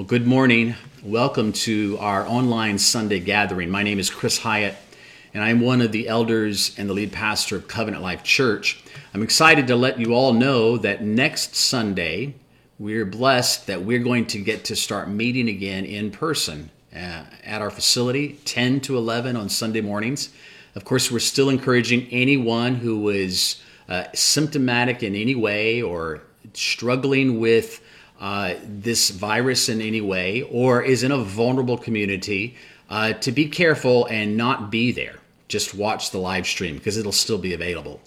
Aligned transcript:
Well, 0.00 0.06
good 0.06 0.26
morning. 0.26 0.76
Welcome 1.04 1.52
to 1.52 1.98
our 2.00 2.26
online 2.26 2.78
Sunday 2.78 3.20
gathering. 3.20 3.68
My 3.68 3.82
name 3.82 3.98
is 3.98 4.08
Chris 4.08 4.38
Hyatt, 4.38 4.74
and 5.34 5.44
I'm 5.44 5.60
one 5.60 5.82
of 5.82 5.92
the 5.92 6.08
elders 6.08 6.74
and 6.78 6.88
the 6.88 6.94
lead 6.94 7.12
pastor 7.12 7.56
of 7.56 7.68
Covenant 7.68 8.02
Life 8.02 8.22
Church. 8.22 8.82
I'm 9.12 9.22
excited 9.22 9.66
to 9.66 9.76
let 9.76 10.00
you 10.00 10.14
all 10.14 10.32
know 10.32 10.78
that 10.78 11.02
next 11.02 11.54
Sunday, 11.54 12.34
we're 12.78 13.04
blessed 13.04 13.66
that 13.66 13.82
we're 13.82 13.98
going 13.98 14.24
to 14.28 14.38
get 14.38 14.64
to 14.64 14.74
start 14.74 15.10
meeting 15.10 15.50
again 15.50 15.84
in 15.84 16.10
person 16.10 16.70
uh, 16.94 17.24
at 17.44 17.60
our 17.60 17.70
facility, 17.70 18.40
10 18.46 18.80
to 18.80 18.96
11 18.96 19.36
on 19.36 19.50
Sunday 19.50 19.82
mornings. 19.82 20.30
Of 20.74 20.86
course, 20.86 21.12
we're 21.12 21.18
still 21.18 21.50
encouraging 21.50 22.08
anyone 22.10 22.76
who 22.76 23.10
is 23.10 23.60
uh, 23.86 24.04
symptomatic 24.14 25.02
in 25.02 25.14
any 25.14 25.34
way 25.34 25.82
or 25.82 26.22
struggling 26.54 27.38
with 27.38 27.82
uh, 28.20 28.54
this 28.62 29.10
virus 29.10 29.68
in 29.68 29.80
any 29.80 30.00
way 30.00 30.42
or 30.42 30.82
is 30.82 31.02
in 31.02 31.10
a 31.10 31.18
vulnerable 31.18 31.78
community, 31.78 32.54
uh, 32.90 33.14
to 33.14 33.32
be 33.32 33.48
careful 33.48 34.06
and 34.06 34.36
not 34.36 34.70
be 34.70 34.92
there. 34.92 35.16
Just 35.48 35.74
watch 35.74 36.10
the 36.10 36.18
live 36.18 36.46
stream 36.46 36.76
because 36.76 36.96
it'll 36.96 37.12
still 37.12 37.38
be 37.38 37.54
available. 37.54 38.00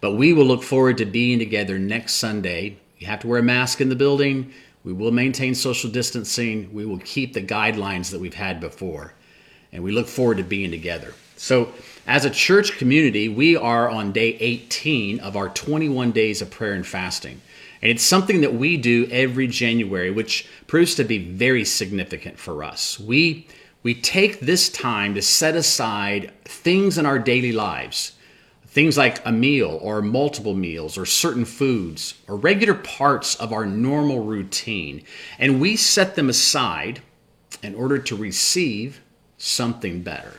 But 0.00 0.12
we 0.12 0.32
will 0.32 0.44
look 0.44 0.62
forward 0.62 0.98
to 0.98 1.04
being 1.04 1.38
together 1.38 1.78
next 1.78 2.14
Sunday. 2.14 2.78
You 2.98 3.06
have 3.06 3.20
to 3.20 3.28
wear 3.28 3.40
a 3.40 3.42
mask 3.42 3.80
in 3.80 3.88
the 3.88 3.96
building. 3.96 4.52
We 4.82 4.92
will 4.92 5.12
maintain 5.12 5.54
social 5.54 5.90
distancing. 5.90 6.72
We 6.72 6.86
will 6.86 6.98
keep 6.98 7.34
the 7.34 7.42
guidelines 7.42 8.10
that 8.10 8.20
we've 8.20 8.34
had 8.34 8.60
before. 8.60 9.14
And 9.72 9.84
we 9.84 9.92
look 9.92 10.08
forward 10.08 10.38
to 10.38 10.42
being 10.42 10.70
together. 10.70 11.14
So, 11.36 11.72
as 12.06 12.24
a 12.24 12.30
church 12.30 12.76
community, 12.76 13.28
we 13.28 13.56
are 13.56 13.88
on 13.88 14.12
day 14.12 14.36
18 14.40 15.20
of 15.20 15.36
our 15.36 15.48
21 15.48 16.12
days 16.12 16.42
of 16.42 16.50
prayer 16.50 16.72
and 16.72 16.86
fasting. 16.86 17.40
And 17.82 17.90
it's 17.90 18.02
something 18.02 18.42
that 18.42 18.54
we 18.54 18.76
do 18.76 19.08
every 19.10 19.46
January, 19.46 20.10
which 20.10 20.46
proves 20.66 20.94
to 20.96 21.04
be 21.04 21.18
very 21.18 21.64
significant 21.64 22.38
for 22.38 22.62
us. 22.62 23.00
We, 23.00 23.46
we 23.82 23.94
take 23.94 24.40
this 24.40 24.68
time 24.68 25.14
to 25.14 25.22
set 25.22 25.56
aside 25.56 26.32
things 26.44 26.98
in 26.98 27.06
our 27.06 27.18
daily 27.18 27.52
lives, 27.52 28.12
things 28.66 28.98
like 28.98 29.24
a 29.26 29.32
meal 29.32 29.78
or 29.80 30.02
multiple 30.02 30.54
meals 30.54 30.98
or 30.98 31.06
certain 31.06 31.46
foods 31.46 32.14
or 32.28 32.36
regular 32.36 32.74
parts 32.74 33.34
of 33.36 33.52
our 33.52 33.64
normal 33.64 34.24
routine, 34.24 35.02
and 35.38 35.60
we 35.60 35.74
set 35.74 36.16
them 36.16 36.28
aside 36.28 37.00
in 37.62 37.74
order 37.74 37.98
to 37.98 38.14
receive 38.14 39.00
something 39.38 40.02
better. 40.02 40.34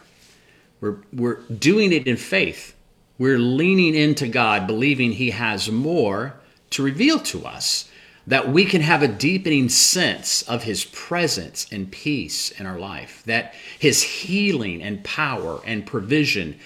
We're, 0.79 0.97
we're 1.11 1.41
doing 1.41 1.91
it 1.91 2.07
in 2.07 2.17
faith. 2.17 2.75
We're 3.17 3.39
leaning 3.39 3.95
into 3.95 4.27
God, 4.27 4.65
believing 4.67 5.13
He 5.13 5.31
has 5.31 5.69
more 5.69 6.35
to 6.71 6.83
reveal 6.83 7.19
to 7.19 7.45
us 7.45 7.89
that 8.27 8.51
we 8.51 8.65
can 8.65 8.81
have 8.81 9.01
a 9.01 9.07
deepening 9.07 9.67
sense 9.67 10.43
of 10.43 10.63
his 10.63 10.85
presence 10.85 11.65
and 11.71 11.91
peace 11.91 12.51
in 12.51 12.65
our 12.65 12.79
life, 12.79 13.23
that 13.25 13.53
his 13.79 14.03
healing 14.03 14.81
and 14.81 15.03
power 15.03 15.59
and 15.65 15.85
provision 15.85 16.57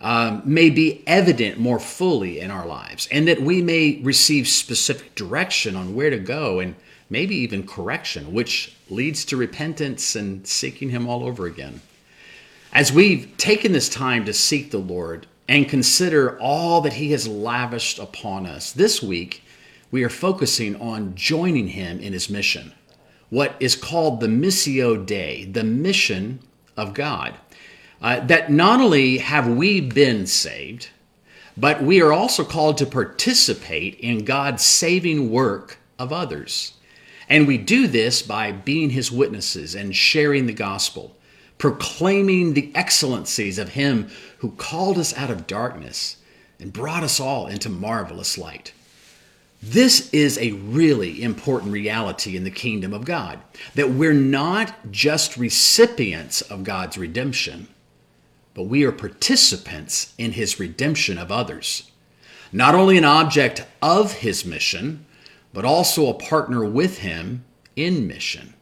um, 0.00 0.42
may 0.44 0.68
be 0.68 1.02
evident 1.06 1.58
more 1.58 1.78
fully 1.78 2.40
in 2.40 2.50
our 2.50 2.66
lives, 2.66 3.06
and 3.12 3.28
that 3.28 3.40
we 3.40 3.62
may 3.62 4.00
receive 4.02 4.48
specific 4.48 5.14
direction 5.14 5.76
on 5.76 5.94
where 5.94 6.10
to 6.10 6.18
go 6.18 6.58
and 6.58 6.74
maybe 7.08 7.36
even 7.36 7.66
correction, 7.66 8.32
which 8.32 8.74
leads 8.88 9.24
to 9.26 9.36
repentance 9.36 10.16
and 10.16 10.46
seeking 10.46 10.90
him 10.90 11.08
all 11.08 11.24
over 11.24 11.46
again. 11.46 11.80
As 12.72 12.90
we've 12.90 13.36
taken 13.36 13.72
this 13.72 13.90
time 13.90 14.24
to 14.24 14.32
seek 14.32 14.70
the 14.70 14.78
Lord 14.78 15.26
and 15.46 15.68
consider 15.68 16.40
all 16.40 16.80
that 16.80 16.94
he 16.94 17.12
has 17.12 17.28
lavished 17.28 17.98
upon 17.98 18.46
us 18.46 18.72
this 18.72 19.02
week, 19.02 19.44
we 19.92 20.02
are 20.02 20.08
focusing 20.08 20.74
on 20.80 21.14
joining 21.14 21.68
him 21.68 22.00
in 22.00 22.14
his 22.14 22.30
mission, 22.30 22.72
what 23.28 23.54
is 23.60 23.76
called 23.76 24.18
the 24.20 24.26
Missio 24.26 24.96
Dei, 24.96 25.44
the 25.44 25.62
mission 25.62 26.40
of 26.76 26.94
God. 26.94 27.34
Uh, 28.00 28.18
that 28.20 28.50
not 28.50 28.80
only 28.80 29.18
have 29.18 29.46
we 29.46 29.80
been 29.80 30.26
saved, 30.26 30.88
but 31.56 31.82
we 31.82 32.00
are 32.00 32.12
also 32.12 32.42
called 32.42 32.78
to 32.78 32.86
participate 32.86 33.94
in 34.00 34.24
God's 34.24 34.64
saving 34.64 35.30
work 35.30 35.78
of 35.98 36.12
others. 36.12 36.72
And 37.28 37.46
we 37.46 37.58
do 37.58 37.86
this 37.86 38.22
by 38.22 38.50
being 38.50 38.90
his 38.90 39.12
witnesses 39.12 39.74
and 39.74 39.94
sharing 39.94 40.46
the 40.46 40.52
gospel, 40.52 41.16
proclaiming 41.58 42.54
the 42.54 42.72
excellencies 42.74 43.58
of 43.58 43.70
him 43.70 44.08
who 44.38 44.52
called 44.52 44.98
us 44.98 45.16
out 45.16 45.30
of 45.30 45.46
darkness 45.46 46.16
and 46.58 46.72
brought 46.72 47.04
us 47.04 47.20
all 47.20 47.46
into 47.46 47.68
marvelous 47.68 48.36
light. 48.38 48.72
This 49.62 50.12
is 50.12 50.38
a 50.38 50.52
really 50.52 51.22
important 51.22 51.72
reality 51.72 52.36
in 52.36 52.42
the 52.42 52.50
kingdom 52.50 52.92
of 52.92 53.04
God 53.04 53.38
that 53.76 53.90
we're 53.90 54.12
not 54.12 54.90
just 54.90 55.36
recipients 55.36 56.40
of 56.40 56.64
God's 56.64 56.98
redemption, 56.98 57.68
but 58.54 58.64
we 58.64 58.82
are 58.82 58.90
participants 58.90 60.14
in 60.18 60.32
his 60.32 60.58
redemption 60.58 61.16
of 61.16 61.30
others. 61.30 61.92
Not 62.50 62.74
only 62.74 62.98
an 62.98 63.04
object 63.04 63.64
of 63.80 64.14
his 64.14 64.44
mission, 64.44 65.06
but 65.52 65.64
also 65.64 66.08
a 66.08 66.14
partner 66.14 66.64
with 66.64 66.98
him 66.98 67.44
in 67.76 68.08
mission. 68.08 68.54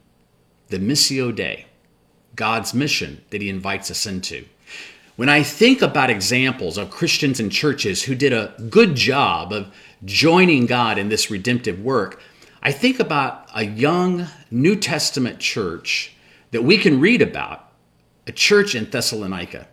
The 0.67 0.77
Missio 0.77 1.35
Dei, 1.35 1.65
God's 2.35 2.75
mission 2.75 3.21
that 3.31 3.41
he 3.41 3.49
invites 3.49 3.89
us 3.89 4.05
into. 4.05 4.45
When 5.15 5.29
I 5.29 5.43
think 5.43 5.81
about 5.81 6.09
examples 6.09 6.77
of 6.77 6.89
Christians 6.89 7.39
and 7.39 7.51
churches 7.51 8.03
who 8.03 8.15
did 8.15 8.33
a 8.33 8.53
good 8.69 8.95
job 8.95 9.51
of 9.51 9.73
joining 10.05 10.65
God 10.65 10.97
in 10.97 11.09
this 11.09 11.29
redemptive 11.29 11.79
work, 11.79 12.21
I 12.63 12.71
think 12.71 12.99
about 12.99 13.47
a 13.55 13.65
young 13.65 14.27
New 14.49 14.75
Testament 14.75 15.39
church 15.39 16.13
that 16.51 16.63
we 16.63 16.77
can 16.77 16.99
read 16.99 17.21
about, 17.21 17.71
a 18.27 18.31
church 18.31 18.75
in 18.75 18.89
Thessalonica. 18.89 19.67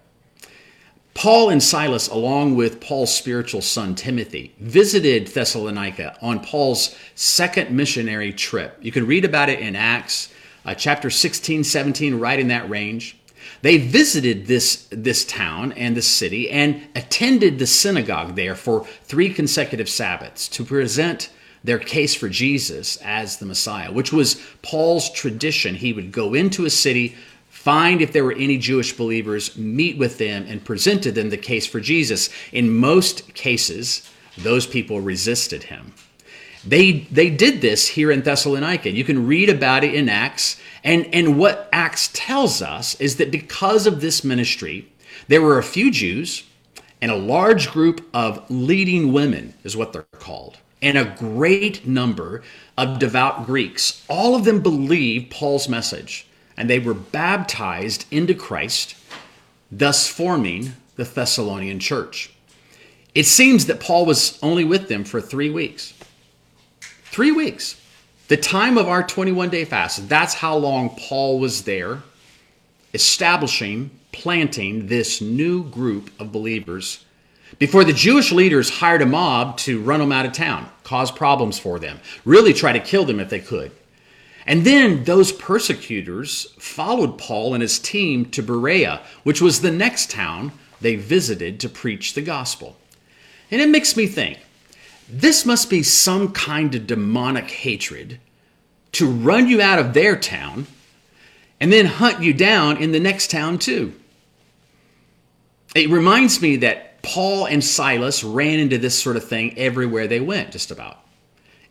Paul 1.14 1.50
and 1.50 1.60
Silas, 1.60 2.08
along 2.08 2.54
with 2.54 2.80
Paul's 2.80 3.12
spiritual 3.12 3.60
son 3.60 3.96
Timothy, 3.96 4.54
visited 4.60 5.26
Thessalonica 5.26 6.16
on 6.22 6.38
Paul's 6.38 6.96
second 7.16 7.72
missionary 7.72 8.32
trip. 8.32 8.78
You 8.80 8.92
can 8.92 9.04
read 9.04 9.24
about 9.24 9.48
it 9.48 9.58
in 9.58 9.74
Acts 9.74 10.32
uh, 10.64 10.74
chapter 10.74 11.10
16, 11.10 11.64
17, 11.64 12.20
right 12.20 12.38
in 12.38 12.48
that 12.48 12.70
range. 12.70 13.17
They 13.62 13.78
visited 13.78 14.46
this, 14.46 14.86
this 14.90 15.24
town 15.24 15.72
and 15.72 15.96
the 15.96 16.02
city 16.02 16.50
and 16.50 16.82
attended 16.94 17.58
the 17.58 17.66
synagogue 17.66 18.36
there 18.36 18.54
for 18.54 18.84
three 19.02 19.32
consecutive 19.32 19.88
Sabbaths 19.88 20.48
to 20.48 20.64
present 20.64 21.30
their 21.64 21.78
case 21.78 22.14
for 22.14 22.28
Jesus 22.28 22.96
as 22.98 23.38
the 23.38 23.46
Messiah, 23.46 23.90
which 23.90 24.12
was 24.12 24.40
Paul's 24.62 25.10
tradition. 25.10 25.74
He 25.74 25.92
would 25.92 26.12
go 26.12 26.34
into 26.34 26.64
a 26.64 26.70
city, 26.70 27.16
find 27.48 28.00
if 28.00 28.12
there 28.12 28.24
were 28.24 28.32
any 28.32 28.58
Jewish 28.58 28.96
believers, 28.96 29.56
meet 29.56 29.98
with 29.98 30.18
them, 30.18 30.46
and 30.46 30.64
present 30.64 31.02
to 31.02 31.12
them 31.12 31.30
the 31.30 31.36
case 31.36 31.66
for 31.66 31.80
Jesus. 31.80 32.30
In 32.52 32.76
most 32.76 33.34
cases, 33.34 34.08
those 34.36 34.66
people 34.66 35.00
resisted 35.00 35.64
him. 35.64 35.94
They, 36.66 37.00
they 37.10 37.30
did 37.30 37.60
this 37.60 37.88
here 37.88 38.10
in 38.10 38.22
Thessalonica. 38.22 38.90
You 38.90 39.04
can 39.04 39.26
read 39.26 39.48
about 39.48 39.84
it 39.84 39.94
in 39.94 40.08
Acts. 40.08 40.60
And, 40.84 41.06
and 41.12 41.38
what 41.38 41.68
Acts 41.72 42.10
tells 42.12 42.62
us 42.62 43.00
is 43.00 43.16
that 43.16 43.30
because 43.30 43.86
of 43.86 44.00
this 44.00 44.24
ministry, 44.24 44.90
there 45.28 45.42
were 45.42 45.58
a 45.58 45.62
few 45.62 45.90
Jews 45.90 46.44
and 47.00 47.10
a 47.10 47.16
large 47.16 47.70
group 47.70 48.08
of 48.12 48.48
leading 48.50 49.12
women, 49.12 49.54
is 49.62 49.76
what 49.76 49.92
they're 49.92 50.02
called, 50.18 50.58
and 50.82 50.98
a 50.98 51.14
great 51.18 51.86
number 51.86 52.42
of 52.76 52.98
devout 52.98 53.46
Greeks. 53.46 54.04
All 54.08 54.34
of 54.34 54.44
them 54.44 54.60
believed 54.60 55.30
Paul's 55.30 55.68
message, 55.68 56.26
and 56.56 56.68
they 56.68 56.80
were 56.80 56.94
baptized 56.94 58.06
into 58.10 58.34
Christ, 58.34 58.96
thus 59.70 60.08
forming 60.08 60.72
the 60.96 61.04
Thessalonian 61.04 61.78
church. 61.78 62.32
It 63.14 63.26
seems 63.26 63.66
that 63.66 63.80
Paul 63.80 64.04
was 64.06 64.38
only 64.42 64.64
with 64.64 64.88
them 64.88 65.04
for 65.04 65.20
three 65.20 65.50
weeks. 65.50 65.94
Three 67.10 67.32
weeks. 67.32 67.80
The 68.28 68.36
time 68.36 68.76
of 68.78 68.88
our 68.88 69.02
21 69.02 69.50
day 69.50 69.64
fast. 69.64 70.08
That's 70.08 70.34
how 70.34 70.56
long 70.56 70.90
Paul 70.96 71.38
was 71.38 71.62
there, 71.62 72.02
establishing, 72.94 73.90
planting 74.12 74.86
this 74.86 75.20
new 75.20 75.64
group 75.64 76.10
of 76.20 76.32
believers 76.32 77.04
before 77.58 77.84
the 77.84 77.92
Jewish 77.92 78.30
leaders 78.30 78.68
hired 78.68 79.02
a 79.02 79.06
mob 79.06 79.56
to 79.58 79.80
run 79.80 80.00
them 80.00 80.12
out 80.12 80.26
of 80.26 80.32
town, 80.32 80.68
cause 80.84 81.10
problems 81.10 81.58
for 81.58 81.78
them, 81.78 81.98
really 82.24 82.52
try 82.52 82.72
to 82.72 82.80
kill 82.80 83.04
them 83.04 83.20
if 83.20 83.30
they 83.30 83.40
could. 83.40 83.72
And 84.46 84.64
then 84.64 85.04
those 85.04 85.32
persecutors 85.32 86.52
followed 86.58 87.18
Paul 87.18 87.54
and 87.54 87.62
his 87.62 87.78
team 87.78 88.26
to 88.26 88.42
Berea, 88.42 89.00
which 89.22 89.42
was 89.42 89.60
the 89.60 89.70
next 89.70 90.10
town 90.10 90.52
they 90.80 90.96
visited 90.96 91.58
to 91.60 91.68
preach 91.68 92.14
the 92.14 92.22
gospel. 92.22 92.76
And 93.50 93.60
it 93.60 93.68
makes 93.68 93.96
me 93.96 94.06
think 94.06 94.38
this 95.08 95.46
must 95.46 95.70
be 95.70 95.82
some 95.82 96.32
kind 96.32 96.74
of 96.74 96.86
demonic 96.86 97.50
hatred 97.50 98.20
to 98.92 99.10
run 99.10 99.48
you 99.48 99.60
out 99.60 99.78
of 99.78 99.94
their 99.94 100.16
town 100.16 100.66
and 101.60 101.72
then 101.72 101.86
hunt 101.86 102.22
you 102.22 102.32
down 102.32 102.76
in 102.76 102.92
the 102.92 103.00
next 103.00 103.30
town 103.30 103.58
too. 103.58 103.94
It 105.74 105.90
reminds 105.90 106.40
me 106.40 106.56
that 106.56 107.02
Paul 107.02 107.46
and 107.46 107.62
Silas 107.62 108.24
ran 108.24 108.58
into 108.58 108.78
this 108.78 109.00
sort 109.00 109.16
of 109.16 109.24
thing 109.24 109.56
everywhere 109.58 110.06
they 110.06 110.20
went, 110.20 110.52
just 110.52 110.70
about. 110.70 110.98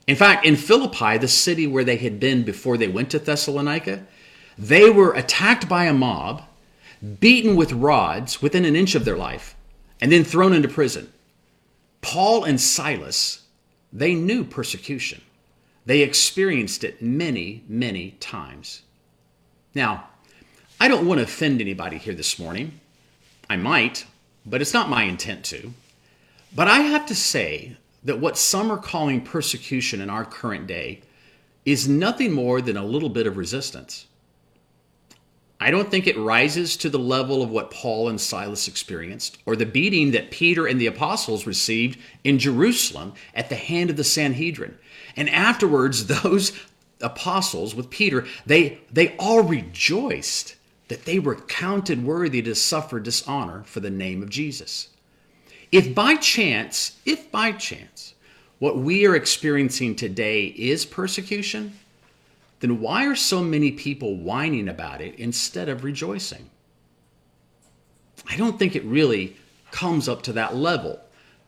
In 0.07 0.16
fact, 0.16 0.45
in 0.45 0.56
Philippi, 0.56 1.18
the 1.18 1.28
city 1.28 1.68
where 1.68 1.83
they 1.83 1.98
had 1.98 2.19
been 2.19 2.44
before 2.44 2.78
they 2.78 2.88
went 2.88 3.12
to 3.12 3.19
Thessalonica, 3.19 4.06
they 4.57 4.90
were 4.90 5.13
attacked 5.13 5.68
by 5.68 5.86
a 5.86 5.94
mob, 5.94 6.44
beaten 7.19 7.56
with 7.56 7.74
rods 7.74 8.42
within 8.42 8.66
an 8.66 8.75
inch 8.75 8.95
of 8.95 9.06
their 9.06 9.18
life, 9.18 9.56
and 10.00 10.12
then 10.12 10.24
thrown 10.24 10.54
into 10.54 10.68
prison. 10.68 11.12
Paul 12.01 12.44
and 12.44 12.59
Silas, 12.59 13.44
they 13.91 14.15
knew 14.15 14.44
persecution. 14.44 15.21
They 15.85 16.01
experienced 16.01 16.83
it 16.83 17.01
many, 17.01 17.63
many 17.67 18.11
times. 18.19 18.81
Now, 19.73 20.09
I 20.79 20.88
don't 20.88 21.07
want 21.07 21.19
to 21.19 21.23
offend 21.23 21.61
anybody 21.61 21.97
here 21.97 22.13
this 22.13 22.38
morning. 22.38 22.79
I 23.49 23.55
might, 23.55 24.05
but 24.45 24.61
it's 24.61 24.73
not 24.73 24.89
my 24.89 25.03
intent 25.03 25.45
to. 25.45 25.73
But 26.55 26.67
I 26.67 26.79
have 26.79 27.05
to 27.07 27.15
say 27.15 27.77
that 28.03 28.19
what 28.19 28.38
some 28.38 28.71
are 28.71 28.77
calling 28.77 29.21
persecution 29.21 30.01
in 30.01 30.09
our 30.09 30.25
current 30.25 30.67
day 30.67 31.01
is 31.65 31.88
nothing 31.88 32.31
more 32.31 32.61
than 32.61 32.77
a 32.77 32.85
little 32.85 33.09
bit 33.09 33.27
of 33.27 33.38
resistance. 33.38 34.05
I 35.59 35.71
don't 35.71 35.89
think 35.89 36.06
it 36.06 36.18
rises 36.18 36.77
to 36.77 36.89
the 36.89 37.00
level 37.00 37.42
of 37.42 37.50
what 37.50 37.71
Paul 37.71 38.09
and 38.09 38.21
Silas 38.21 38.68
experienced 38.68 39.39
or 39.45 39.56
the 39.56 39.65
beating 39.65 40.12
that 40.12 40.30
Peter 40.30 40.68
and 40.68 40.80
the 40.80 40.86
apostles 40.86 41.48
received 41.48 42.00
in 42.24 42.38
Jerusalem 42.38 43.13
at 43.33 43.50
the 43.50 43.56
hand 43.56 43.89
of 43.89 43.98
the 43.98 44.04
Sanhedrin. 44.04 44.77
And 45.15 45.30
afterwards, 45.30 46.07
those 46.21 46.51
apostles 47.01 47.74
with 47.74 47.89
Peter, 47.89 48.25
they, 48.45 48.80
they 48.92 49.15
all 49.18 49.44
rejoiced 49.44 50.56
that 50.89 51.06
they 51.06 51.19
were 51.19 51.36
counted 51.36 52.04
worthy 52.04 52.42
to 52.42 52.56
suffer 52.56 53.00
dishonor 53.00 53.63
for 53.65 53.80
the 53.80 53.89
name 53.89 54.21
of 54.21 54.30
Jesus. 54.30 54.89
If 55.71 55.94
by 55.94 56.15
chance, 56.15 56.98
if 57.06 57.30
by 57.31 57.51
chance, 57.51 58.13
what 58.59 58.77
we 58.77 59.06
are 59.06 59.15
experiencing 59.15 59.95
today 59.95 60.45
is 60.45 60.86
persecution, 60.86 61.74
then 62.59 62.80
why 62.80 63.06
are 63.06 63.15
so 63.15 63.44
many 63.44 63.71
people 63.71 64.18
whining 64.18 64.68
about 64.68 65.01
it 65.01 65.15
instead 65.15 65.69
of 65.69 65.83
rejoicing? 65.83 66.50
I 68.30 68.36
don't 68.36 68.57
think 68.57 68.75
it 68.75 68.83
really 68.83 69.38
comes 69.71 70.09
up 70.09 70.24
to 70.24 70.33
that 70.33 70.56
level. 70.56 71.00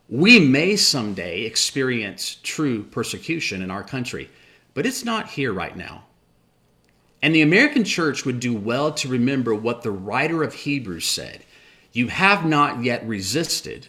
We 0.08 0.40
may 0.40 0.76
someday 0.76 1.42
experience 1.42 2.38
true 2.44 2.84
persecution 2.84 3.62
in 3.62 3.72
our 3.72 3.84
country, 3.84 4.30
but 4.74 4.86
it's 4.86 5.06
not 5.06 5.30
here 5.30 5.54
right 5.54 5.76
now. 5.76 6.06
And 7.22 7.36
the 7.36 7.42
American 7.42 7.84
church 7.84 8.26
would 8.26 8.40
do 8.40 8.56
well 8.56 8.94
to 8.94 9.10
remember 9.10 9.54
what 9.54 9.82
the 9.82 9.92
writer 9.92 10.42
of 10.44 10.54
Hebrews 10.54 11.06
said 11.06 11.44
You 11.92 12.08
have 12.08 12.46
not 12.46 12.84
yet 12.84 13.06
resisted 13.08 13.88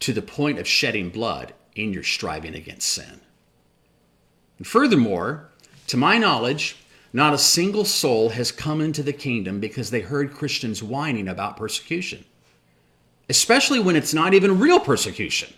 to 0.00 0.12
the 0.12 0.22
point 0.22 0.58
of 0.58 0.66
shedding 0.66 1.10
blood 1.10 1.54
in 1.74 1.92
your 1.92 2.02
striving 2.02 2.54
against 2.54 2.88
sin. 2.88 3.20
And 4.58 4.66
furthermore, 4.66 5.50
to 5.88 5.96
my 5.96 6.18
knowledge, 6.18 6.76
not 7.12 7.34
a 7.34 7.38
single 7.38 7.84
soul 7.84 8.30
has 8.30 8.52
come 8.52 8.80
into 8.80 9.02
the 9.02 9.12
kingdom 9.12 9.60
because 9.60 9.90
they 9.90 10.00
heard 10.00 10.34
Christians 10.34 10.82
whining 10.82 11.28
about 11.28 11.56
persecution, 11.56 12.24
especially 13.28 13.78
when 13.78 13.96
it's 13.96 14.14
not 14.14 14.34
even 14.34 14.58
real 14.58 14.80
persecution. 14.80 15.52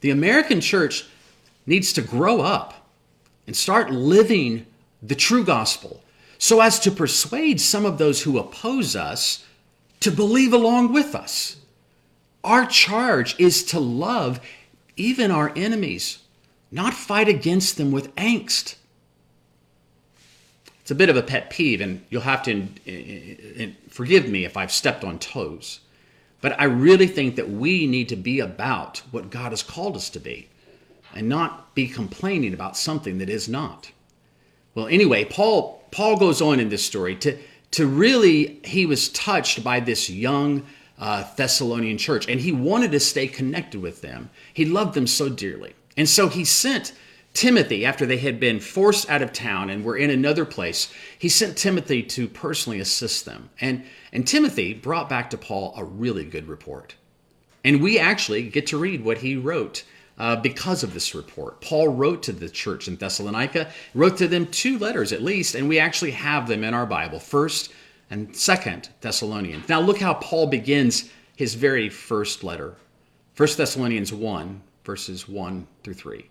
The 0.00 0.10
American 0.10 0.60
church 0.60 1.06
needs 1.66 1.92
to 1.94 2.02
grow 2.02 2.40
up 2.40 2.88
and 3.46 3.56
start 3.56 3.90
living 3.90 4.66
the 5.02 5.14
true 5.14 5.44
gospel 5.44 6.02
so 6.38 6.60
as 6.60 6.78
to 6.80 6.90
persuade 6.90 7.60
some 7.60 7.84
of 7.84 7.98
those 7.98 8.22
who 8.22 8.38
oppose 8.38 8.96
us 8.96 9.44
to 10.00 10.10
believe 10.10 10.52
along 10.52 10.92
with 10.92 11.14
us. 11.14 11.56
Our 12.42 12.66
charge 12.66 13.38
is 13.40 13.64
to 13.64 13.80
love 13.80 14.40
even 14.96 15.30
our 15.30 15.52
enemies, 15.56 16.18
not 16.70 16.92
fight 16.92 17.28
against 17.28 17.76
them 17.76 17.90
with 17.90 18.14
angst. 18.16 18.76
It's 20.84 20.90
a 20.90 20.94
bit 20.94 21.08
of 21.08 21.16
a 21.16 21.22
pet 21.22 21.48
peeve, 21.48 21.80
and 21.80 22.04
you'll 22.10 22.20
have 22.20 22.42
to 22.42 22.50
in, 22.50 22.78
in, 22.84 23.38
in, 23.56 23.76
forgive 23.88 24.28
me 24.28 24.44
if 24.44 24.54
I've 24.54 24.70
stepped 24.70 25.02
on 25.02 25.18
toes. 25.18 25.80
But 26.42 26.60
I 26.60 26.64
really 26.64 27.06
think 27.06 27.36
that 27.36 27.48
we 27.48 27.86
need 27.86 28.10
to 28.10 28.16
be 28.16 28.38
about 28.38 28.98
what 29.10 29.30
God 29.30 29.52
has 29.52 29.62
called 29.62 29.96
us 29.96 30.10
to 30.10 30.20
be 30.20 30.50
and 31.14 31.26
not 31.26 31.74
be 31.74 31.88
complaining 31.88 32.52
about 32.52 32.76
something 32.76 33.16
that 33.16 33.30
is 33.30 33.48
not. 33.48 33.92
Well, 34.74 34.86
anyway, 34.88 35.24
Paul 35.24 35.82
Paul 35.90 36.18
goes 36.18 36.42
on 36.42 36.60
in 36.60 36.68
this 36.68 36.84
story 36.84 37.16
to 37.16 37.38
to 37.70 37.86
really 37.86 38.60
he 38.62 38.84
was 38.84 39.08
touched 39.08 39.64
by 39.64 39.80
this 39.80 40.10
young 40.10 40.66
uh, 40.98 41.24
Thessalonian 41.34 41.96
church 41.96 42.28
and 42.28 42.42
he 42.42 42.52
wanted 42.52 42.92
to 42.92 43.00
stay 43.00 43.26
connected 43.26 43.80
with 43.80 44.02
them. 44.02 44.28
He 44.52 44.66
loved 44.66 44.92
them 44.92 45.06
so 45.06 45.30
dearly. 45.30 45.72
And 45.96 46.06
so 46.06 46.28
he 46.28 46.44
sent 46.44 46.92
Timothy, 47.34 47.84
after 47.84 48.06
they 48.06 48.18
had 48.18 48.38
been 48.38 48.60
forced 48.60 49.10
out 49.10 49.20
of 49.20 49.32
town 49.32 49.68
and 49.68 49.84
were 49.84 49.96
in 49.96 50.08
another 50.08 50.44
place, 50.44 50.92
he 51.18 51.28
sent 51.28 51.58
Timothy 51.58 52.02
to 52.04 52.28
personally 52.28 52.78
assist 52.78 53.24
them. 53.24 53.50
And, 53.60 53.84
and 54.12 54.26
Timothy 54.26 54.72
brought 54.72 55.08
back 55.08 55.30
to 55.30 55.36
Paul 55.36 55.74
a 55.76 55.82
really 55.82 56.24
good 56.24 56.46
report. 56.46 56.94
And 57.64 57.82
we 57.82 57.98
actually 57.98 58.48
get 58.48 58.68
to 58.68 58.78
read 58.78 59.04
what 59.04 59.18
he 59.18 59.36
wrote 59.36 59.82
uh, 60.16 60.36
because 60.36 60.84
of 60.84 60.94
this 60.94 61.12
report. 61.12 61.60
Paul 61.60 61.88
wrote 61.88 62.22
to 62.22 62.32
the 62.32 62.48
church 62.48 62.86
in 62.86 62.94
Thessalonica, 62.94 63.68
wrote 63.94 64.16
to 64.18 64.28
them 64.28 64.46
two 64.46 64.78
letters 64.78 65.12
at 65.12 65.20
least, 65.20 65.56
and 65.56 65.68
we 65.68 65.80
actually 65.80 66.12
have 66.12 66.46
them 66.46 66.62
in 66.62 66.72
our 66.72 66.86
Bible, 66.86 67.18
first 67.18 67.72
and 68.10 68.34
second 68.36 68.90
Thessalonians. 69.00 69.68
Now 69.68 69.80
look 69.80 69.98
how 69.98 70.14
Paul 70.14 70.46
begins 70.46 71.10
his 71.34 71.54
very 71.54 71.88
first 71.88 72.44
letter. 72.44 72.76
1 73.36 73.48
Thessalonians 73.56 74.12
1, 74.12 74.62
verses 74.84 75.28
1 75.28 75.66
through 75.82 75.94
3. 75.94 76.30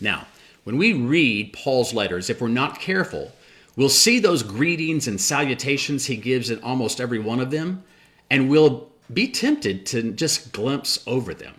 Now, 0.00 0.26
when 0.64 0.76
we 0.76 0.92
read 0.92 1.52
Paul's 1.52 1.94
letters, 1.94 2.28
if 2.28 2.40
we're 2.40 2.48
not 2.48 2.80
careful, 2.80 3.32
we'll 3.76 3.88
see 3.88 4.18
those 4.18 4.42
greetings 4.42 5.08
and 5.08 5.20
salutations 5.20 6.06
he 6.06 6.16
gives 6.16 6.50
in 6.50 6.62
almost 6.62 7.00
every 7.00 7.18
one 7.18 7.40
of 7.40 7.50
them, 7.50 7.82
and 8.30 8.48
we'll 8.48 8.88
be 9.12 9.28
tempted 9.28 9.86
to 9.86 10.12
just 10.12 10.52
glimpse 10.52 11.02
over 11.06 11.32
them. 11.32 11.54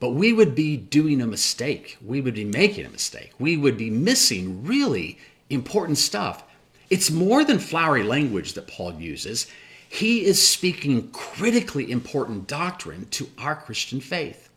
But 0.00 0.10
we 0.10 0.32
would 0.32 0.54
be 0.54 0.76
doing 0.76 1.22
a 1.22 1.26
mistake. 1.26 1.96
We 2.04 2.20
would 2.20 2.34
be 2.34 2.44
making 2.44 2.84
a 2.84 2.90
mistake. 2.90 3.32
We 3.38 3.56
would 3.56 3.78
be 3.78 3.90
missing 3.90 4.64
really 4.64 5.18
important 5.48 5.98
stuff. 5.98 6.42
It's 6.90 7.10
more 7.10 7.44
than 7.44 7.58
flowery 7.58 8.02
language 8.02 8.54
that 8.54 8.66
Paul 8.66 8.94
uses. 8.94 9.46
He 9.88 10.24
is 10.24 10.46
speaking 10.46 11.08
critically 11.10 11.90
important 11.90 12.48
doctrine 12.48 13.06
to 13.12 13.28
our 13.38 13.54
Christian 13.54 14.00
faith. 14.00 14.50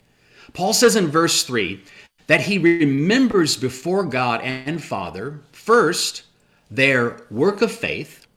Paul 0.53 0.73
says 0.73 0.95
in 0.95 1.07
verse 1.07 1.43
3 1.43 1.81
that 2.27 2.41
he 2.41 2.57
remembers 2.57 3.57
before 3.57 4.03
God 4.03 4.41
and 4.41 4.83
Father, 4.83 5.39
first, 5.51 6.23
their 6.69 7.21
work 7.31 7.61
of 7.61 7.71
faith, 7.71 8.27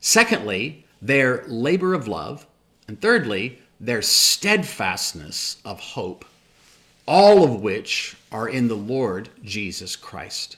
secondly, 0.00 0.84
their 1.00 1.44
labor 1.46 1.94
of 1.94 2.08
love, 2.08 2.46
and 2.88 3.00
thirdly, 3.00 3.60
their 3.80 4.02
steadfastness 4.02 5.58
of 5.64 5.78
hope, 5.78 6.24
all 7.06 7.44
of 7.44 7.60
which 7.62 8.16
are 8.32 8.48
in 8.48 8.68
the 8.68 8.76
Lord 8.76 9.28
Jesus 9.44 9.94
Christ. 9.94 10.56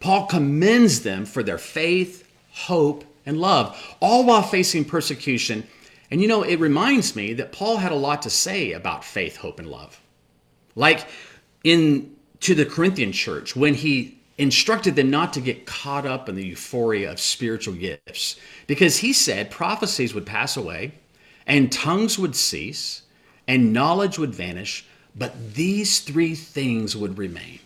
Paul 0.00 0.26
commends 0.26 1.00
them 1.02 1.24
for 1.24 1.42
their 1.42 1.58
faith, 1.58 2.28
hope, 2.50 3.04
and 3.24 3.40
love, 3.40 3.96
all 4.00 4.24
while 4.24 4.42
facing 4.42 4.84
persecution. 4.84 5.66
And 6.10 6.20
you 6.20 6.28
know, 6.28 6.42
it 6.42 6.60
reminds 6.60 7.16
me 7.16 7.32
that 7.34 7.52
Paul 7.52 7.78
had 7.78 7.92
a 7.92 7.96
lot 7.96 8.22
to 8.22 8.30
say 8.30 8.72
about 8.72 9.04
faith, 9.04 9.36
hope, 9.36 9.58
and 9.58 9.68
love. 9.68 9.98
Like 10.74 11.06
in 11.64 12.14
to 12.40 12.54
the 12.54 12.66
Corinthian 12.66 13.12
church 13.12 13.54
when 13.54 13.74
he 13.74 14.18
instructed 14.38 14.96
them 14.96 15.10
not 15.10 15.32
to 15.34 15.40
get 15.40 15.66
caught 15.66 16.06
up 16.06 16.28
in 16.28 16.34
the 16.34 16.44
euphoria 16.44 17.10
of 17.10 17.20
spiritual 17.20 17.74
gifts. 17.74 18.36
Because 18.66 18.98
he 18.98 19.12
said 19.12 19.50
prophecies 19.50 20.14
would 20.14 20.26
pass 20.26 20.56
away 20.56 20.92
and 21.46 21.70
tongues 21.70 22.18
would 22.18 22.34
cease 22.34 23.02
and 23.46 23.72
knowledge 23.72 24.18
would 24.18 24.34
vanish 24.34 24.84
but 25.14 25.54
these 25.54 26.00
three 26.00 26.34
things 26.34 26.96
would 26.96 27.18
remain 27.18 27.58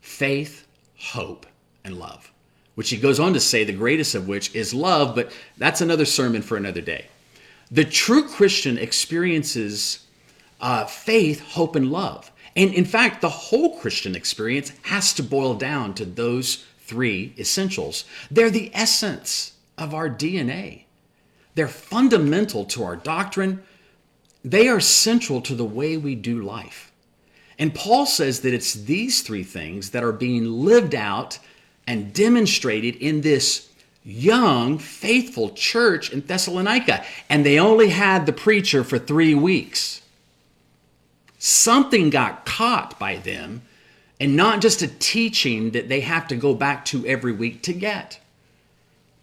faith 0.00 0.66
hope 0.96 1.46
and 1.84 1.98
love. 1.98 2.32
Which 2.76 2.90
he 2.90 2.96
goes 2.96 3.18
on 3.18 3.32
to 3.32 3.40
say 3.40 3.64
the 3.64 3.72
greatest 3.72 4.14
of 4.14 4.28
which 4.28 4.54
is 4.54 4.72
love 4.72 5.14
but 5.14 5.32
that's 5.56 5.80
another 5.80 6.04
sermon 6.04 6.42
for 6.42 6.56
another 6.56 6.80
day. 6.80 7.06
The 7.70 7.84
true 7.84 8.26
christian 8.26 8.78
experiences 8.78 10.06
uh, 10.60 10.86
faith 10.86 11.40
hope 11.40 11.76
and 11.76 11.90
love 11.90 12.32
And 12.58 12.74
in 12.74 12.84
fact, 12.84 13.20
the 13.20 13.28
whole 13.28 13.78
Christian 13.78 14.16
experience 14.16 14.72
has 14.82 15.12
to 15.14 15.22
boil 15.22 15.54
down 15.54 15.94
to 15.94 16.04
those 16.04 16.64
three 16.80 17.32
essentials. 17.38 18.04
They're 18.32 18.50
the 18.50 18.72
essence 18.74 19.52
of 19.78 19.94
our 19.94 20.10
DNA, 20.10 20.82
they're 21.54 21.68
fundamental 21.68 22.64
to 22.66 22.82
our 22.82 22.96
doctrine, 22.96 23.62
they 24.44 24.66
are 24.66 24.80
central 24.80 25.40
to 25.42 25.54
the 25.54 25.64
way 25.64 25.96
we 25.96 26.16
do 26.16 26.42
life. 26.42 26.90
And 27.60 27.74
Paul 27.74 28.06
says 28.06 28.40
that 28.40 28.54
it's 28.54 28.74
these 28.74 29.22
three 29.22 29.44
things 29.44 29.90
that 29.90 30.02
are 30.02 30.12
being 30.12 30.44
lived 30.44 30.96
out 30.96 31.38
and 31.86 32.12
demonstrated 32.12 32.96
in 32.96 33.20
this 33.20 33.68
young, 34.04 34.78
faithful 34.78 35.50
church 35.50 36.12
in 36.12 36.22
Thessalonica. 36.22 37.04
And 37.28 37.46
they 37.46 37.60
only 37.60 37.90
had 37.90 38.26
the 38.26 38.32
preacher 38.32 38.82
for 38.82 38.98
three 38.98 39.34
weeks. 39.34 40.02
Something 41.38 42.10
got 42.10 42.44
caught 42.44 42.98
by 42.98 43.16
them, 43.16 43.62
and 44.20 44.34
not 44.36 44.60
just 44.60 44.82
a 44.82 44.88
teaching 44.88 45.70
that 45.70 45.88
they 45.88 46.00
have 46.00 46.26
to 46.28 46.36
go 46.36 46.54
back 46.54 46.84
to 46.86 47.06
every 47.06 47.32
week 47.32 47.62
to 47.62 47.72
get. 47.72 48.20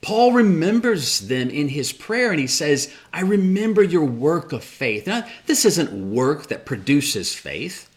Paul 0.02 0.34
remembers 0.34 1.22
them 1.22 1.50
in 1.50 1.70
his 1.70 1.92
prayer 1.92 2.30
and 2.30 2.40
he 2.40 2.46
says, 2.46 2.94
I 3.12 3.22
remember 3.22 3.82
your 3.82 4.06
work 4.06 4.54
of 4.54 4.64
faith. 4.64 5.08
Now, 5.08 5.26
this 5.48 5.66
isn't 5.66 6.14
work 6.14 6.48
that 6.48 6.66
produces 6.66 7.34
faith, 7.34 7.90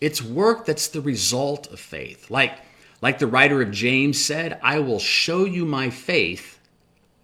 it's 0.00 0.20
work 0.20 0.66
that's 0.66 0.88
the 0.88 1.00
result 1.00 1.72
of 1.72 1.80
faith. 1.80 2.30
Like, 2.30 2.58
like 3.00 3.18
the 3.20 3.26
writer 3.26 3.62
of 3.62 3.70
James 3.70 4.22
said, 4.22 4.58
I 4.62 4.80
will 4.80 4.98
show 4.98 5.44
you 5.44 5.64
my 5.64 5.88
faith 5.88 6.58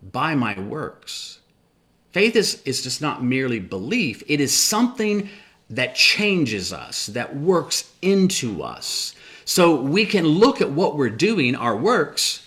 by 0.03 0.35
my 0.35 0.59
works. 0.59 1.41
Faith 2.13 2.37
is, 2.37 2.63
is 2.65 2.83
just 2.83 3.03
not 3.03 3.25
merely 3.25 3.59
belief, 3.59 4.23
it 4.29 4.41
is 4.41 4.57
something 4.57 5.29
that 5.73 5.95
changes 5.95 6.73
us, 6.73 7.07
that 7.07 7.35
works 7.35 7.91
into 8.03 8.63
us. 8.63 9.15
So 9.45 9.75
we 9.75 10.05
can 10.05 10.27
look 10.27 10.61
at 10.61 10.71
what 10.71 10.97
we're 10.97 11.11
doing, 11.11 11.57
our 11.57 11.77
works, 11.77 12.47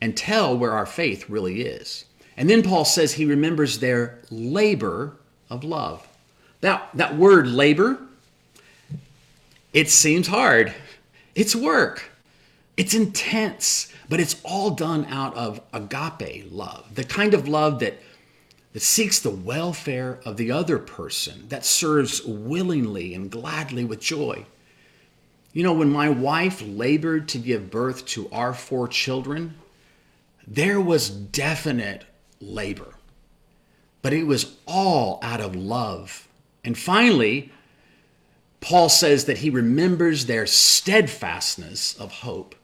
and 0.00 0.16
tell 0.16 0.56
where 0.56 0.72
our 0.72 0.86
faith 0.86 1.28
really 1.28 1.62
is. 1.62 2.04
And 2.36 2.48
then 2.48 2.62
Paul 2.62 2.84
says 2.84 3.12
he 3.12 3.24
remembers 3.24 3.78
their 3.78 4.18
labor 4.30 5.16
of 5.50 5.64
love. 5.64 6.06
Now, 6.62 6.88
that 6.94 7.16
word 7.16 7.48
labor, 7.48 7.98
it 9.72 9.90
seems 9.90 10.28
hard. 10.28 10.72
It's 11.34 11.56
work. 11.56 12.10
It's 12.76 12.94
intense, 12.94 13.92
but 14.08 14.20
it's 14.20 14.40
all 14.44 14.70
done 14.70 15.04
out 15.06 15.36
of 15.36 15.60
agape 15.72 16.46
love, 16.50 16.94
the 16.94 17.04
kind 17.04 17.34
of 17.34 17.48
love 17.48 17.80
that 17.80 18.00
that 18.72 18.80
seeks 18.80 19.20
the 19.20 19.30
welfare 19.30 20.20
of 20.24 20.36
the 20.36 20.50
other 20.50 20.78
person, 20.78 21.46
that 21.48 21.64
serves 21.64 22.22
willingly 22.24 23.14
and 23.14 23.30
gladly 23.30 23.84
with 23.84 24.00
joy. 24.00 24.46
You 25.52 25.62
know, 25.62 25.74
when 25.74 25.90
my 25.90 26.08
wife 26.08 26.62
labored 26.64 27.28
to 27.28 27.38
give 27.38 27.70
birth 27.70 28.06
to 28.06 28.28
our 28.32 28.54
four 28.54 28.88
children, 28.88 29.54
there 30.46 30.80
was 30.80 31.10
definite 31.10 32.04
labor, 32.40 32.94
but 34.00 34.14
it 34.14 34.24
was 34.24 34.56
all 34.66 35.18
out 35.22 35.40
of 35.40 35.54
love. 35.54 36.26
And 36.64 36.76
finally, 36.76 37.52
Paul 38.60 38.88
says 38.88 39.26
that 39.26 39.38
he 39.38 39.50
remembers 39.50 40.26
their 40.26 40.46
steadfastness 40.46 41.94
of 41.96 42.12
hope. 42.12 42.54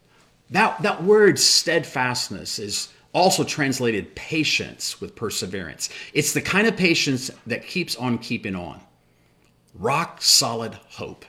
That, 0.51 0.81
that 0.83 1.03
word 1.03 1.39
steadfastness 1.39 2.59
is 2.59 2.89
also 3.13 3.45
translated 3.45 4.15
patience 4.15 5.01
with 5.01 5.17
perseverance. 5.17 5.89
It's 6.13 6.33
the 6.33 6.43
kind 6.43 6.67
of 6.67 6.77
patience 6.77 7.31
that 7.47 7.67
keeps 7.67 7.97
on 7.97 8.19
keeping 8.19 8.55
on. 8.55 8.81
Rock 9.75 10.21
solid 10.23 10.75
hope, 10.75 11.25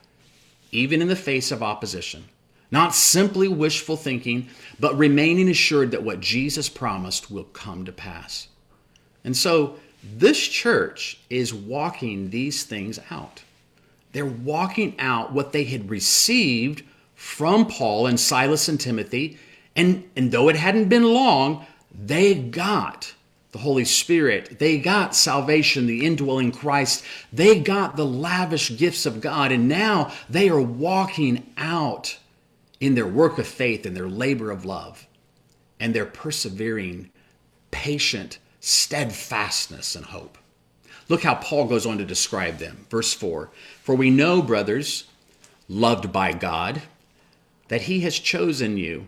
even 0.72 1.02
in 1.02 1.08
the 1.08 1.16
face 1.16 1.52
of 1.52 1.64
opposition. 1.64 2.26
Not 2.72 2.94
simply 2.94 3.48
wishful 3.48 3.98
thinking, 3.98 4.50
but 4.80 4.98
remaining 4.98 5.50
assured 5.50 5.92
that 5.92 6.04
what 6.04 6.20
Jesus 6.20 6.70
promised 6.70 7.32
will 7.32 7.46
come 7.46 7.86
to 7.86 7.92
pass. 7.92 8.48
And 9.24 9.36
so, 9.36 9.78
this 10.02 10.40
church 10.40 11.20
is 11.30 11.54
walking 11.54 12.30
these 12.30 12.64
things 12.64 13.00
out. 13.12 13.44
They're 14.14 14.26
walking 14.26 14.96
out 15.00 15.34
what 15.34 15.52
they 15.52 15.66
had 15.66 15.90
received 15.90 16.84
from 17.16 17.66
Paul 17.68 18.08
and 18.08 18.20
Silas 18.20 18.70
and 18.70 18.80
Timothy. 18.80 19.38
And, 19.76 20.10
and 20.16 20.32
though 20.32 20.50
it 20.50 20.56
hadn't 20.56 20.90
been 20.90 21.04
long, 21.04 21.66
they 21.94 22.34
got 22.34 23.14
the 23.52 23.60
Holy 23.60 23.86
Spirit. 23.86 24.60
They 24.60 24.78
got 24.78 25.16
salvation, 25.16 25.88
the 25.88 26.06
indwelling 26.06 26.52
Christ. 26.52 27.04
They 27.34 27.60
got 27.60 27.96
the 27.96 28.06
lavish 28.06 28.78
gifts 28.78 29.06
of 29.06 29.22
God. 29.22 29.52
And 29.52 29.68
now 29.68 30.12
they 30.30 30.50
are 30.50 30.62
walking 30.62 31.52
out 31.58 32.18
in 32.80 32.96
their 32.96 33.08
work 33.08 33.38
of 33.38 33.48
faith 33.48 33.86
and 33.86 33.96
their 33.96 34.10
labor 34.10 34.52
of 34.52 34.66
love 34.66 35.08
and 35.80 35.94
their 35.94 36.06
persevering, 36.06 37.10
patient 37.72 38.40
steadfastness 38.60 39.96
and 39.96 40.06
hope. 40.06 40.38
Look 41.08 41.24
how 41.24 41.36
Paul 41.36 41.66
goes 41.66 41.86
on 41.86 41.98
to 41.98 42.06
describe 42.06 42.58
them. 42.58 42.86
Verse 42.90 43.14
4 43.14 43.50
For 43.82 43.96
we 43.96 44.10
know, 44.10 44.42
brothers, 44.42 45.06
loved 45.68 46.12
by 46.12 46.34
God, 46.34 46.84
that 47.68 47.84
he 47.84 48.02
has 48.02 48.20
chosen 48.20 48.78
you, 48.78 49.08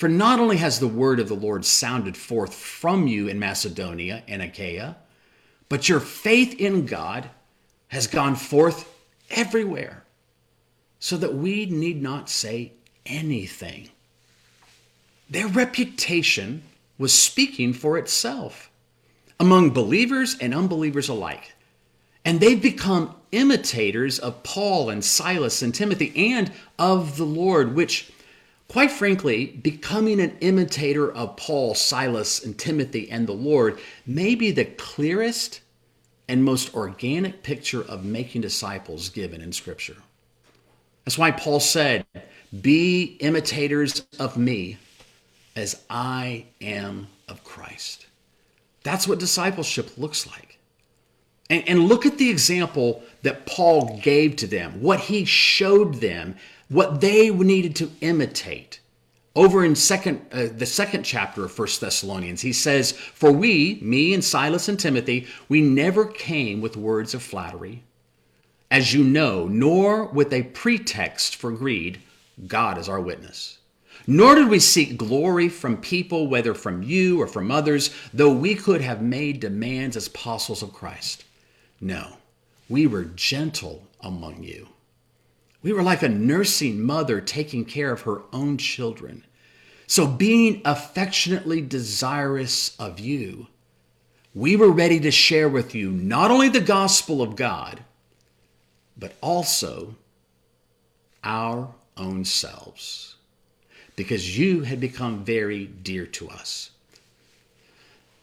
For 0.00 0.08
not 0.08 0.40
only 0.40 0.56
has 0.56 0.80
the 0.80 0.88
word 0.88 1.20
of 1.20 1.28
the 1.28 1.34
Lord 1.34 1.62
sounded 1.62 2.16
forth 2.16 2.54
from 2.54 3.06
you 3.06 3.28
in 3.28 3.38
Macedonia 3.38 4.22
and 4.26 4.40
Achaia, 4.40 4.96
but 5.68 5.90
your 5.90 6.00
faith 6.00 6.58
in 6.58 6.86
God 6.86 7.28
has 7.88 8.06
gone 8.06 8.34
forth 8.34 8.90
everywhere, 9.28 10.04
so 11.00 11.18
that 11.18 11.34
we 11.34 11.66
need 11.66 12.00
not 12.00 12.30
say 12.30 12.72
anything. 13.04 13.90
Their 15.28 15.48
reputation 15.48 16.62
was 16.96 17.12
speaking 17.12 17.74
for 17.74 17.98
itself 17.98 18.70
among 19.38 19.68
believers 19.74 20.34
and 20.40 20.54
unbelievers 20.54 21.10
alike. 21.10 21.54
And 22.24 22.40
they've 22.40 22.62
become 22.62 23.16
imitators 23.32 24.18
of 24.18 24.42
Paul 24.44 24.88
and 24.88 25.04
Silas 25.04 25.60
and 25.60 25.74
Timothy 25.74 26.32
and 26.32 26.50
of 26.78 27.18
the 27.18 27.24
Lord, 27.24 27.74
which, 27.74 28.10
quite 28.70 28.92
frankly, 28.92 29.46
becoming 29.46 30.20
an 30.20 30.38
imitator 30.40 31.10
of 31.12 31.36
Paul, 31.36 31.74
Silas, 31.74 32.44
and 32.44 32.56
Timothy 32.56 33.10
and 33.10 33.26
the 33.26 33.32
Lord 33.32 33.80
may 34.06 34.36
be 34.36 34.52
the 34.52 34.64
clearest 34.64 35.60
and 36.28 36.44
most 36.44 36.72
organic 36.72 37.42
picture 37.42 37.82
of 37.82 38.04
making 38.04 38.42
disciples 38.42 39.08
given 39.08 39.40
in 39.40 39.50
Scripture. 39.50 39.96
That's 41.04 41.18
why 41.18 41.32
Paul 41.32 41.58
said, 41.58 42.06
Be 42.60 43.16
imitators 43.18 44.06
of 44.20 44.36
me 44.36 44.76
as 45.56 45.82
I 45.90 46.44
am 46.60 47.08
of 47.26 47.42
Christ. 47.42 48.06
That's 48.84 49.08
what 49.08 49.18
discipleship 49.18 49.98
looks 49.98 50.28
like. 50.28 50.60
And, 51.50 51.68
and 51.68 51.88
look 51.88 52.06
at 52.06 52.18
the 52.18 52.30
example 52.30 53.02
that 53.22 53.46
Paul 53.46 53.98
gave 54.00 54.36
to 54.36 54.46
them, 54.46 54.80
what 54.80 55.00
he 55.00 55.24
showed 55.24 55.94
them, 55.94 56.36
what 56.70 57.00
they 57.00 57.28
needed 57.30 57.76
to 57.76 57.90
imitate. 58.00 58.80
Over 59.36 59.64
in 59.64 59.76
second, 59.76 60.26
uh, 60.32 60.48
the 60.56 60.66
second 60.66 61.04
chapter 61.04 61.44
of 61.44 61.52
First 61.52 61.80
Thessalonians, 61.80 62.40
he 62.40 62.52
says, 62.52 62.92
For 62.92 63.30
we, 63.30 63.78
me 63.82 64.14
and 64.14 64.24
Silas 64.24 64.68
and 64.68 64.78
Timothy, 64.78 65.26
we 65.48 65.60
never 65.60 66.06
came 66.06 66.60
with 66.60 66.76
words 66.76 67.12
of 67.14 67.22
flattery, 67.22 67.82
as 68.70 68.94
you 68.94 69.04
know, 69.04 69.46
nor 69.46 70.06
with 70.06 70.32
a 70.32 70.44
pretext 70.44 71.36
for 71.36 71.52
greed. 71.52 72.00
God 72.46 72.78
is 72.78 72.88
our 72.88 73.00
witness. 73.00 73.58
Nor 74.06 74.34
did 74.34 74.48
we 74.48 74.58
seek 74.58 74.96
glory 74.96 75.48
from 75.48 75.76
people, 75.76 76.26
whether 76.26 76.54
from 76.54 76.82
you 76.82 77.20
or 77.20 77.26
from 77.26 77.50
others, 77.50 77.90
though 78.12 78.32
we 78.32 78.54
could 78.54 78.80
have 78.80 79.02
made 79.02 79.40
demands 79.40 79.96
as 79.96 80.06
apostles 80.06 80.62
of 80.62 80.72
Christ. 80.72 81.24
No, 81.80 82.16
we 82.68 82.86
were 82.86 83.04
gentle 83.04 83.86
among 84.00 84.42
you. 84.42 84.68
We 85.62 85.72
were 85.72 85.82
like 85.82 86.02
a 86.02 86.08
nursing 86.08 86.80
mother 86.80 87.20
taking 87.20 87.64
care 87.64 87.92
of 87.92 88.02
her 88.02 88.22
own 88.32 88.56
children. 88.58 89.24
So, 89.86 90.06
being 90.06 90.62
affectionately 90.64 91.60
desirous 91.60 92.76
of 92.78 93.00
you, 93.00 93.48
we 94.34 94.56
were 94.56 94.70
ready 94.70 95.00
to 95.00 95.10
share 95.10 95.48
with 95.48 95.74
you 95.74 95.90
not 95.90 96.30
only 96.30 96.48
the 96.48 96.60
gospel 96.60 97.20
of 97.20 97.36
God, 97.36 97.80
but 98.96 99.14
also 99.20 99.96
our 101.24 101.74
own 101.96 102.24
selves 102.24 103.16
because 103.96 104.38
you 104.38 104.62
had 104.62 104.80
become 104.80 105.24
very 105.24 105.66
dear 105.66 106.06
to 106.06 106.28
us. 106.30 106.70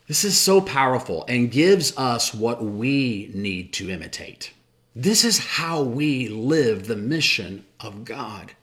This 0.07 0.23
is 0.23 0.37
so 0.37 0.61
powerful 0.61 1.25
and 1.27 1.51
gives 1.51 1.95
us 1.97 2.33
what 2.33 2.63
we 2.63 3.29
need 3.33 3.73
to 3.73 3.89
imitate. 3.91 4.53
This 4.99 5.23
is 5.23 5.37
how 5.37 5.83
we 5.83 6.27
live 6.27 6.87
the 6.87 6.95
mission 6.95 7.65
of 7.79 8.03
God. 8.03 8.53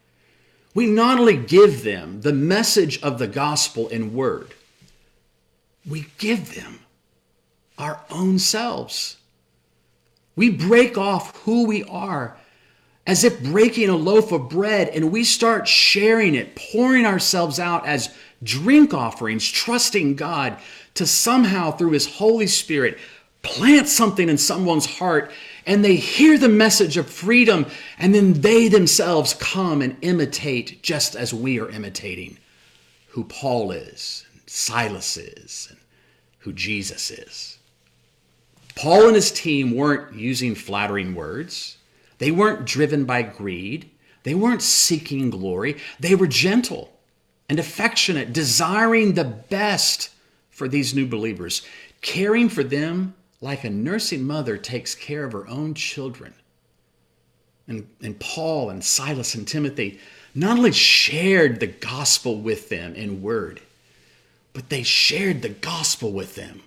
We 0.74 0.84
not 0.84 1.20
only 1.20 1.36
give 1.36 1.84
them 1.84 2.22
the 2.22 2.32
message 2.32 3.00
of 3.02 3.20
the 3.20 3.28
gospel 3.28 3.86
in 3.86 4.14
word, 4.14 4.52
we 5.88 6.06
give 6.18 6.56
them 6.56 6.80
our 7.78 8.00
own 8.10 8.40
selves. 8.40 9.16
We 10.34 10.50
break 10.50 10.98
off 10.98 11.36
who 11.42 11.66
we 11.66 11.84
are 11.84 12.36
as 13.06 13.22
if 13.22 13.40
breaking 13.40 13.88
a 13.88 13.96
loaf 13.96 14.32
of 14.32 14.48
bread 14.48 14.88
and 14.88 15.12
we 15.12 15.22
start 15.22 15.68
sharing 15.68 16.34
it, 16.34 16.56
pouring 16.56 17.06
ourselves 17.06 17.60
out 17.60 17.86
as 17.86 18.12
drink 18.42 18.92
offerings, 18.92 19.48
trusting 19.48 20.16
God 20.16 20.58
to 20.94 21.06
somehow, 21.06 21.70
through 21.70 21.92
His 21.92 22.16
Holy 22.16 22.48
Spirit, 22.48 22.98
plant 23.42 23.86
something 23.86 24.28
in 24.28 24.38
someone's 24.38 24.86
heart 24.86 25.30
and 25.66 25.84
they 25.84 25.96
hear 25.96 26.38
the 26.38 26.48
message 26.48 26.96
of 26.96 27.08
freedom 27.08 27.66
and 27.98 28.14
then 28.14 28.40
they 28.40 28.68
themselves 28.68 29.34
come 29.34 29.82
and 29.82 29.96
imitate 30.02 30.82
just 30.82 31.14
as 31.14 31.32
we 31.32 31.58
are 31.60 31.70
imitating 31.70 32.38
who 33.14 33.22
Paul 33.22 33.70
is, 33.70 34.26
and 34.32 34.42
Silas 34.46 35.16
is, 35.16 35.68
and 35.70 35.78
who 36.38 36.52
Jesus 36.52 37.12
is. 37.12 37.58
Paul 38.74 39.06
and 39.06 39.14
his 39.14 39.30
team 39.30 39.76
weren't 39.76 40.16
using 40.16 40.56
flattering 40.56 41.14
words. 41.14 41.76
They 42.18 42.32
weren't 42.32 42.64
driven 42.64 43.04
by 43.04 43.22
greed. 43.22 43.88
They 44.24 44.34
weren't 44.34 44.62
seeking 44.62 45.30
glory. 45.30 45.76
They 46.00 46.16
were 46.16 46.26
gentle 46.26 46.92
and 47.48 47.60
affectionate, 47.60 48.32
desiring 48.32 49.14
the 49.14 49.22
best 49.22 50.10
for 50.50 50.66
these 50.66 50.92
new 50.92 51.06
believers, 51.06 51.62
caring 52.00 52.48
for 52.48 52.64
them 52.64 53.14
like 53.44 53.62
a 53.62 53.68
nursing 53.68 54.24
mother 54.24 54.56
takes 54.56 54.94
care 54.94 55.24
of 55.24 55.32
her 55.32 55.46
own 55.48 55.74
children. 55.74 56.32
And, 57.68 57.86
and 58.02 58.18
Paul 58.18 58.70
and 58.70 58.82
Silas 58.82 59.34
and 59.34 59.46
Timothy 59.46 60.00
not 60.34 60.56
only 60.56 60.72
shared 60.72 61.60
the 61.60 61.66
gospel 61.66 62.40
with 62.40 62.70
them 62.70 62.94
in 62.94 63.20
word, 63.20 63.60
but 64.54 64.70
they 64.70 64.82
shared 64.82 65.42
the 65.42 65.50
gospel 65.50 66.10
with 66.10 66.36
them 66.36 66.62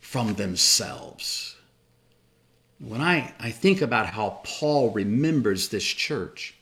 from 0.00 0.34
themselves. 0.34 1.56
When 2.78 3.02
I, 3.02 3.34
I 3.38 3.50
think 3.50 3.82
about 3.82 4.06
how 4.06 4.40
Paul 4.44 4.92
remembers 4.92 5.68
this 5.68 5.84
church, 5.84 6.54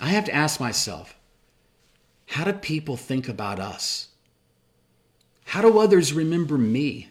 I 0.00 0.08
have 0.08 0.24
to 0.24 0.34
ask 0.34 0.58
myself, 0.58 1.14
how 2.24 2.44
do 2.44 2.54
people 2.54 2.96
think 2.96 3.28
about 3.28 3.60
us? 3.60 4.08
How 5.44 5.60
do 5.60 5.78
others 5.78 6.14
remember 6.14 6.56
me? 6.56 7.08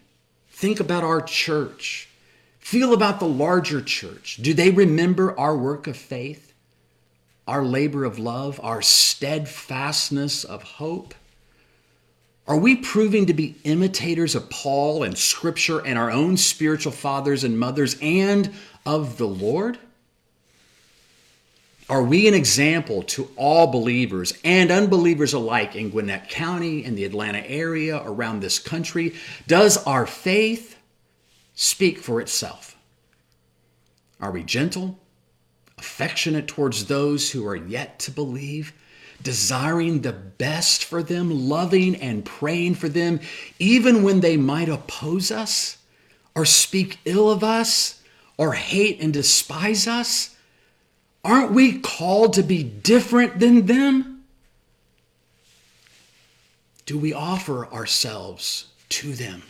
Think 0.59 0.81
about 0.81 1.05
our 1.05 1.21
church. 1.21 2.09
Feel 2.59 2.91
about 2.91 3.21
the 3.21 3.25
larger 3.25 3.81
church. 3.81 4.39
Do 4.41 4.53
they 4.53 4.71
remember 4.71 5.39
our 5.39 5.55
work 5.55 5.87
of 5.87 5.95
faith, 5.95 6.53
our 7.47 7.63
labor 7.63 8.03
of 8.03 8.19
love, 8.19 8.59
our 8.61 8.81
steadfastness 8.81 10.43
of 10.43 10.63
hope? 10.63 11.15
Are 12.45 12.57
we 12.57 12.75
proving 12.75 13.25
to 13.27 13.33
be 13.33 13.55
imitators 13.63 14.35
of 14.35 14.49
Paul 14.49 15.03
and 15.03 15.17
Scripture 15.17 15.79
and 15.79 15.97
our 15.97 16.11
own 16.11 16.35
spiritual 16.35 16.91
fathers 16.91 17.45
and 17.45 17.57
mothers 17.57 17.95
and 18.01 18.53
of 18.85 19.17
the 19.17 19.29
Lord? 19.29 19.79
Are 21.89 22.03
we 22.03 22.27
an 22.27 22.36
example 22.36 23.01
to 23.03 23.31
all 23.36 23.65
believers 23.65 24.34
and 24.43 24.69
unbelievers 24.69 25.34
alike 25.34 25.75
in 25.75 25.89
Gwinnett 25.89 26.29
County, 26.29 26.86
in 26.86 26.93
the 26.93 27.03
Atlanta 27.03 27.39
area, 27.50 28.00
around 28.05 28.41
this 28.41 28.60
country? 28.60 29.15
Does 29.48 29.84
our 29.86 30.05
faith 30.05 30.77
speak 31.55 31.97
for 31.97 32.21
itself? 32.21 32.78
Are 34.21 34.30
we 34.30 34.43
gentle, 34.43 34.99
affectionate 35.80 36.47
towards 36.47 36.86
those 36.86 37.32
who 37.32 37.47
are 37.47 37.56
yet 37.56 37.97
to 37.99 38.12
believe, 38.12 38.71
desiring 39.23 40.02
the 40.02 40.13
best 40.13 40.84
for 40.84 41.02
them, 41.02 41.49
loving 41.49 41.95
and 41.95 42.23
praying 42.23 42.75
for 42.75 42.88
them, 42.88 43.19
even 43.58 44.04
when 44.04 44.19
they 44.19 44.38
might 44.38 44.69
oppose 44.69 45.32
us, 45.32 45.78
or 46.36 46.45
speak 46.45 46.99
ill 47.06 47.32
of 47.32 47.43
us, 47.43 47.99
or 48.38 48.54
hate 48.54 49.02
and 49.02 49.12
despise 49.12 49.88
us? 49.88 50.36
Aren't 51.29 51.51
we 51.51 51.77
called 51.77 52.33
to 52.33 52.43
be 52.43 52.63
different 52.63 53.39
than 53.39 53.67
them? 53.67 54.23
Do 56.87 56.97
we 56.97 57.13
offer 57.13 57.67
ourselves 57.67 58.65
to 58.89 59.13
them, 59.13 59.43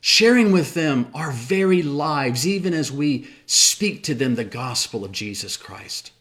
sharing 0.00 0.52
with 0.52 0.74
them 0.74 1.08
our 1.12 1.32
very 1.32 1.82
lives, 1.82 2.46
even 2.46 2.72
as 2.72 2.92
we 2.92 3.26
speak 3.46 4.04
to 4.04 4.14
them 4.14 4.36
the 4.36 4.44
gospel 4.44 5.04
of 5.04 5.10
Jesus 5.10 5.56
Christ? 5.56 6.12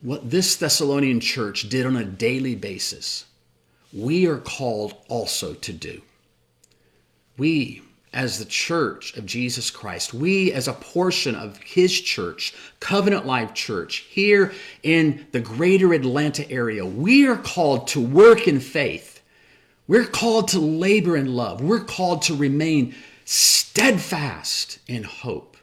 What 0.00 0.30
this 0.30 0.56
Thessalonian 0.56 1.20
church 1.20 1.68
did 1.68 1.84
on 1.84 1.96
a 1.96 2.06
daily 2.06 2.54
basis, 2.54 3.26
we 3.92 4.26
are 4.26 4.38
called 4.38 4.94
also 5.08 5.52
to 5.52 5.72
do. 5.74 6.00
We, 7.36 7.82
as 8.12 8.38
the 8.38 8.44
church 8.44 9.16
of 9.16 9.24
Jesus 9.24 9.70
Christ, 9.70 10.12
we 10.12 10.52
as 10.52 10.68
a 10.68 10.74
portion 10.74 11.34
of 11.34 11.56
his 11.58 11.98
church, 11.98 12.54
Covenant 12.78 13.26
Life 13.26 13.54
Church, 13.54 14.06
here 14.10 14.52
in 14.82 15.26
the 15.32 15.40
greater 15.40 15.94
Atlanta 15.94 16.48
area, 16.50 16.84
we 16.84 17.26
are 17.26 17.36
called 17.36 17.88
to 17.88 18.00
work 18.00 18.46
in 18.46 18.60
faith. 18.60 19.22
We're 19.88 20.06
called 20.06 20.48
to 20.48 20.60
labor 20.60 21.16
in 21.16 21.34
love. 21.34 21.62
We're 21.62 21.84
called 21.84 22.22
to 22.22 22.36
remain 22.36 22.94
steadfast 23.24 24.78
in 24.86 25.04
hope, 25.04 25.56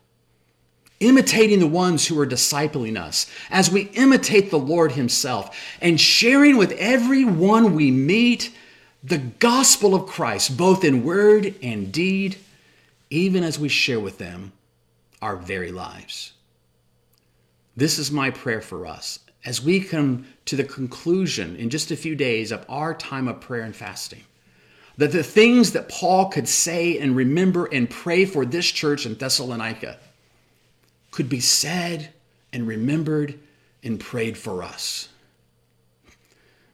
imitating 1.00 1.60
the 1.60 1.68
ones 1.68 2.08
who 2.08 2.20
are 2.20 2.28
discipling 2.28 3.00
us 3.00 3.28
as 3.52 3.70
we 3.70 3.84
imitate 3.94 4.50
the 4.50 4.60
Lord 4.60 4.94
himself 4.94 5.56
and 5.82 6.02
sharing 6.02 6.58
with 6.58 6.72
everyone 6.74 7.76
we 7.76 7.92
meet 7.92 8.52
the 9.04 9.18
gospel 9.18 9.96
of 9.96 10.08
Christ, 10.08 10.58
both 10.58 10.84
in 10.84 11.04
word 11.04 11.56
and 11.62 11.92
deed, 11.92 12.38
even 13.10 13.44
as 13.44 13.58
we 13.58 13.70
share 13.70 14.00
with 14.00 14.18
them 14.18 14.52
our 15.22 15.36
very 15.36 15.72
lives. 15.72 16.34
This 17.76 17.98
is 17.98 18.12
my 18.12 18.30
prayer 18.30 18.62
for 18.62 18.86
us 18.86 19.20
as 19.46 19.64
we 19.64 19.80
come 19.80 20.28
to 20.46 20.56
the 20.56 20.64
conclusion 20.64 21.56
in 21.56 21.70
just 21.70 21.92
a 21.92 21.96
few 21.96 22.16
days 22.16 22.52
of 22.52 22.66
our 22.68 22.94
time 22.94 23.28
of 23.28 23.40
prayer 23.40 23.64
and 23.64 23.76
fasting. 23.76 24.24
That 24.98 25.14
the 25.14 25.24
things 25.24 25.72
that 25.72 25.88
Paul 25.88 26.28
could 26.28 26.48
say 26.48 27.00
and 27.00 27.16
remember 27.16 27.66
and 27.66 27.90
pray 27.90 28.26
for 28.26 28.46
this 28.46 28.70
church 28.70 29.06
in 29.06 29.16
Thessalonica 29.16 29.98
could 31.12 31.30
be 31.30 31.40
said 31.40 32.10
and 32.52 32.68
remembered 32.68 33.40
and 33.82 33.98
prayed 33.98 34.38
for 34.38 34.62
us. 34.62 35.08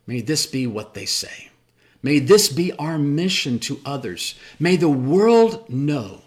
May 0.07 0.21
this 0.21 0.47
be 0.47 0.65
what 0.65 0.95
they 0.95 1.05
say. 1.05 1.49
May 2.06 2.20
this 2.20 2.50
be 2.50 2.72
our 2.74 3.00
mission 3.00 3.58
to 3.62 3.82
others. 3.84 4.36
May 4.60 4.76
the 4.76 4.88
world 4.88 5.68
know 5.68 6.22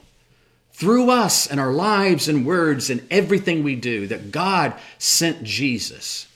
through 0.72 1.08
us 1.08 1.46
and 1.46 1.60
our 1.60 1.70
lives 1.70 2.26
and 2.26 2.44
words 2.44 2.90
and 2.90 3.06
everything 3.12 3.62
we 3.62 3.76
do 3.76 4.08
that 4.08 4.32
God 4.32 4.74
sent 4.98 5.44
Jesus 5.44 6.26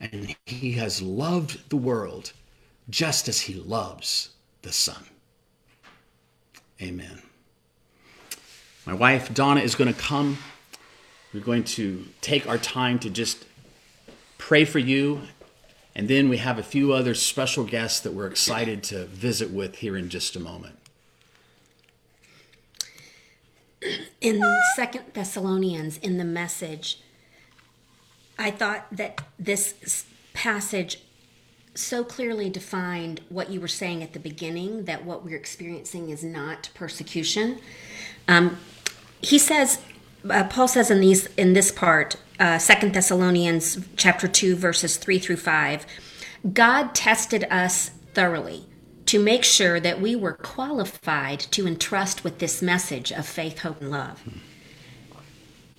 and 0.00 0.34
he 0.46 0.72
has 0.72 1.02
loved 1.02 1.68
the 1.68 1.76
world 1.76 2.32
just 2.88 3.28
as 3.28 3.42
he 3.42 3.52
loves 3.52 4.30
the 4.62 4.72
Son. 4.72 5.04
Amen. 6.80 7.20
My 8.86 8.94
wife 8.94 9.34
Donna 9.34 9.60
is 9.60 9.74
going 9.74 9.92
to 9.92 10.00
come. 10.00 10.38
We're 11.34 11.40
going 11.40 11.64
to 11.64 12.06
take 12.22 12.48
our 12.48 12.56
time 12.56 12.98
to 13.00 13.10
just 13.10 13.44
pray 14.38 14.64
for 14.64 14.78
you 14.78 15.20
and 15.94 16.08
then 16.08 16.28
we 16.28 16.38
have 16.38 16.58
a 16.58 16.62
few 16.62 16.92
other 16.92 17.14
special 17.14 17.64
guests 17.64 18.00
that 18.00 18.12
we're 18.12 18.26
excited 18.26 18.82
to 18.84 19.06
visit 19.06 19.50
with 19.50 19.76
here 19.76 19.96
in 19.96 20.08
just 20.08 20.36
a 20.36 20.40
moment. 20.40 20.76
In 24.20 24.42
Second 24.76 25.04
Thessalonians, 25.14 25.98
in 25.98 26.18
the 26.18 26.24
message, 26.24 27.00
I 28.38 28.50
thought 28.50 28.86
that 28.92 29.22
this 29.38 30.04
passage 30.32 31.00
so 31.74 32.04
clearly 32.04 32.50
defined 32.50 33.20
what 33.28 33.50
you 33.50 33.60
were 33.60 33.68
saying 33.68 34.02
at 34.02 34.12
the 34.12 34.18
beginning 34.18 34.84
that 34.84 35.04
what 35.04 35.24
we're 35.24 35.36
experiencing 35.36 36.10
is 36.10 36.22
not 36.22 36.70
persecution. 36.74 37.58
Um, 38.28 38.58
he 39.22 39.38
says, 39.38 39.80
uh, 40.28 40.44
Paul 40.44 40.68
says 40.68 40.90
in 40.90 41.00
these 41.00 41.26
in 41.36 41.52
this 41.52 41.70
part, 41.70 42.16
uh, 42.40 42.58
Second 42.58 42.94
Thessalonians 42.94 43.78
chapter 43.96 44.26
two 44.26 44.56
verses 44.56 44.96
three 44.96 45.20
through 45.20 45.36
five, 45.36 45.86
God 46.52 46.94
tested 46.94 47.44
us 47.50 47.90
thoroughly 48.14 48.66
to 49.06 49.22
make 49.22 49.44
sure 49.44 49.78
that 49.78 50.00
we 50.00 50.16
were 50.16 50.32
qualified 50.32 51.40
to 51.40 51.66
entrust 51.66 52.24
with 52.24 52.38
this 52.38 52.62
message 52.62 53.12
of 53.12 53.26
faith, 53.26 53.60
hope, 53.60 53.80
and 53.80 53.90
love. 53.90 54.22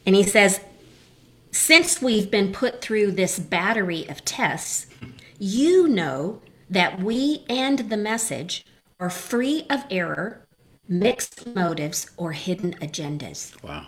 And 0.05 0.15
he 0.15 0.23
says, 0.23 0.59
since 1.51 2.01
we've 2.01 2.31
been 2.31 2.53
put 2.53 2.81
through 2.81 3.11
this 3.11 3.39
battery 3.39 4.07
of 4.07 4.23
tests, 4.23 4.87
you 5.39 5.87
know 5.87 6.41
that 6.69 7.01
we 7.01 7.43
and 7.49 7.79
the 7.89 7.97
message 7.97 8.65
are 8.99 9.09
free 9.09 9.65
of 9.69 9.83
error, 9.89 10.45
mixed 10.87 11.47
motives, 11.47 12.09
or 12.17 12.31
hidden 12.33 12.73
agendas. 12.75 13.61
Wow. 13.63 13.87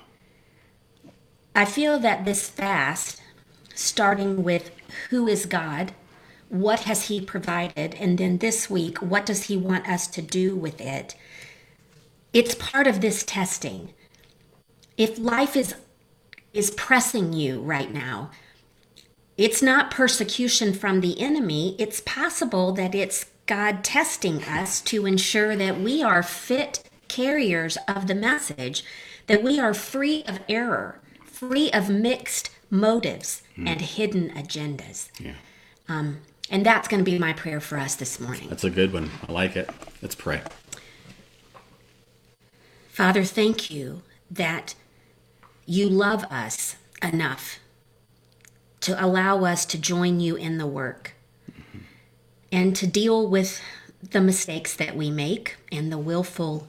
I 1.56 1.66
feel 1.66 2.00
that 2.00 2.26
this 2.26 2.50
fast, 2.50 3.22
starting 3.76 4.44
with 4.44 4.72
who 5.10 5.28
is 5.28 5.46
God, 5.46 5.94
what 6.50 6.82
has 6.82 7.08
He 7.08 7.22
provided, 7.22 7.96
and 7.96 8.18
then 8.18 8.38
this 8.40 8.70
week, 8.70 9.02
what 9.02 9.26
does 9.26 9.44
He 9.44 9.58
want 9.58 9.88
us 9.88 10.08
to 10.08 10.22
do 10.22 10.56
with 10.56 10.82
it? 10.82 11.16
It's 12.32 12.56
part 12.56 12.88
of 12.88 13.02
this 13.02 13.24
testing. 13.24 13.94
If 14.98 15.18
life 15.20 15.56
is 15.56 15.76
is 16.54 16.70
pressing 16.72 17.34
you 17.34 17.60
right 17.62 17.92
now, 17.92 18.30
it's 19.38 19.64
not 19.64 19.90
persecution 19.90 20.74
from 20.74 21.02
the 21.02 21.20
enemy. 21.20 21.76
It's 21.80 22.02
possible 22.02 22.72
that 22.74 22.94
it's 22.94 23.26
God 23.48 23.84
testing 23.84 24.44
us 24.44 24.80
to 24.82 25.08
ensure 25.08 25.56
that 25.56 25.80
we 25.80 26.04
are 26.04 26.22
fit 26.22 26.88
carriers 27.08 27.78
of 27.88 28.06
the 28.06 28.16
message, 28.16 28.84
that 29.26 29.42
we 29.42 29.60
are 29.60 29.74
free 29.74 30.24
of 30.26 30.40
error, 30.48 31.00
free 31.48 31.72
of 31.72 31.90
mixed 31.90 32.50
motives 32.70 33.42
mm. 33.58 33.68
and 33.68 33.82
hidden 33.82 34.30
agendas. 34.32 35.10
Yeah. 35.20 35.36
Um, 35.88 36.20
and 36.50 36.66
that's 36.66 36.88
going 36.88 37.04
to 37.04 37.10
be 37.10 37.18
my 37.18 37.34
prayer 37.34 37.60
for 37.60 37.78
us 37.78 37.96
this 37.96 38.20
morning. 38.20 38.50
That's 38.50 38.64
a 38.64 38.70
good 38.70 38.94
one. 38.94 39.10
I 39.28 39.32
like 39.32 39.56
it. 39.56 39.70
Let's 40.02 40.16
pray. 40.16 40.42
Father, 42.90 43.24
thank 43.24 43.72
you 43.72 44.04
that 44.30 44.76
you 45.66 45.90
love 45.90 46.26
us 46.26 46.76
enough 47.02 47.60
to 48.82 49.04
allow 49.04 49.46
us 49.46 49.66
to 49.66 49.78
join 49.80 50.20
you 50.20 50.36
in 50.36 50.58
the 50.58 50.68
work 50.68 51.16
mm-hmm. 51.50 51.80
and 52.52 52.76
to 52.76 52.86
deal 52.86 53.28
with 53.28 53.62
the 54.12 54.20
mistakes 54.20 54.76
that 54.76 54.96
we 54.96 55.10
make 55.10 55.56
and 55.72 55.92
the 55.92 55.98
willful 55.98 56.68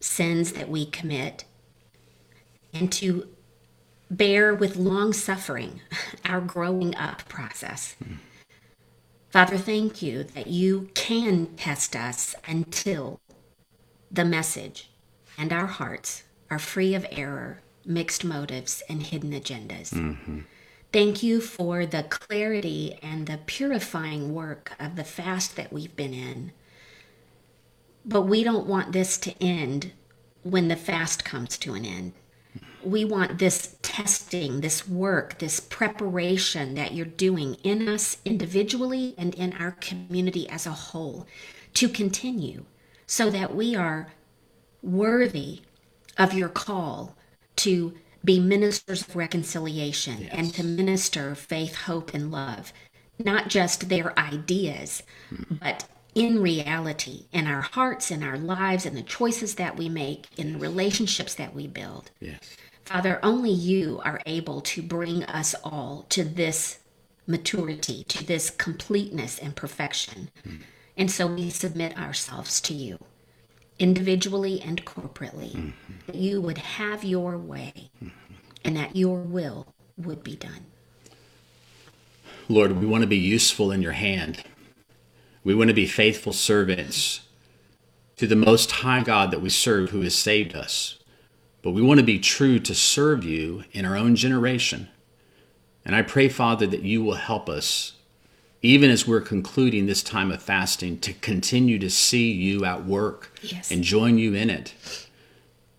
sins 0.00 0.52
that 0.52 0.68
we 0.68 0.84
commit 0.84 1.44
and 2.74 2.92
to 2.92 3.28
bear 4.10 4.54
with 4.54 4.76
long 4.76 5.12
suffering 5.12 5.80
our 6.24 6.40
growing 6.40 6.94
up 6.96 7.26
process. 7.28 7.96
Mm. 8.02 8.18
Father, 9.30 9.58
thank 9.58 10.00
you 10.00 10.24
that 10.24 10.46
you 10.46 10.88
can 10.94 11.48
test 11.56 11.94
us 11.94 12.34
until 12.46 13.20
the 14.10 14.24
message 14.24 14.90
and 15.36 15.52
our 15.52 15.66
hearts 15.66 16.22
are 16.50 16.58
free 16.58 16.94
of 16.94 17.06
error, 17.10 17.60
mixed 17.84 18.24
motives, 18.24 18.82
and 18.88 19.02
hidden 19.02 19.32
agendas. 19.32 19.92
Mm-hmm. 19.92 20.40
Thank 20.92 21.22
you 21.22 21.40
for 21.40 21.84
the 21.84 22.04
clarity 22.04 22.98
and 23.02 23.26
the 23.26 23.40
purifying 23.44 24.32
work 24.32 24.72
of 24.78 24.96
the 24.96 25.04
fast 25.04 25.56
that 25.56 25.72
we've 25.72 25.94
been 25.96 26.14
in. 26.14 26.52
But 28.04 28.22
we 28.22 28.44
don't 28.44 28.66
want 28.66 28.92
this 28.92 29.18
to 29.18 29.42
end 29.42 29.92
when 30.42 30.68
the 30.68 30.76
fast 30.76 31.24
comes 31.24 31.58
to 31.58 31.74
an 31.74 31.84
end 31.84 32.12
we 32.86 33.04
want 33.04 33.38
this 33.38 33.76
testing, 33.82 34.60
this 34.60 34.88
work, 34.88 35.38
this 35.38 35.60
preparation 35.60 36.74
that 36.74 36.92
you're 36.92 37.06
doing 37.06 37.54
in 37.62 37.88
us 37.88 38.18
individually 38.24 39.14
and 39.18 39.34
in 39.34 39.52
our 39.54 39.72
community 39.72 40.48
as 40.48 40.66
a 40.66 40.70
whole 40.70 41.26
to 41.74 41.88
continue 41.88 42.64
so 43.06 43.30
that 43.30 43.54
we 43.54 43.74
are 43.74 44.08
worthy 44.82 45.60
of 46.18 46.32
your 46.32 46.48
call 46.48 47.16
to 47.56 47.94
be 48.24 48.40
ministers 48.40 49.02
of 49.02 49.14
reconciliation 49.14 50.22
yes. 50.22 50.30
and 50.32 50.54
to 50.54 50.64
minister 50.64 51.34
faith, 51.34 51.74
hope, 51.74 52.12
and 52.14 52.30
love. 52.30 52.72
Not 53.18 53.48
just 53.48 53.88
their 53.88 54.18
ideas, 54.18 55.02
mm. 55.32 55.60
but 55.60 55.86
in 56.14 56.40
reality, 56.40 57.26
in 57.32 57.46
our 57.46 57.60
hearts, 57.60 58.10
in 58.10 58.22
our 58.22 58.38
lives, 58.38 58.86
in 58.86 58.94
the 58.94 59.02
choices 59.02 59.54
that 59.56 59.76
we 59.76 59.88
make, 59.88 60.26
in 60.36 60.54
the 60.54 60.58
relationships 60.58 61.34
that 61.34 61.54
we 61.54 61.66
build. 61.66 62.10
Yes. 62.20 62.56
Father, 62.86 63.18
only 63.24 63.50
you 63.50 64.00
are 64.04 64.20
able 64.26 64.60
to 64.60 64.80
bring 64.80 65.24
us 65.24 65.56
all 65.64 66.06
to 66.08 66.22
this 66.22 66.78
maturity, 67.26 68.04
to 68.04 68.24
this 68.24 68.48
completeness 68.48 69.40
and 69.40 69.56
perfection. 69.56 70.30
Mm. 70.46 70.60
And 70.96 71.10
so 71.10 71.26
we 71.26 71.50
submit 71.50 71.98
ourselves 71.98 72.60
to 72.60 72.74
you, 72.74 72.98
individually 73.80 74.60
and 74.60 74.84
corporately, 74.84 75.50
mm-hmm. 75.50 75.72
that 76.06 76.14
you 76.14 76.40
would 76.40 76.58
have 76.58 77.02
your 77.02 77.36
way 77.36 77.90
mm-hmm. 77.96 78.34
and 78.64 78.76
that 78.76 78.94
your 78.94 79.18
will 79.18 79.66
would 79.96 80.22
be 80.22 80.36
done. 80.36 80.66
Lord, 82.48 82.78
we 82.78 82.86
want 82.86 83.02
to 83.02 83.08
be 83.08 83.16
useful 83.16 83.72
in 83.72 83.82
your 83.82 83.92
hand. 83.92 84.44
We 85.42 85.56
want 85.56 85.68
to 85.68 85.74
be 85.74 85.86
faithful 85.86 86.32
servants 86.32 87.22
to 88.16 88.28
the 88.28 88.36
Most 88.36 88.70
High 88.70 89.02
God 89.02 89.32
that 89.32 89.42
we 89.42 89.48
serve 89.48 89.90
who 89.90 90.02
has 90.02 90.14
saved 90.14 90.54
us. 90.54 91.00
But 91.66 91.72
we 91.72 91.82
want 91.82 91.98
to 91.98 92.06
be 92.06 92.20
true 92.20 92.60
to 92.60 92.74
serve 92.76 93.24
you 93.24 93.64
in 93.72 93.84
our 93.84 93.96
own 93.96 94.14
generation. 94.14 94.86
And 95.84 95.96
I 95.96 96.02
pray, 96.02 96.28
Father, 96.28 96.64
that 96.64 96.84
you 96.84 97.02
will 97.02 97.16
help 97.16 97.48
us, 97.48 97.94
even 98.62 98.88
as 98.88 99.08
we're 99.08 99.20
concluding 99.20 99.86
this 99.86 100.00
time 100.00 100.30
of 100.30 100.40
fasting, 100.40 101.00
to 101.00 101.12
continue 101.12 101.80
to 101.80 101.90
see 101.90 102.30
you 102.30 102.64
at 102.64 102.84
work 102.84 103.32
yes. 103.42 103.72
and 103.72 103.82
join 103.82 104.16
you 104.16 104.32
in 104.32 104.48
it, 104.48 104.74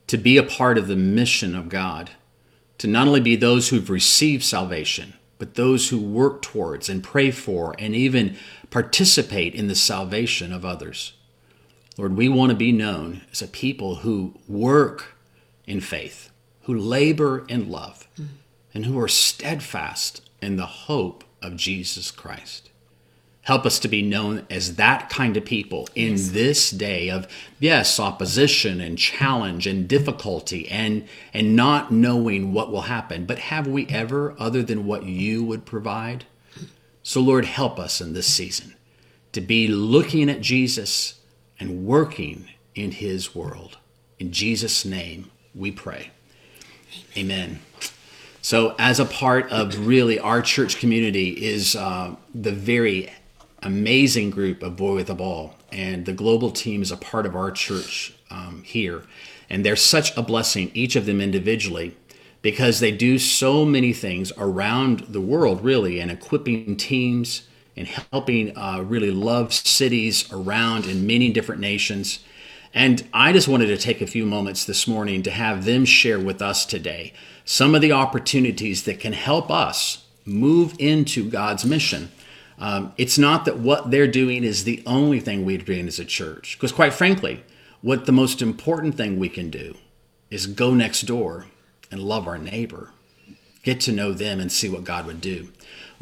to 0.07 0.17
be 0.17 0.35
a 0.35 0.43
part 0.43 0.77
of 0.77 0.89
the 0.89 0.97
mission 0.97 1.55
of 1.55 1.69
God, 1.69 2.09
to 2.79 2.87
not 2.87 3.07
only 3.07 3.21
be 3.21 3.37
those 3.37 3.69
who've 3.69 3.89
received 3.89 4.43
salvation, 4.43 5.13
but 5.37 5.55
those 5.55 5.87
who 5.87 6.01
work 6.01 6.41
towards 6.41 6.89
and 6.89 7.01
pray 7.01 7.31
for 7.31 7.73
and 7.79 7.95
even 7.95 8.35
participate 8.71 9.55
in 9.55 9.67
the 9.67 9.73
salvation 9.73 10.51
of 10.51 10.65
others. 10.65 11.13
Lord, 11.97 12.17
we 12.17 12.27
want 12.27 12.49
to 12.49 12.57
be 12.57 12.73
known 12.73 13.21
as 13.31 13.41
a 13.41 13.47
people 13.47 13.95
who 13.95 14.33
work 14.49 15.13
in 15.67 15.81
faith, 15.81 16.31
who 16.63 16.75
labor 16.75 17.45
in 17.47 17.69
love, 17.69 18.07
mm. 18.19 18.27
and 18.73 18.85
who 18.85 18.99
are 18.99 19.07
steadfast 19.07 20.21
in 20.41 20.55
the 20.55 20.65
hope 20.65 21.23
of 21.41 21.55
Jesus 21.55 22.09
Christ. 22.09 22.69
Help 23.41 23.65
us 23.65 23.79
to 23.79 23.87
be 23.87 24.01
known 24.01 24.45
as 24.49 24.75
that 24.75 25.09
kind 25.09 25.37
of 25.37 25.45
people 25.45 25.87
in 25.95 26.11
yes. 26.11 26.29
this 26.31 26.69
day 26.69 27.09
of, 27.09 27.25
yes, 27.59 27.97
opposition 27.97 28.81
and 28.81 28.97
challenge 28.97 29.65
and 29.65 29.87
difficulty 29.87 30.67
and, 30.67 31.07
and 31.33 31.55
not 31.55 31.89
knowing 31.89 32.51
what 32.51 32.69
will 32.69 32.81
happen. 32.81 33.25
But 33.25 33.39
have 33.39 33.65
we 33.65 33.87
ever, 33.87 34.35
other 34.37 34.63
than 34.63 34.85
what 34.85 35.03
you 35.03 35.45
would 35.45 35.65
provide? 35.65 36.25
So, 37.03 37.21
Lord, 37.21 37.45
help 37.45 37.79
us 37.79 38.01
in 38.01 38.11
this 38.11 38.27
season 38.27 38.75
to 39.31 39.39
be 39.39 39.69
looking 39.69 40.29
at 40.29 40.41
Jesus 40.41 41.21
and 41.57 41.85
working 41.85 42.49
in 42.75 42.91
his 42.91 43.33
world. 43.33 43.77
In 44.19 44.33
Jesus' 44.33 44.83
name, 44.83 45.31
we 45.55 45.71
pray. 45.71 46.11
Amen. 47.15 47.39
Amen. 47.39 47.59
So, 48.41 48.75
as 48.79 48.99
a 49.01 49.05
part 49.05 49.51
of 49.51 49.87
really 49.87 50.19
our 50.19 50.41
church 50.41 50.77
community 50.77 51.31
is 51.31 51.75
uh, 51.75 52.15
the 52.33 52.53
very 52.53 53.11
amazing 53.61 54.29
group 54.29 54.63
of 54.63 54.77
Boy 54.77 54.95
with 54.95 55.09
a 55.09 55.15
Ball, 55.15 55.53
and 55.71 56.05
the 56.05 56.13
global 56.13 56.51
team 56.51 56.81
is 56.81 56.91
a 56.91 56.95
part 56.95 57.25
of 57.25 57.35
our 57.35 57.51
church 57.51 58.13
um, 58.29 58.63
here. 58.65 59.03
And 59.49 59.65
they're 59.65 59.75
such 59.75 60.15
a 60.15 60.21
blessing, 60.21 60.71
each 60.73 60.95
of 60.95 61.05
them 61.05 61.19
individually, 61.19 61.97
because 62.41 62.79
they 62.79 62.91
do 62.91 63.17
so 63.17 63.65
many 63.65 63.91
things 63.91 64.31
around 64.37 64.99
the 65.09 65.21
world, 65.21 65.61
really, 65.63 65.99
and 65.99 66.09
equipping 66.09 66.77
teams 66.77 67.47
and 67.75 67.87
helping 67.87 68.57
uh, 68.57 68.81
really 68.81 69.11
love 69.11 69.53
cities 69.53 70.31
around 70.31 70.85
in 70.85 71.05
many 71.05 71.31
different 71.31 71.61
nations. 71.61 72.19
And 72.73 73.07
I 73.13 73.31
just 73.31 73.47
wanted 73.47 73.67
to 73.67 73.77
take 73.77 74.01
a 74.01 74.07
few 74.07 74.25
moments 74.25 74.65
this 74.65 74.87
morning 74.87 75.23
to 75.23 75.31
have 75.31 75.65
them 75.65 75.85
share 75.85 76.19
with 76.19 76.41
us 76.41 76.65
today 76.65 77.13
some 77.45 77.73
of 77.75 77.81
the 77.81 77.91
opportunities 77.91 78.83
that 78.83 78.99
can 78.99 79.13
help 79.13 79.49
us 79.49 80.05
move 80.25 80.75
into 80.77 81.29
God's 81.29 81.65
mission. 81.65 82.11
Um, 82.59 82.93
it's 82.97 83.17
not 83.17 83.45
that 83.45 83.59
what 83.59 83.91
they're 83.91 84.07
doing 84.07 84.43
is 84.43 84.63
the 84.63 84.83
only 84.85 85.19
thing 85.19 85.45
we're 85.45 85.59
doing 85.59 85.87
as 85.87 85.99
a 85.99 86.05
church, 86.05 86.57
because 86.57 86.71
quite 86.71 86.93
frankly, 86.93 87.43
what 87.81 88.05
the 88.05 88.11
most 88.11 88.41
important 88.41 88.95
thing 88.95 89.17
we 89.17 89.29
can 89.29 89.49
do 89.49 89.75
is 90.29 90.47
go 90.47 90.73
next 90.73 91.01
door 91.01 91.45
and 91.91 92.01
love 92.01 92.27
our 92.27 92.37
neighbor, 92.37 92.91
get 93.63 93.79
to 93.81 93.91
know 93.91 94.11
them 94.11 94.39
and 94.39 94.51
see 94.51 94.67
what 94.67 94.83
God 94.83 95.05
would 95.05 95.21
do. 95.21 95.49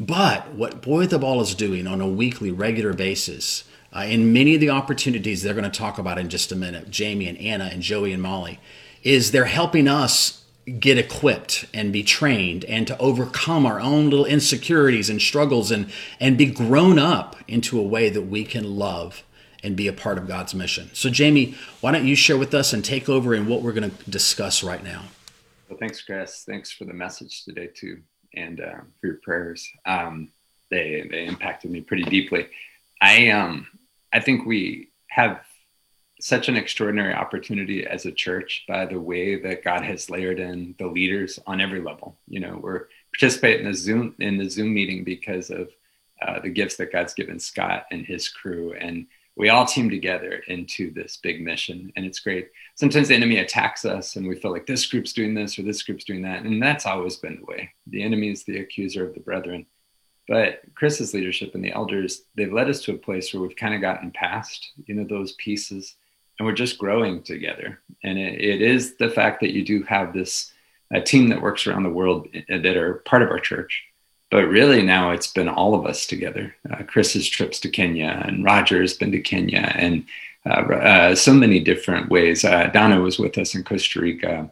But 0.00 0.52
what 0.52 0.82
Boy 0.82 1.06
the 1.06 1.18
Ball 1.18 1.40
is 1.40 1.54
doing 1.54 1.86
on 1.86 2.00
a 2.00 2.08
weekly, 2.08 2.50
regular 2.50 2.92
basis 2.92 3.64
uh, 3.94 4.00
in 4.00 4.32
many 4.32 4.54
of 4.54 4.60
the 4.60 4.70
opportunities 4.70 5.42
they're 5.42 5.54
going 5.54 5.70
to 5.70 5.78
talk 5.78 5.98
about 5.98 6.18
in 6.18 6.28
just 6.28 6.52
a 6.52 6.56
minute, 6.56 6.90
Jamie 6.90 7.28
and 7.28 7.38
Anna 7.38 7.70
and 7.72 7.82
Joey 7.82 8.12
and 8.12 8.22
Molly, 8.22 8.60
is 9.02 9.30
they're 9.30 9.44
helping 9.44 9.88
us 9.88 10.44
get 10.80 10.98
equipped 10.98 11.64
and 11.72 11.92
be 11.92 12.02
trained 12.02 12.64
and 12.64 12.86
to 12.88 12.98
overcome 12.98 13.64
our 13.64 13.80
own 13.80 14.10
little 14.10 14.24
insecurities 14.24 15.08
and 15.08 15.22
struggles 15.22 15.70
and 15.70 15.88
and 16.18 16.36
be 16.36 16.46
grown 16.46 16.98
up 16.98 17.36
into 17.46 17.78
a 17.78 17.82
way 17.82 18.08
that 18.08 18.22
we 18.22 18.44
can 18.44 18.76
love 18.76 19.22
and 19.62 19.76
be 19.76 19.86
a 19.86 19.92
part 19.92 20.18
of 20.18 20.26
God's 20.26 20.54
mission. 20.54 20.90
So 20.92 21.08
Jamie, 21.08 21.54
why 21.80 21.92
don't 21.92 22.04
you 22.04 22.16
share 22.16 22.36
with 22.36 22.52
us 22.52 22.72
and 22.72 22.84
take 22.84 23.08
over 23.08 23.34
in 23.34 23.46
what 23.46 23.62
we're 23.62 23.72
going 23.72 23.90
to 23.90 24.10
discuss 24.10 24.62
right 24.62 24.82
now? 24.82 25.04
Well, 25.68 25.78
thanks, 25.78 26.02
Chris. 26.02 26.44
Thanks 26.46 26.72
for 26.72 26.84
the 26.84 26.92
message 26.92 27.44
today 27.44 27.68
too, 27.74 28.00
and 28.34 28.60
uh, 28.60 28.80
for 29.00 29.06
your 29.06 29.20
prayers. 29.22 29.68
Um, 29.84 30.30
they 30.70 31.06
they 31.10 31.26
impacted 31.26 31.70
me 31.70 31.80
pretty 31.80 32.04
deeply. 32.04 32.48
I 33.00 33.30
um 33.30 33.66
I 34.12 34.20
think 34.20 34.46
we 34.46 34.90
have 35.08 35.40
such 36.20 36.48
an 36.48 36.56
extraordinary 36.56 37.12
opportunity 37.12 37.86
as 37.86 38.06
a 38.06 38.12
church 38.12 38.64
by 38.66 38.86
the 38.86 38.98
way 38.98 39.36
that 39.40 39.62
God 39.62 39.82
has 39.82 40.08
layered 40.08 40.40
in 40.40 40.74
the 40.78 40.86
leaders 40.86 41.38
on 41.46 41.60
every 41.60 41.80
level. 41.80 42.16
You 42.26 42.40
know, 42.40 42.58
we're 42.62 42.86
participating 43.12 43.66
in 43.66 43.72
the 43.72 43.76
Zoom 43.76 44.14
in 44.18 44.38
the 44.38 44.48
Zoom 44.48 44.72
meeting 44.72 45.04
because 45.04 45.50
of 45.50 45.70
uh, 46.22 46.40
the 46.40 46.48
gifts 46.48 46.76
that 46.76 46.92
God's 46.92 47.14
given 47.14 47.38
Scott 47.38 47.86
and 47.90 48.06
his 48.06 48.28
crew, 48.28 48.72
and 48.72 49.06
we 49.36 49.50
all 49.50 49.66
team 49.66 49.90
together 49.90 50.42
into 50.48 50.90
this 50.90 51.18
big 51.18 51.42
mission, 51.44 51.92
and 51.94 52.06
it's 52.06 52.20
great. 52.20 52.50
Sometimes 52.74 53.08
the 53.08 53.14
enemy 53.14 53.38
attacks 53.38 53.84
us, 53.84 54.16
and 54.16 54.26
we 54.26 54.34
feel 54.34 54.50
like 54.50 54.66
this 54.66 54.86
group's 54.86 55.12
doing 55.12 55.34
this 55.34 55.58
or 55.58 55.62
this 55.62 55.82
group's 55.82 56.04
doing 56.04 56.22
that, 56.22 56.44
and 56.44 56.62
that's 56.62 56.86
always 56.86 57.16
been 57.16 57.36
the 57.36 57.44
way. 57.44 57.70
The 57.86 58.02
enemy 58.02 58.30
is 58.30 58.44
the 58.44 58.60
accuser 58.60 59.06
of 59.06 59.12
the 59.12 59.20
brethren. 59.20 59.66
But 60.28 60.62
Chris's 60.74 61.14
leadership 61.14 61.54
and 61.54 61.64
the 61.64 61.72
elders, 61.72 62.22
they've 62.34 62.52
led 62.52 62.68
us 62.68 62.82
to 62.82 62.94
a 62.94 62.98
place 62.98 63.32
where 63.32 63.42
we've 63.42 63.56
kind 63.56 63.74
of 63.74 63.80
gotten 63.80 64.10
past, 64.10 64.72
you 64.86 64.94
know, 64.94 65.04
those 65.04 65.32
pieces 65.32 65.94
and 66.38 66.46
we're 66.46 66.52
just 66.52 66.78
growing 66.78 67.22
together. 67.22 67.80
And 68.02 68.18
it, 68.18 68.40
it 68.40 68.62
is 68.62 68.96
the 68.96 69.08
fact 69.08 69.40
that 69.40 69.52
you 69.52 69.64
do 69.64 69.82
have 69.84 70.12
this 70.12 70.52
a 70.92 71.00
team 71.00 71.28
that 71.28 71.42
works 71.42 71.66
around 71.66 71.82
the 71.82 71.90
world 71.90 72.28
eh, 72.34 72.58
that 72.58 72.76
are 72.76 72.94
part 73.06 73.22
of 73.22 73.30
our 73.30 73.40
church. 73.40 73.84
But 74.30 74.48
really 74.48 74.82
now 74.82 75.10
it's 75.12 75.32
been 75.32 75.48
all 75.48 75.74
of 75.74 75.86
us 75.86 76.06
together. 76.06 76.54
Uh, 76.70 76.82
Chris's 76.84 77.28
trips 77.28 77.60
to 77.60 77.68
Kenya 77.68 78.22
and 78.24 78.44
Roger's 78.44 78.94
been 78.94 79.12
to 79.12 79.20
Kenya 79.20 79.72
and 79.74 80.04
uh, 80.44 80.60
uh, 80.60 81.14
so 81.14 81.32
many 81.32 81.60
different 81.60 82.08
ways. 82.08 82.44
Uh, 82.44 82.68
Donna 82.72 83.00
was 83.00 83.18
with 83.18 83.36
us 83.38 83.54
in 83.54 83.64
Costa 83.64 84.00
Rica. 84.00 84.50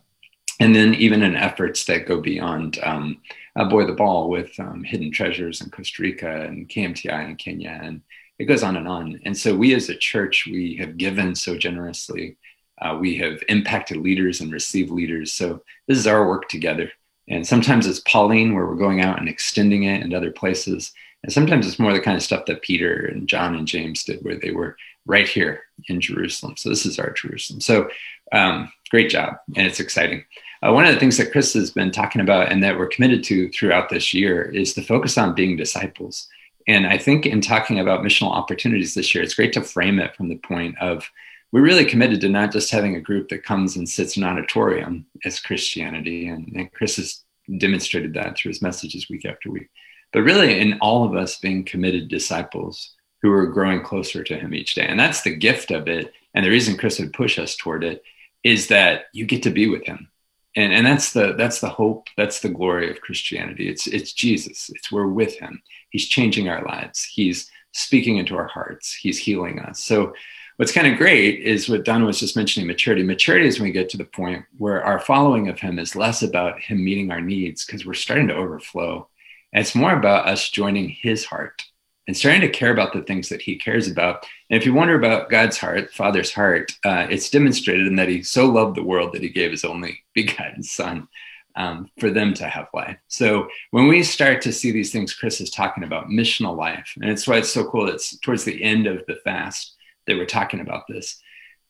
And 0.61 0.75
then 0.75 0.95
even 0.95 1.23
in 1.23 1.37
efforts 1.37 1.85
that 1.85 2.07
go 2.07 2.21
beyond 2.21 2.79
um, 2.83 3.19
Boy 3.57 3.87
the 3.87 3.93
Ball 3.93 4.29
with 4.29 4.59
um, 4.59 4.83
Hidden 4.83 5.13
Treasures 5.13 5.61
in 5.61 5.71
Costa 5.71 6.03
Rica 6.03 6.43
and 6.43 6.69
KMTI 6.69 7.29
in 7.31 7.37
Kenya 7.37 7.79
and 7.83 8.03
it 8.39 8.47
goes 8.47 8.63
on 8.63 8.77
and 8.77 8.89
on. 8.89 9.21
And 9.25 9.37
so 9.37 9.55
we 9.55 9.75
as 9.75 9.89
a 9.89 9.95
church, 9.95 10.47
we 10.47 10.77
have 10.77 10.97
given 10.97 11.35
so 11.35 11.57
generously. 11.57 12.37
Uh, 12.81 12.99
we 13.01 13.17
have 13.19 13.43
impacted 13.49 13.99
leaders 13.99 14.41
and 14.41 14.53
received 14.53 14.91
leaders. 14.91 15.33
So 15.33 15.63
this 15.87 15.99
is 15.99 16.07
our 16.07 16.27
work 16.27 16.49
together. 16.49 16.91
And 17.29 17.47
sometimes 17.47 17.87
it's 17.87 18.01
Pauline, 18.01 18.55
where 18.55 18.67
we're 18.67 18.75
going 18.75 19.01
out 19.01 19.19
and 19.19 19.29
extending 19.29 19.85
it 19.85 20.03
in 20.03 20.13
other 20.13 20.33
places. 20.33 20.93
And 21.23 21.33
sometimes 21.33 21.67
it's 21.67 21.79
more 21.79 21.93
the 21.93 22.01
kind 22.01 22.17
of 22.17 22.23
stuff 22.23 22.47
that 22.47 22.63
Peter 22.63 23.07
and 23.07 23.29
John 23.29 23.55
and 23.55 23.67
James 23.67 24.05
did, 24.05 24.23
where 24.23 24.39
they 24.39 24.51
were 24.51 24.77
right 25.07 25.29
here 25.29 25.63
in 25.89 26.01
Jerusalem. 26.01 26.57
So 26.57 26.69
this 26.69 26.85
is 26.85 26.99
our 26.99 27.13
Jerusalem. 27.13 27.61
So 27.61 27.89
um, 28.33 28.71
great 28.91 29.11
job. 29.11 29.37
And 29.57 29.67
it's 29.67 29.81
exciting. 29.81 30.25
Uh, 30.65 30.73
one 30.73 30.87
of 30.87 30.95
the 30.95 31.01
things 31.01 31.19
that 31.19 31.31
Chris 31.31 31.53
has 31.53 31.71
been 31.71 31.91
talking 31.91 32.23
about 32.23 32.51
and 32.51 32.63
that 32.63 32.79
we're 32.79 32.87
committed 32.87 33.23
to 33.25 33.51
throughout 33.51 33.91
this 33.91 34.15
year 34.15 34.43
is 34.43 34.73
the 34.73 34.83
focus 34.83 35.19
on 35.19 35.35
being 35.35 35.57
disciples. 35.57 36.27
And 36.67 36.87
I 36.87 36.97
think 36.97 37.27
in 37.27 37.43
talking 37.43 37.81
about 37.81 38.03
missional 38.03 38.31
opportunities 38.31 38.95
this 38.95 39.15
year, 39.15 39.23
it's 39.23 39.35
great 39.35 39.53
to 39.55 39.61
frame 39.61 39.99
it 39.99 40.17
from 40.17 40.29
the 40.29 40.39
point 40.39 40.79
of 40.79 41.07
we're 41.53 41.61
really 41.61 41.85
committed 41.85 42.23
to 42.23 42.31
not 42.31 42.51
just 42.51 42.71
having 42.71 42.97
a 42.97 43.01
group 43.01 43.29
that 43.29 43.45
comes 43.45 43.77
and 43.77 43.87
sits 43.87 44.17
in 44.17 44.23
an 44.23 44.31
auditorium 44.31 45.05
as 45.27 45.39
Christianity. 45.39 46.29
And, 46.29 46.51
and 46.55 46.73
Chris 46.73 46.97
has 46.97 47.23
demonstrated 47.59 48.15
that 48.15 48.39
through 48.39 48.53
his 48.53 48.63
messages 48.63 49.11
week 49.11 49.27
after 49.27 49.51
week, 49.51 49.69
but 50.15 50.23
really 50.23 50.59
in 50.61 50.79
all 50.81 51.05
of 51.05 51.15
us 51.15 51.39
being 51.39 51.65
committed 51.65 52.09
disciples 52.09 52.95
who 53.21 53.31
are 53.31 53.47
growing 53.47 53.83
closer 53.83 54.25
to 54.25 54.39
him 54.39 54.55
each 54.55 54.75
day. 54.75 54.87
And 54.87 54.99
that's 54.99 55.23
the 55.23 55.37
gift 55.37 55.71
of 55.71 55.89
it. 55.89 56.15
And 56.33 56.43
the 56.43 56.51
reason 56.51 56.79
Chris 56.79 56.99
would 56.99 57.13
push 57.13 57.39
us 57.39 57.55
toward 57.55 57.85
it 57.85 58.03
is 58.43 58.69
that 58.69 59.07
you 59.13 59.27
get 59.27 59.43
to 59.43 59.51
be 59.51 59.69
with 59.69 59.85
him. 59.85 60.09
And, 60.57 60.73
and 60.73 60.87
that's 60.87 61.13
the 61.13 61.35
that's 61.37 61.61
the 61.61 61.69
hope 61.69 62.09
that's 62.17 62.41
the 62.41 62.49
glory 62.49 62.91
of 62.91 63.01
christianity. 63.01 63.69
It's 63.69 63.87
it's 63.87 64.13
jesus. 64.13 64.71
It's 64.75 64.93
we're 64.93 65.09
with 65.09 65.37
him. 65.37 65.63
He's 65.91 66.07
changing 66.07 66.49
our 66.49 66.65
lives. 66.65 67.03
He's 67.05 67.51
speaking 67.73 68.19
into 68.19 68.37
our 68.37 68.47
hearts. 68.47 68.95
He's 68.95 69.19
healing 69.19 69.59
us. 69.59 69.81
So 69.81 70.15
what's 70.57 70.73
kind 70.73 70.87
of 70.87 70.97
great 70.97 71.41
is 71.41 71.69
what 71.69 71.85
Don 71.85 72.05
was 72.05 72.21
just 72.21 72.37
mentioning 72.37 72.69
maturity. 72.69 73.03
Maturity 73.03 73.49
is 73.49 73.59
when 73.59 73.69
we 73.69 73.73
get 73.73 73.89
to 73.91 73.97
the 73.97 74.05
point 74.05 74.45
where 74.57 74.85
our 74.85 75.01
following 75.01 75.49
of 75.49 75.59
him 75.59 75.79
is 75.79 75.97
less 75.97 76.23
about 76.23 76.61
him 76.61 76.85
meeting 76.85 77.11
our 77.11 77.21
needs 77.21 77.65
because 77.65 77.85
we're 77.85 77.95
starting 77.95 78.29
to 78.29 78.37
overflow. 78.37 79.09
And 79.53 79.61
it's 79.61 79.75
more 79.75 79.93
about 79.93 80.29
us 80.29 80.51
joining 80.51 80.89
his 80.89 81.25
heart 81.25 81.65
and 82.07 82.17
starting 82.17 82.43
to 82.43 82.49
care 82.49 82.71
about 82.71 82.93
the 82.93 83.03
things 83.03 83.29
that 83.29 83.43
he 83.43 83.57
cares 83.57 83.89
about. 83.89 84.27
And 84.51 84.61
if 84.61 84.67
you 84.67 84.75
wonder 84.75 84.95
about 84.95 85.31
God's 85.31 85.57
heart, 85.57 85.93
Father's 85.93 86.33
heart, 86.33 86.73
uh, 86.85 87.07
it's 87.09 87.31
demonstrated 87.31 87.87
in 87.87 87.97
that 87.97 88.09
he 88.09 88.23
so 88.23 88.47
loved 88.47 88.77
the 88.77 88.83
world 88.83 89.13
that 89.13 89.23
he 89.23 89.29
gave 89.31 89.51
his 89.51 89.65
only 89.65 90.03
begotten 90.15 90.63
son 90.63 91.09
um, 91.57 91.89
for 91.99 92.11
them 92.11 92.35
to 92.35 92.49
have 92.49 92.69
life. 92.75 92.99
So 93.09 93.49
when 93.71 93.89
we 93.89 94.03
start 94.03 94.43
to 94.43 94.53
see 94.53 94.71
these 94.71 94.93
things 94.93 95.15
Chris 95.15 95.41
is 95.41 95.51
talking 95.51 95.85
about, 95.85 96.09
missional 96.09 96.57
life, 96.57 96.93
and 97.01 97.11
it's 97.11 97.27
why 97.27 97.37
it's 97.39 97.51
so 97.51 97.65
cool. 97.65 97.89
It's 97.89 98.19
towards 98.19 98.45
the 98.45 98.63
end 98.63 98.87
of 98.87 99.05
the 99.07 99.17
fast 99.25 99.77
that 100.07 100.17
we're 100.17 100.27
talking 100.27 100.61
about 100.61 100.87
this. 100.89 101.21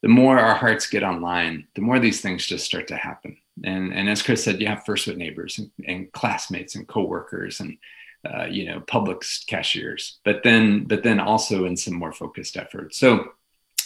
The 0.03 0.09
more 0.09 0.38
our 0.38 0.55
hearts 0.55 0.88
get 0.88 1.03
online, 1.03 1.66
the 1.75 1.81
more 1.81 1.99
these 1.99 2.20
things 2.20 2.47
just 2.47 2.64
start 2.64 2.88
to 2.88 2.97
happen. 2.97 3.37
And, 3.62 3.94
and 3.94 4.09
as 4.09 4.23
Chris 4.23 4.42
said, 4.42 4.61
you 4.61 4.66
have 4.66 4.85
first 4.85 5.07
with 5.07 5.16
neighbors 5.16 5.59
and, 5.59 5.70
and 5.87 6.12
classmates 6.12 6.75
and 6.75 6.88
coworkers 6.88 7.61
and 7.61 7.79
uh, 8.24 8.46
you 8.46 8.66
know 8.66 8.80
public 8.80 9.22
cashiers, 9.46 10.18
but 10.24 10.42
then 10.42 10.84
but 10.84 11.02
then 11.02 11.20
also 11.20 11.64
in 11.64 11.76
some 11.76 11.94
more 11.94 12.12
focused 12.12 12.56
efforts. 12.56 12.98
So 12.98 13.32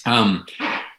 um, 0.07 0.47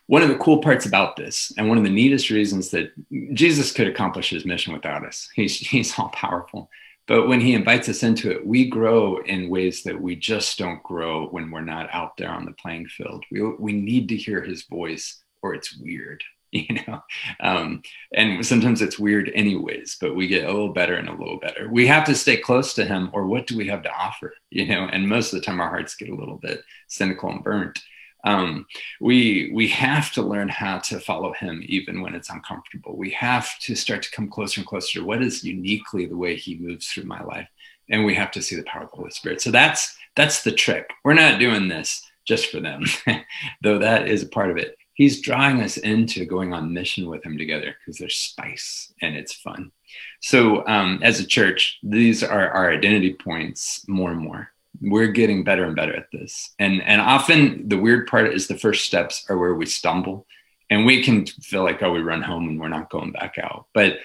one 0.10 0.24
of 0.24 0.30
the 0.30 0.38
cool 0.38 0.58
parts 0.58 0.88
about 0.88 1.16
this, 1.16 1.54
and 1.56 1.70
one 1.70 1.78
of 1.78 1.84
the 1.84 1.90
neatest 1.92 2.32
reasons 2.32 2.72
that 2.72 2.92
Jesus 3.36 3.72
could 3.72 3.88
accomplish 3.88 4.32
his 4.32 4.44
mission 4.44 4.74
without 4.74 5.06
us, 5.06 5.30
he's, 5.36 5.60
he's 5.60 5.98
all 6.00 6.10
powerful. 6.10 6.70
But 7.06 7.28
when 7.28 7.40
he 7.40 7.54
invites 7.54 7.90
us 7.90 8.02
into 8.02 8.32
it, 8.32 8.46
we 8.46 8.68
grow 8.68 9.18
in 9.18 9.50
ways 9.50 9.84
that 9.84 10.00
we 10.00 10.16
just 10.16 10.58
don't 10.58 10.82
grow 10.82 11.28
when 11.28 11.52
we're 11.52 11.62
not 11.62 11.90
out 11.94 12.18
there 12.18 12.32
on 12.32 12.46
the 12.46 12.54
playing 12.54 12.88
field. 12.88 13.24
We, 13.32 13.42
we 13.60 13.72
need 13.72 14.10
to 14.10 14.16
hear 14.16 14.42
his 14.42 14.64
voice 14.64 15.22
or 15.44 15.54
it's 15.54 15.78
weird, 15.78 16.24
you 16.52 16.80
know? 16.88 17.04
Um, 17.40 17.84
and 18.14 18.46
sometimes 18.46 18.82
it's 18.82 19.00
weird 19.00 19.32
anyways, 19.36 19.98
but 20.00 20.16
we 20.16 20.28
get 20.28 20.46
a 20.46 20.52
little 20.52 20.74
better 20.74 20.96
and 20.96 21.10
a 21.10 21.16
little 21.16 21.40
better. 21.40 21.70
We 21.70 21.88
have 21.88 22.06
to 22.06 22.16
stay 22.16 22.38
close 22.38 22.74
to 22.76 22.86
him 22.86 23.10
or 23.14 23.26
what 23.26 23.48
do 23.48 23.58
we 23.58 23.68
have 23.68 23.84
to 23.84 23.92
offer, 23.92 24.34
you 24.50 24.68
know? 24.68 24.90
And 24.92 25.08
most 25.08 25.34
of 25.34 25.40
the 25.40 25.46
time 25.46 25.60
our 25.60 25.70
hearts 25.70 25.96
get 25.96 26.10
a 26.10 26.16
little 26.16 26.38
bit 26.38 26.64
cynical 26.88 27.30
and 27.30 27.44
burnt 27.44 27.80
um, 28.24 28.66
we 29.00 29.52
we 29.54 29.68
have 29.70 30.12
to 30.14 30.22
learn 30.22 30.50
how 30.50 30.80
to 30.80 31.00
follow 31.00 31.34
him 31.34 31.62
even 31.66 32.02
when 32.02 32.16
it's 32.16 32.30
uncomfortable 32.30 32.98
we 32.98 33.12
have 33.12 33.58
to 33.60 33.76
start 33.76 34.04
to 34.04 34.12
come 34.12 34.30
closer 34.30 34.60
and 34.60 34.68
closer 34.68 35.00
to 35.00 35.06
what 35.06 35.22
is 35.22 35.44
uniquely 35.44 36.06
the 36.06 36.18
way 36.18 36.36
he 36.36 36.58
moves 36.58 36.88
through 36.88 37.06
my 37.06 37.24
life 37.24 37.48
and 37.90 38.06
we 38.06 38.14
have 38.14 38.32
to 38.32 38.42
see 38.42 38.56
the 38.56 38.64
power 38.64 38.84
of 38.84 38.92
the 38.92 38.98
holy 38.98 39.12
spirit 39.12 39.42
so 39.42 39.52
that's 39.52 39.98
that's 40.16 40.44
the 40.44 40.52
trick 40.52 40.90
we're 41.04 41.14
not 41.14 41.40
doing 41.40 41.68
this 41.68 42.06
just 42.26 42.52
for 42.52 42.60
them 42.60 42.84
though 43.64 43.80
that 43.80 44.08
is 44.08 44.24
a 44.24 44.28
part 44.28 44.52
of 44.52 44.58
it 44.58 44.76
he's 45.00 45.22
drawing 45.22 45.62
us 45.62 45.78
into 45.78 46.26
going 46.26 46.54
on 46.54 46.74
mission 46.74 47.08
with 47.08 47.26
him 47.26 47.38
together 47.38 47.74
because 47.80 47.98
there's 47.98 48.18
spice 48.18 48.94
and 49.02 49.16
it's 49.16 49.32
fun. 49.32 49.72
So 50.20 50.68
um, 50.68 51.00
as 51.02 51.22
a 51.22 51.26
church 51.26 51.80
these 51.82 52.22
are 52.22 52.50
our 52.50 52.70
identity 52.70 53.14
points 53.14 53.88
more 53.88 54.12
and 54.12 54.20
more. 54.20 54.52
We're 54.82 55.08
getting 55.08 55.46
better 55.46 55.64
and 55.64 55.76
better 55.76 55.96
at 55.96 56.12
this. 56.12 56.54
And 56.60 56.82
and 56.84 57.00
often 57.00 57.70
the 57.70 57.78
weird 57.78 58.08
part 58.08 58.34
is 58.34 58.48
the 58.48 58.58
first 58.58 58.86
steps 58.86 59.26
are 59.30 59.38
where 59.38 59.56
we 59.56 59.66
stumble 59.66 60.28
and 60.70 60.86
we 60.86 61.02
can 61.02 61.26
feel 61.26 61.64
like 61.64 61.82
oh 61.82 61.94
we 61.94 62.02
run 62.02 62.22
home 62.22 62.50
and 62.50 62.60
we're 62.60 62.68
not 62.68 62.90
going 62.90 63.14
back 63.14 63.38
out. 63.42 63.68
But 63.74 64.00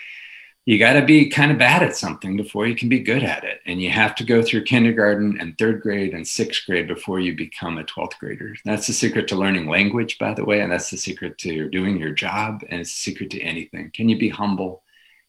you 0.66 0.78
got 0.78 0.94
to 0.94 1.04
be 1.04 1.28
kind 1.28 1.52
of 1.52 1.58
bad 1.58 1.82
at 1.82 1.94
something 1.94 2.36
before 2.36 2.66
you 2.66 2.74
can 2.74 2.88
be 2.88 3.00
good 3.00 3.22
at 3.22 3.44
it. 3.44 3.60
And 3.66 3.82
you 3.82 3.90
have 3.90 4.14
to 4.16 4.24
go 4.24 4.42
through 4.42 4.64
kindergarten 4.64 5.38
and 5.38 5.56
third 5.58 5.82
grade 5.82 6.14
and 6.14 6.26
sixth 6.26 6.64
grade 6.66 6.88
before 6.88 7.20
you 7.20 7.36
become 7.36 7.76
a 7.76 7.84
12th 7.84 8.18
grader. 8.18 8.54
That's 8.64 8.86
the 8.86 8.94
secret 8.94 9.28
to 9.28 9.36
learning 9.36 9.68
language 9.68 10.18
by 10.18 10.32
the 10.32 10.44
way 10.44 10.60
and 10.60 10.72
that's 10.72 10.90
the 10.90 10.96
secret 10.96 11.36
to 11.38 11.68
doing 11.68 11.98
your 11.98 12.12
job 12.12 12.62
and 12.70 12.80
it's 12.80 12.90
the 12.90 13.10
secret 13.10 13.30
to 13.32 13.42
anything. 13.42 13.90
Can 13.92 14.08
you 14.08 14.18
be 14.18 14.30
humble? 14.30 14.82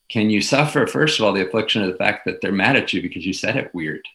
Can 0.08 0.30
you 0.30 0.42
suffer 0.42 0.88
first 0.88 1.20
of 1.20 1.26
all 1.26 1.34
the 1.34 1.46
affliction 1.46 1.82
of 1.82 1.92
the 1.92 1.98
fact 1.98 2.26
that 2.26 2.40
they're 2.40 2.54
mad 2.54 2.78
at 2.78 2.94
you 2.94 3.02
because 3.02 3.26
you 3.26 3.34
said 3.34 3.58
it 3.58 3.76
weird? 3.76 4.06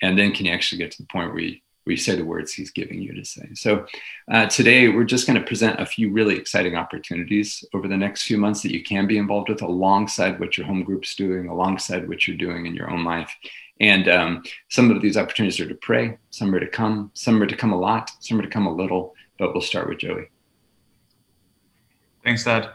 And 0.00 0.18
then 0.18 0.32
can 0.32 0.46
you 0.46 0.52
actually 0.52 0.78
get 0.78 0.92
to 0.92 1.02
the 1.02 1.08
point 1.08 1.32
where 1.32 1.42
you, 1.42 1.58
where 1.90 1.96
you 1.96 1.96
say 1.96 2.14
the 2.14 2.24
words 2.24 2.52
he's 2.52 2.70
giving 2.70 3.02
you 3.02 3.12
to 3.12 3.24
say 3.24 3.48
so 3.52 3.84
uh, 4.30 4.46
today 4.46 4.88
we're 4.88 5.02
just 5.02 5.26
going 5.26 5.36
to 5.36 5.44
present 5.44 5.80
a 5.80 5.84
few 5.84 6.12
really 6.12 6.36
exciting 6.36 6.76
opportunities 6.76 7.64
over 7.74 7.88
the 7.88 7.96
next 7.96 8.22
few 8.22 8.38
months 8.38 8.62
that 8.62 8.70
you 8.70 8.80
can 8.80 9.08
be 9.08 9.18
involved 9.18 9.48
with 9.48 9.60
alongside 9.60 10.38
what 10.38 10.56
your 10.56 10.64
home 10.68 10.84
group's 10.84 11.16
doing 11.16 11.48
alongside 11.48 12.08
what 12.08 12.28
you're 12.28 12.36
doing 12.36 12.64
in 12.64 12.76
your 12.76 12.88
own 12.92 13.04
life 13.04 13.34
and 13.80 14.08
um, 14.08 14.44
some 14.68 14.88
of 14.92 15.02
these 15.02 15.16
opportunities 15.16 15.58
are 15.58 15.68
to 15.68 15.74
pray 15.74 16.16
some 16.30 16.54
are 16.54 16.60
to 16.60 16.68
come 16.68 17.10
some 17.14 17.42
are 17.42 17.46
to 17.46 17.56
come 17.56 17.72
a 17.72 17.78
lot 17.78 18.12
some 18.20 18.38
are 18.38 18.42
to 18.42 18.48
come 18.48 18.68
a 18.68 18.72
little 18.72 19.12
but 19.36 19.52
we'll 19.52 19.60
start 19.60 19.88
with 19.88 19.98
joey 19.98 20.30
thanks 22.22 22.44
dad 22.44 22.70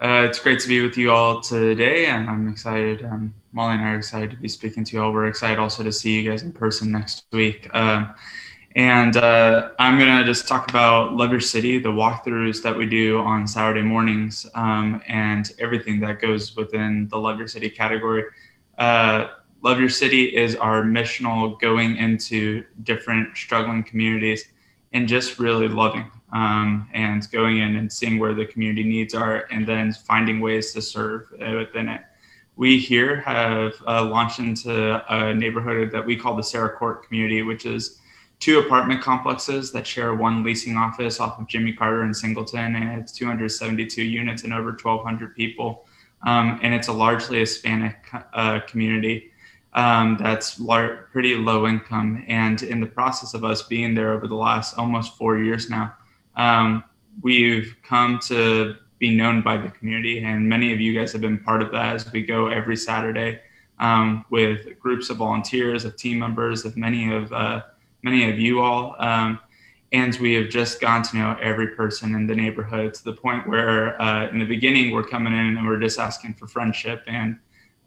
uh, 0.00 0.24
it's 0.28 0.38
great 0.38 0.60
to 0.60 0.68
be 0.68 0.80
with 0.80 0.96
you 0.96 1.10
all 1.10 1.40
today, 1.40 2.06
and 2.06 2.30
I'm 2.30 2.48
excited. 2.48 3.04
Um, 3.04 3.34
Molly 3.50 3.74
and 3.74 3.82
I 3.82 3.94
are 3.94 3.96
excited 3.96 4.30
to 4.30 4.36
be 4.36 4.46
speaking 4.46 4.84
to 4.84 4.92
you 4.96 5.02
all. 5.02 5.12
We're 5.12 5.26
excited 5.26 5.58
also 5.58 5.82
to 5.82 5.90
see 5.90 6.20
you 6.20 6.30
guys 6.30 6.44
in 6.44 6.52
person 6.52 6.92
next 6.92 7.24
week. 7.32 7.68
Um, 7.74 8.14
And 8.76 9.16
uh, 9.16 9.70
I'm 9.78 9.98
going 9.98 10.18
to 10.18 10.24
just 10.24 10.46
talk 10.46 10.68
about 10.68 11.14
Love 11.14 11.30
Your 11.30 11.40
City, 11.40 11.78
the 11.78 11.88
walkthroughs 11.88 12.62
that 12.62 12.76
we 12.76 12.86
do 12.86 13.18
on 13.18 13.46
Saturday 13.46 13.82
mornings, 13.82 14.46
um, 14.54 15.02
and 15.08 15.50
everything 15.58 16.00
that 16.00 16.20
goes 16.20 16.54
within 16.54 17.08
the 17.08 17.18
Love 17.18 17.38
Your 17.38 17.48
City 17.48 17.70
category. 17.70 18.24
Uh, 18.76 19.28
Love 19.62 19.80
Your 19.80 19.88
City 19.88 20.36
is 20.36 20.54
our 20.54 20.82
missional 20.82 21.58
going 21.60 21.96
into 21.96 22.62
different 22.84 23.36
struggling 23.36 23.82
communities 23.82 24.44
and 24.92 25.08
just 25.08 25.38
really 25.38 25.68
loving 25.68 26.10
um, 26.32 26.88
and 26.92 27.28
going 27.32 27.58
in 27.58 27.76
and 27.76 27.92
seeing 27.92 28.18
where 28.18 28.34
the 28.34 28.46
community 28.46 28.84
needs 28.84 29.14
are 29.14 29.46
and 29.50 29.66
then 29.66 29.92
finding 29.92 30.40
ways 30.40 30.72
to 30.72 30.82
serve 30.82 31.26
within 31.32 31.88
it. 31.88 32.02
We 32.56 32.78
here 32.78 33.20
have 33.20 33.74
uh, 33.86 34.04
launched 34.04 34.40
into 34.40 35.02
a 35.12 35.34
neighborhood 35.34 35.90
that 35.92 36.04
we 36.04 36.16
call 36.16 36.36
the 36.36 36.42
Sarah 36.42 36.76
Court 36.76 37.06
community, 37.06 37.42
which 37.42 37.66
is 37.66 37.97
two 38.40 38.60
apartment 38.60 39.02
complexes 39.02 39.72
that 39.72 39.86
share 39.86 40.14
one 40.14 40.44
leasing 40.44 40.76
office 40.76 41.20
off 41.20 41.38
of 41.38 41.48
Jimmy 41.48 41.72
Carter 41.72 42.02
and 42.02 42.16
Singleton, 42.16 42.76
and 42.76 43.00
it's 43.00 43.12
272 43.12 44.02
units 44.02 44.44
and 44.44 44.52
over 44.52 44.70
1,200 44.70 45.34
people. 45.34 45.86
Um, 46.22 46.58
and 46.62 46.74
it's 46.74 46.88
a 46.88 46.92
largely 46.92 47.38
Hispanic 47.40 47.96
uh, 48.32 48.60
community 48.60 49.30
um, 49.74 50.16
that's 50.20 50.58
lar- 50.58 51.08
pretty 51.12 51.36
low 51.36 51.66
income. 51.66 52.24
And 52.26 52.62
in 52.62 52.80
the 52.80 52.86
process 52.86 53.34
of 53.34 53.44
us 53.44 53.62
being 53.62 53.94
there 53.94 54.12
over 54.12 54.26
the 54.26 54.34
last 54.34 54.76
almost 54.78 55.16
four 55.16 55.38
years 55.38 55.70
now, 55.70 55.94
um, 56.36 56.84
we've 57.22 57.76
come 57.82 58.18
to 58.26 58.76
be 58.98 59.16
known 59.16 59.42
by 59.42 59.56
the 59.56 59.68
community. 59.68 60.24
And 60.24 60.48
many 60.48 60.72
of 60.72 60.80
you 60.80 60.98
guys 60.98 61.12
have 61.12 61.20
been 61.20 61.38
part 61.38 61.62
of 61.62 61.70
that 61.72 61.94
as 61.94 62.10
we 62.12 62.22
go 62.22 62.48
every 62.48 62.76
Saturday 62.76 63.40
um, 63.78 64.24
with 64.30 64.78
groups 64.80 65.10
of 65.10 65.18
volunteers, 65.18 65.84
of 65.84 65.96
team 65.96 66.18
members, 66.18 66.64
of 66.64 66.76
many 66.76 67.12
of 67.12 67.32
uh, 67.32 67.62
many 68.02 68.30
of 68.30 68.38
you 68.38 68.60
all. 68.60 68.96
Um, 68.98 69.40
and 69.92 70.14
we 70.16 70.34
have 70.34 70.50
just 70.50 70.80
gotten 70.80 71.02
to 71.04 71.16
know 71.16 71.36
every 71.40 71.68
person 71.68 72.14
in 72.14 72.26
the 72.26 72.34
neighborhood 72.34 72.92
to 72.94 73.04
the 73.04 73.12
point 73.12 73.48
where 73.48 74.00
uh, 74.00 74.28
in 74.28 74.38
the 74.38 74.44
beginning 74.44 74.92
we're 74.92 75.04
coming 75.04 75.32
in 75.32 75.56
and 75.56 75.66
we're 75.66 75.80
just 75.80 75.98
asking 75.98 76.34
for 76.34 76.46
friendship 76.46 77.02
and 77.06 77.38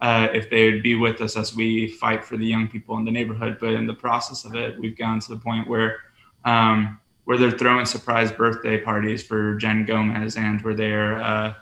uh, 0.02 0.28
if 0.34 0.50
they 0.50 0.72
would 0.72 0.82
be 0.82 0.96
with 0.96 1.22
us 1.22 1.38
as 1.38 1.56
we 1.56 1.88
fight 1.88 2.26
for 2.26 2.36
the 2.36 2.46
young 2.46 2.68
people 2.68 2.98
in 2.98 3.06
the 3.06 3.12
neighborhood. 3.12 3.58
But 3.60 3.74
in 3.74 3.86
the 3.86 3.94
process 3.94 4.46
of 4.46 4.56
it, 4.56 4.80
we've 4.80 4.98
gotten 4.98 5.20
to 5.20 5.30
the 5.36 5.40
point 5.40 5.68
where 5.68 6.00
um, 6.44 7.00
where 7.26 7.38
they're 7.38 7.52
throwing 7.52 7.86
surprise 7.86 8.32
birthday 8.32 8.80
parties 8.80 9.24
for 9.24 9.56
Jen 9.56 9.86
Gomez 9.86 10.38
and 10.38 10.60
where 10.64 10.74
they're 10.74 11.22
uh, 11.22 11.54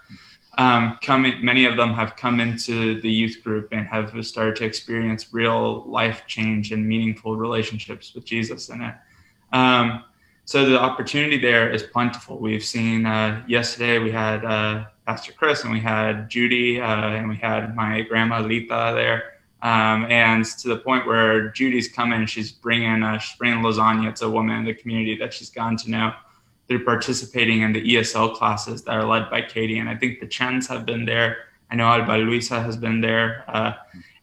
um, 0.59 0.99
coming. 1.01 1.43
Many 1.43 1.63
of 1.63 1.77
them 1.77 1.93
have 1.93 2.17
come 2.17 2.41
into 2.41 2.99
the 2.99 3.09
youth 3.09 3.41
group 3.45 3.69
and 3.71 3.87
have 3.87 4.13
started 4.25 4.57
to 4.57 4.65
experience 4.65 5.33
real 5.33 5.85
life 5.85 6.23
change 6.27 6.73
and 6.73 6.85
meaningful 6.85 7.37
relationships 7.37 8.13
with 8.13 8.25
Jesus 8.25 8.67
in 8.67 8.81
it. 8.81 8.93
Um, 9.53 10.03
so 10.43 10.65
the 10.65 10.77
opportunity 10.77 11.37
there 11.37 11.71
is 11.71 11.83
plentiful. 11.83 12.39
We've 12.39 12.63
seen 12.63 13.05
uh, 13.05 13.41
yesterday 13.47 13.99
we 13.99 14.11
had 14.11 14.43
uh, 14.43 14.85
Pastor 15.07 15.31
Chris 15.31 15.63
and 15.63 15.71
we 15.71 15.79
had 15.79 16.29
Judy 16.29 16.81
uh, 16.81 16.85
and 16.85 17.29
we 17.29 17.37
had 17.37 17.73
my 17.73 18.01
grandma 18.01 18.41
Lita 18.41 18.91
there. 18.93 19.35
Um, 19.61 20.11
and 20.11 20.43
to 20.43 20.67
the 20.67 20.77
point 20.77 21.07
where 21.07 21.51
Judy's 21.51 21.87
coming, 21.87 22.25
she's 22.25 22.51
bringing 22.51 23.01
uh, 23.01 23.17
she's 23.17 23.37
bringing 23.37 23.63
lasagna 23.63 24.13
to 24.15 24.25
a 24.25 24.29
woman 24.29 24.57
in 24.57 24.65
the 24.65 24.73
community 24.73 25.17
that 25.19 25.33
she's 25.33 25.49
gone 25.49 25.77
to 25.77 25.89
know 25.89 26.13
through 26.69 26.85
participating 26.85 27.63
in 27.63 27.73
the 27.73 27.81
ESL 27.81 28.35
classes 28.35 28.83
that 28.83 28.93
are 28.93 29.05
led 29.05 29.29
by 29.29 29.41
Katie. 29.41 29.79
And 29.79 29.89
I 29.89 29.95
think 29.95 30.19
the 30.19 30.27
Chens 30.27 30.67
have 30.67 30.85
been 30.85 31.03
there. 31.03 31.37
I 31.71 31.75
know 31.75 31.87
Alba 31.87 32.17
Luisa 32.17 32.61
has 32.61 32.77
been 32.77 33.01
there. 33.01 33.43
Uh, 33.47 33.73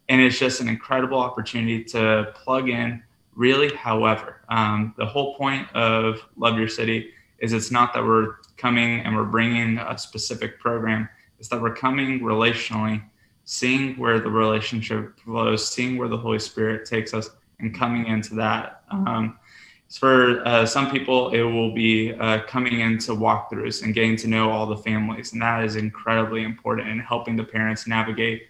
and 0.08 0.20
it's 0.20 0.38
just 0.38 0.60
an 0.60 0.68
incredible 0.68 1.18
opportunity 1.18 1.82
to 1.84 2.32
plug 2.34 2.68
in 2.68 3.02
really 3.34 3.74
however 3.74 4.40
um, 4.48 4.94
the 4.96 5.04
whole 5.04 5.34
point 5.36 5.68
of 5.74 6.20
love 6.36 6.58
your 6.58 6.68
city 6.68 7.10
is 7.38 7.52
it's 7.52 7.70
not 7.70 7.92
that 7.92 8.02
we're 8.02 8.36
coming 8.56 9.00
and 9.00 9.14
we're 9.14 9.24
bringing 9.24 9.78
a 9.78 9.98
specific 9.98 10.58
program 10.58 11.08
it's 11.38 11.48
that 11.48 11.60
we're 11.60 11.74
coming 11.74 12.20
relationally 12.20 13.02
seeing 13.44 13.94
where 13.96 14.18
the 14.18 14.30
relationship 14.30 15.18
flows 15.20 15.68
seeing 15.68 15.98
where 15.98 16.08
the 16.08 16.16
holy 16.16 16.38
spirit 16.38 16.86
takes 16.86 17.12
us 17.12 17.30
and 17.60 17.74
coming 17.74 18.06
into 18.06 18.34
that 18.34 18.82
um, 18.90 19.38
for 19.88 20.46
uh, 20.46 20.66
some 20.66 20.90
people 20.90 21.30
it 21.30 21.42
will 21.42 21.72
be 21.72 22.12
uh, 22.14 22.40
coming 22.42 22.80
into 22.80 23.12
walkthroughs 23.12 23.82
and 23.82 23.94
getting 23.94 24.16
to 24.16 24.26
know 24.26 24.50
all 24.50 24.66
the 24.66 24.76
families 24.76 25.32
and 25.32 25.40
that 25.40 25.64
is 25.64 25.76
incredibly 25.76 26.42
important 26.42 26.88
in 26.88 26.98
helping 26.98 27.36
the 27.36 27.44
parents 27.44 27.86
navigate 27.86 28.48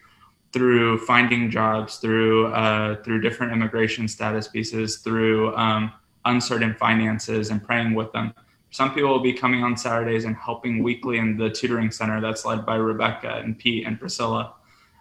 through 0.56 0.96
finding 0.98 1.50
jobs, 1.50 1.96
through 1.98 2.46
uh, 2.46 2.96
through 3.02 3.20
different 3.20 3.52
immigration 3.52 4.08
status 4.08 4.48
pieces, 4.48 4.98
through 4.98 5.54
um, 5.54 5.92
uncertain 6.24 6.74
finances, 6.74 7.50
and 7.50 7.62
praying 7.62 7.92
with 7.94 8.10
them. 8.12 8.32
Some 8.70 8.94
people 8.94 9.10
will 9.10 9.20
be 9.20 9.34
coming 9.34 9.62
on 9.62 9.76
Saturdays 9.76 10.24
and 10.24 10.34
helping 10.34 10.82
weekly 10.82 11.18
in 11.18 11.36
the 11.36 11.50
tutoring 11.50 11.90
center 11.90 12.22
that's 12.22 12.46
led 12.46 12.64
by 12.64 12.76
Rebecca 12.76 13.42
and 13.44 13.58
Pete 13.58 13.86
and 13.86 14.00
Priscilla, 14.00 14.54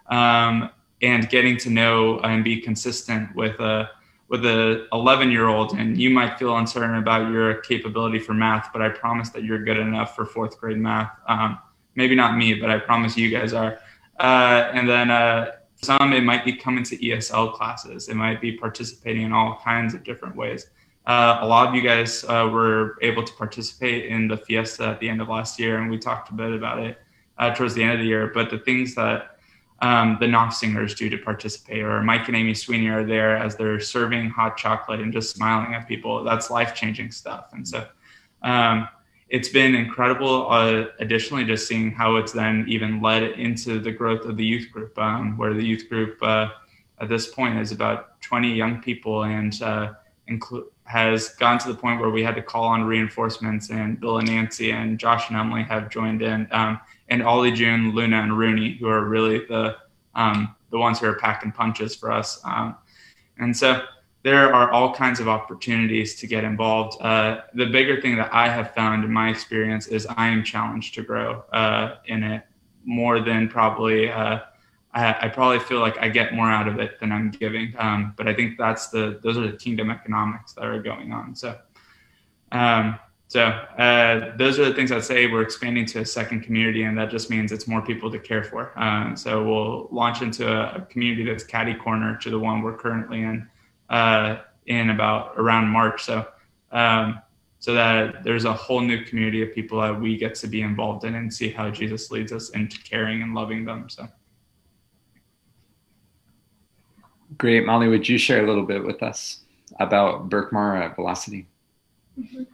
um, 0.08 0.68
and 1.00 1.26
getting 1.30 1.56
to 1.58 1.70
know 1.70 2.20
and 2.20 2.44
be 2.44 2.60
consistent 2.60 3.34
with 3.34 3.58
a 3.60 3.90
with 4.28 4.44
a 4.44 4.86
11 4.92 5.30
year 5.30 5.48
old. 5.48 5.72
And 5.72 6.00
you 6.00 6.10
might 6.10 6.38
feel 6.38 6.56
uncertain 6.56 6.96
about 6.96 7.30
your 7.30 7.54
capability 7.62 8.18
for 8.18 8.34
math, 8.34 8.70
but 8.72 8.82
I 8.82 8.88
promise 8.88 9.30
that 9.30 9.44
you're 9.44 9.62
good 9.62 9.78
enough 9.78 10.16
for 10.16 10.26
fourth 10.26 10.58
grade 10.58 10.78
math. 10.78 11.12
Um, 11.28 11.58
maybe 11.94 12.14
not 12.14 12.36
me, 12.36 12.54
but 12.54 12.70
I 12.70 12.78
promise 12.78 13.16
you 13.16 13.30
guys 13.30 13.52
are. 13.52 13.78
Uh, 14.18 14.70
and 14.72 14.88
then 14.88 15.10
uh, 15.10 15.52
some, 15.76 16.12
it 16.12 16.24
might 16.24 16.44
be 16.44 16.54
coming 16.54 16.84
to 16.84 16.96
ESL 16.96 17.54
classes. 17.54 18.08
It 18.08 18.16
might 18.16 18.40
be 18.40 18.52
participating 18.52 19.22
in 19.22 19.32
all 19.32 19.60
kinds 19.62 19.94
of 19.94 20.02
different 20.04 20.36
ways. 20.36 20.70
Uh, 21.06 21.38
a 21.40 21.46
lot 21.46 21.68
of 21.68 21.74
you 21.74 21.82
guys 21.82 22.24
uh, 22.24 22.48
were 22.52 22.96
able 23.00 23.22
to 23.22 23.32
participate 23.34 24.06
in 24.06 24.26
the 24.26 24.36
fiesta 24.36 24.88
at 24.88 25.00
the 25.00 25.08
end 25.08 25.20
of 25.20 25.28
last 25.28 25.58
year, 25.58 25.78
and 25.78 25.88
we 25.88 25.98
talked 25.98 26.30
a 26.30 26.32
bit 26.32 26.52
about 26.52 26.80
it 26.80 26.98
uh, 27.38 27.54
towards 27.54 27.74
the 27.74 27.82
end 27.82 27.92
of 27.92 28.00
the 28.00 28.06
year. 28.06 28.32
But 28.34 28.50
the 28.50 28.58
things 28.58 28.94
that 28.96 29.35
um, 29.80 30.16
the 30.20 30.26
Knopf 30.26 30.54
singers 30.54 30.94
do 30.94 31.10
to 31.10 31.18
participate, 31.18 31.82
or 31.82 32.02
Mike 32.02 32.28
and 32.28 32.36
Amy 32.36 32.54
Sweeney 32.54 32.88
are 32.88 33.04
there 33.04 33.36
as 33.36 33.56
they're 33.56 33.80
serving 33.80 34.30
hot 34.30 34.56
chocolate 34.56 35.00
and 35.00 35.12
just 35.12 35.36
smiling 35.36 35.74
at 35.74 35.86
people. 35.86 36.24
That's 36.24 36.50
life 36.50 36.74
changing 36.74 37.10
stuff. 37.10 37.50
And 37.52 37.66
so, 37.66 37.86
um, 38.42 38.88
it's 39.28 39.48
been 39.48 39.74
incredible. 39.74 40.50
Uh, 40.50 40.86
additionally, 41.00 41.44
just 41.44 41.66
seeing 41.66 41.90
how 41.90 42.16
it's 42.16 42.32
then 42.32 42.64
even 42.68 43.02
led 43.02 43.22
into 43.22 43.80
the 43.80 43.90
growth 43.90 44.24
of 44.24 44.36
the 44.36 44.44
youth 44.44 44.70
group, 44.70 44.96
um, 44.98 45.36
where 45.36 45.52
the 45.52 45.64
youth 45.64 45.88
group 45.88 46.22
uh, 46.22 46.48
at 47.00 47.08
this 47.08 47.26
point 47.26 47.58
is 47.58 47.72
about 47.72 48.20
20 48.22 48.54
young 48.54 48.80
people 48.80 49.24
and 49.24 49.60
uh, 49.62 49.92
inclu- 50.30 50.66
has 50.84 51.30
gone 51.30 51.58
to 51.58 51.68
the 51.68 51.74
point 51.74 52.00
where 52.00 52.10
we 52.10 52.22
had 52.22 52.36
to 52.36 52.42
call 52.42 52.64
on 52.64 52.84
reinforcements. 52.84 53.70
And 53.70 54.00
Bill 54.00 54.18
and 54.18 54.28
Nancy 54.28 54.70
and 54.70 54.98
Josh 54.98 55.28
and 55.28 55.36
Emily 55.36 55.64
have 55.64 55.90
joined 55.90 56.22
in, 56.22 56.46
um, 56.52 56.80
and 57.08 57.22
Ollie, 57.22 57.52
June, 57.52 57.94
Luna, 57.94 58.22
and 58.22 58.36
Rooney, 58.36 58.76
who 58.78 58.88
are 58.88 59.04
really 59.04 59.46
the 59.46 59.76
um, 60.14 60.54
the 60.70 60.78
ones 60.78 60.98
who 61.00 61.06
are 61.06 61.16
packing 61.16 61.52
punches 61.52 61.94
for 61.94 62.10
us. 62.10 62.40
Um, 62.44 62.76
and 63.38 63.56
so 63.56 63.82
there 64.22 64.52
are 64.52 64.72
all 64.72 64.92
kinds 64.92 65.20
of 65.20 65.28
opportunities 65.28 66.16
to 66.16 66.26
get 66.26 66.42
involved. 66.42 67.00
Uh, 67.00 67.42
the 67.54 67.66
bigger 67.66 68.00
thing 68.00 68.16
that 68.16 68.32
I 68.34 68.48
have 68.48 68.74
found 68.74 69.04
in 69.04 69.12
my 69.12 69.28
experience 69.28 69.86
is 69.86 70.06
I 70.16 70.28
am 70.28 70.42
challenged 70.42 70.94
to 70.94 71.02
grow 71.02 71.44
uh, 71.52 71.96
in 72.06 72.22
it 72.24 72.42
more 72.84 73.20
than 73.20 73.48
probably. 73.48 74.10
Uh, 74.10 74.40
I, 74.98 75.28
probably 75.28 75.58
feel 75.58 75.80
like 75.80 75.98
I 75.98 76.08
get 76.08 76.32
more 76.32 76.50
out 76.50 76.66
of 76.66 76.80
it 76.80 76.98
than 77.00 77.12
I'm 77.12 77.30
giving. 77.30 77.74
Um, 77.78 78.14
but 78.16 78.26
I 78.26 78.34
think 78.34 78.56
that's 78.56 78.88
the 78.88 79.20
those 79.22 79.36
are 79.36 79.46
the 79.46 79.56
kingdom 79.56 79.90
economics 79.90 80.54
that 80.54 80.64
are 80.64 80.80
going 80.80 81.12
on. 81.12 81.34
So, 81.36 81.58
um, 82.50 82.98
so 83.28 83.42
uh, 83.42 84.36
those 84.36 84.58
are 84.58 84.64
the 84.66 84.74
things 84.74 84.92
I'd 84.92 85.04
say. 85.04 85.26
We're 85.26 85.42
expanding 85.42 85.84
to 85.86 86.00
a 86.00 86.06
second 86.06 86.42
community, 86.42 86.84
and 86.84 86.96
that 86.96 87.10
just 87.10 87.28
means 87.28 87.50
it's 87.50 87.66
more 87.66 87.82
people 87.82 88.10
to 88.10 88.18
care 88.18 88.44
for. 88.44 88.72
Um, 88.78 89.16
so 89.16 89.42
we'll 89.44 89.88
launch 89.90 90.22
into 90.22 90.48
a, 90.48 90.76
a 90.76 90.80
community 90.82 91.24
that's 91.24 91.42
catty 91.42 91.74
corner 91.74 92.16
to 92.18 92.30
the 92.30 92.38
one 92.38 92.62
we're 92.62 92.76
currently 92.76 93.22
in 93.22 93.48
uh, 93.90 94.38
in 94.66 94.90
about 94.90 95.34
around 95.36 95.66
March. 95.66 96.04
So, 96.04 96.26
um, 96.70 97.20
so 97.58 97.74
that 97.74 98.22
there's 98.22 98.44
a 98.44 98.52
whole 98.52 98.80
new 98.80 99.04
community 99.04 99.42
of 99.42 99.52
people 99.52 99.80
that 99.80 100.00
we 100.00 100.16
get 100.16 100.36
to 100.36 100.46
be 100.46 100.62
involved 100.62 101.04
in 101.04 101.16
and 101.16 101.32
see 101.32 101.50
how 101.50 101.68
Jesus 101.70 102.12
leads 102.12 102.32
us 102.32 102.50
into 102.50 102.80
caring 102.84 103.22
and 103.22 103.34
loving 103.34 103.64
them. 103.64 103.88
So. 103.88 104.06
Great. 107.38 107.66
Molly, 107.66 107.88
would 107.88 108.08
you 108.08 108.18
share 108.18 108.44
a 108.44 108.46
little 108.46 108.64
bit 108.64 108.84
with 108.84 109.02
us 109.02 109.40
about 109.80 110.28
Berkmar 110.30 110.80
at 110.80 110.94
Velocity? 110.94 111.48
Mm-hmm. 112.18 112.44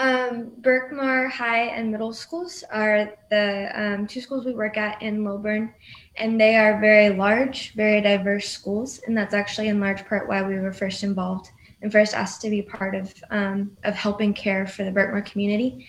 Um, 0.00 0.52
Berkmar 0.62 1.30
High 1.30 1.64
and 1.64 1.92
Middle 1.92 2.14
Schools 2.14 2.64
are 2.72 3.12
the 3.28 3.70
um, 3.74 4.06
two 4.06 4.22
schools 4.22 4.46
we 4.46 4.54
work 4.54 4.78
at 4.78 5.02
in 5.02 5.26
Lilburn, 5.26 5.74
and 6.16 6.40
they 6.40 6.56
are 6.56 6.80
very 6.80 7.10
large, 7.10 7.74
very 7.74 8.00
diverse 8.00 8.48
schools, 8.48 9.00
and 9.06 9.14
that's 9.14 9.34
actually 9.34 9.68
in 9.68 9.78
large 9.78 10.06
part 10.06 10.26
why 10.26 10.42
we 10.42 10.58
were 10.58 10.72
first 10.72 11.02
involved 11.02 11.50
and 11.82 11.92
first 11.92 12.14
asked 12.14 12.40
to 12.40 12.48
be 12.48 12.62
part 12.62 12.94
of 12.94 13.12
um, 13.28 13.76
of 13.84 13.94
helping 13.94 14.32
care 14.32 14.66
for 14.66 14.84
the 14.84 14.90
Berkmar 14.90 15.22
community. 15.26 15.86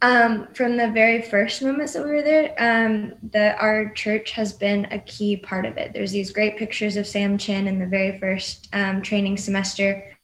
Um, 0.00 0.48
from 0.54 0.78
the 0.78 0.90
very 0.90 1.20
first 1.20 1.60
moments 1.60 1.92
that 1.92 2.04
we 2.04 2.12
were 2.12 2.22
there, 2.22 2.54
um, 2.58 3.16
the 3.32 3.54
our 3.58 3.90
church 3.90 4.30
has 4.30 4.54
been 4.54 4.86
a 4.86 4.98
key 5.00 5.36
part 5.36 5.66
of 5.66 5.76
it. 5.76 5.92
There's 5.92 6.12
these 6.12 6.32
great 6.32 6.56
pictures 6.56 6.96
of 6.96 7.06
Sam 7.06 7.36
Chin 7.36 7.68
in 7.68 7.78
the 7.78 7.86
very 7.86 8.18
first 8.18 8.70
um, 8.72 9.02
training 9.02 9.36
semester 9.36 10.16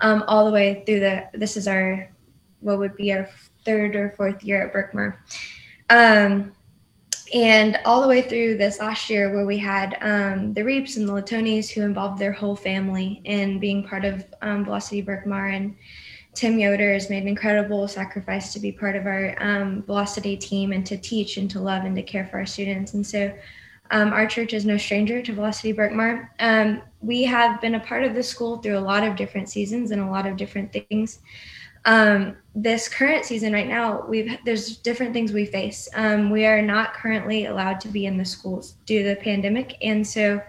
um, 0.00 0.24
all 0.26 0.46
the 0.46 0.52
way 0.52 0.84
through 0.86 1.00
the. 1.00 1.28
This 1.34 1.58
is 1.58 1.68
our 1.68 2.15
what 2.66 2.78
would 2.78 2.96
be 2.96 3.12
our 3.12 3.28
third 3.64 3.94
or 3.94 4.12
fourth 4.16 4.42
year 4.42 4.66
at 4.66 4.72
Berkmar. 4.72 5.16
Um, 5.88 6.52
and 7.32 7.78
all 7.84 8.02
the 8.02 8.08
way 8.08 8.22
through 8.22 8.56
this 8.56 8.78
last 8.78 9.08
year 9.10 9.34
where 9.34 9.46
we 9.46 9.58
had 9.58 9.96
um, 10.00 10.52
the 10.52 10.62
Reeps 10.62 10.96
and 10.96 11.08
the 11.08 11.12
Latonis 11.12 11.70
who 11.70 11.82
involved 11.82 12.18
their 12.20 12.32
whole 12.32 12.54
family 12.54 13.20
in 13.24 13.58
being 13.58 13.86
part 13.86 14.04
of 14.04 14.24
um, 14.42 14.64
Velocity 14.64 15.02
Berkmar 15.02 15.54
and 15.54 15.76
Tim 16.34 16.58
Yoder 16.58 16.92
has 16.92 17.08
made 17.08 17.22
an 17.22 17.28
incredible 17.28 17.88
sacrifice 17.88 18.52
to 18.52 18.60
be 18.60 18.70
part 18.70 18.94
of 18.94 19.06
our 19.06 19.34
um, 19.40 19.82
Velocity 19.84 20.36
team 20.36 20.72
and 20.72 20.84
to 20.86 20.96
teach 20.96 21.36
and 21.36 21.50
to 21.50 21.60
love 21.60 21.84
and 21.84 21.96
to 21.96 22.02
care 22.02 22.26
for 22.26 22.38
our 22.38 22.46
students. 22.46 22.94
And 22.94 23.04
so 23.04 23.32
um, 23.90 24.12
our 24.12 24.26
church 24.26 24.52
is 24.52 24.66
no 24.66 24.76
stranger 24.76 25.22
to 25.22 25.32
Velocity 25.32 25.72
Berkmar. 25.72 26.28
Um, 26.38 26.82
we 27.00 27.24
have 27.24 27.60
been 27.60 27.76
a 27.76 27.80
part 27.80 28.04
of 28.04 28.14
the 28.14 28.22
school 28.22 28.58
through 28.58 28.78
a 28.78 28.80
lot 28.80 29.02
of 29.02 29.16
different 29.16 29.48
seasons 29.48 29.92
and 29.92 30.02
a 30.02 30.10
lot 30.10 30.26
of 30.26 30.36
different 30.36 30.72
things. 30.72 31.20
Um, 31.86 32.36
this 32.54 32.88
current 32.88 33.24
season 33.24 33.52
right 33.52 33.68
now, 33.68 34.04
we've 34.06 34.38
there's 34.44 34.76
different 34.78 35.12
things 35.12 35.32
we 35.32 35.46
face. 35.46 35.88
Um, 35.94 36.30
we 36.30 36.44
are 36.44 36.60
not 36.60 36.94
currently 36.94 37.46
allowed 37.46 37.80
to 37.80 37.88
be 37.88 38.06
in 38.06 38.18
the 38.18 38.24
schools 38.24 38.74
due 38.86 39.02
to 39.02 39.08
the 39.10 39.16
pandemic, 39.16 39.76
and 39.82 40.06
so 40.06 40.40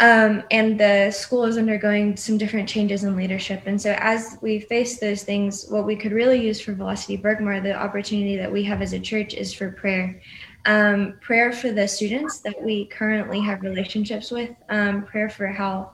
um, 0.00 0.42
and 0.50 0.78
the 0.78 1.10
school 1.12 1.44
is 1.44 1.56
undergoing 1.56 2.16
some 2.16 2.36
different 2.36 2.68
changes 2.68 3.04
in 3.04 3.16
leadership. 3.16 3.62
And 3.66 3.80
so, 3.80 3.94
as 3.98 4.38
we 4.42 4.58
face 4.58 4.98
those 4.98 5.22
things, 5.22 5.66
what 5.68 5.86
we 5.86 5.94
could 5.94 6.12
really 6.12 6.44
use 6.44 6.60
for 6.60 6.74
Velocity 6.74 7.16
Berkmar, 7.16 7.62
the 7.62 7.74
opportunity 7.74 8.36
that 8.36 8.50
we 8.50 8.64
have 8.64 8.82
as 8.82 8.92
a 8.92 8.98
church, 9.00 9.34
is 9.34 9.54
for 9.54 9.70
prayer. 9.70 10.20
Um, 10.66 11.18
prayer 11.20 11.52
for 11.52 11.70
the 11.70 11.86
students 11.86 12.40
that 12.40 12.60
we 12.60 12.86
currently 12.86 13.40
have 13.40 13.62
relationships 13.62 14.30
with. 14.30 14.50
Um, 14.68 15.04
prayer 15.04 15.28
for 15.28 15.46
how 15.46 15.92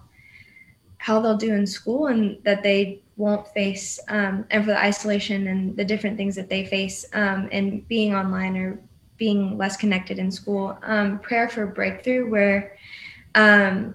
how 0.96 1.18
they'll 1.20 1.36
do 1.36 1.54
in 1.54 1.66
school 1.66 2.08
and 2.08 2.38
that 2.44 2.62
they 2.62 3.00
won't 3.20 3.46
face 3.48 4.00
um, 4.08 4.46
and 4.50 4.64
for 4.64 4.70
the 4.70 4.82
isolation 4.82 5.46
and 5.48 5.76
the 5.76 5.84
different 5.84 6.16
things 6.16 6.34
that 6.34 6.48
they 6.48 6.64
face 6.64 7.04
um, 7.12 7.48
and 7.52 7.86
being 7.86 8.14
online 8.14 8.56
or 8.56 8.80
being 9.18 9.58
less 9.58 9.76
connected 9.76 10.18
in 10.18 10.30
school 10.30 10.78
um, 10.82 11.18
prayer 11.18 11.48
for 11.48 11.66
breakthrough 11.66 12.30
where 12.30 12.78
um, 13.34 13.94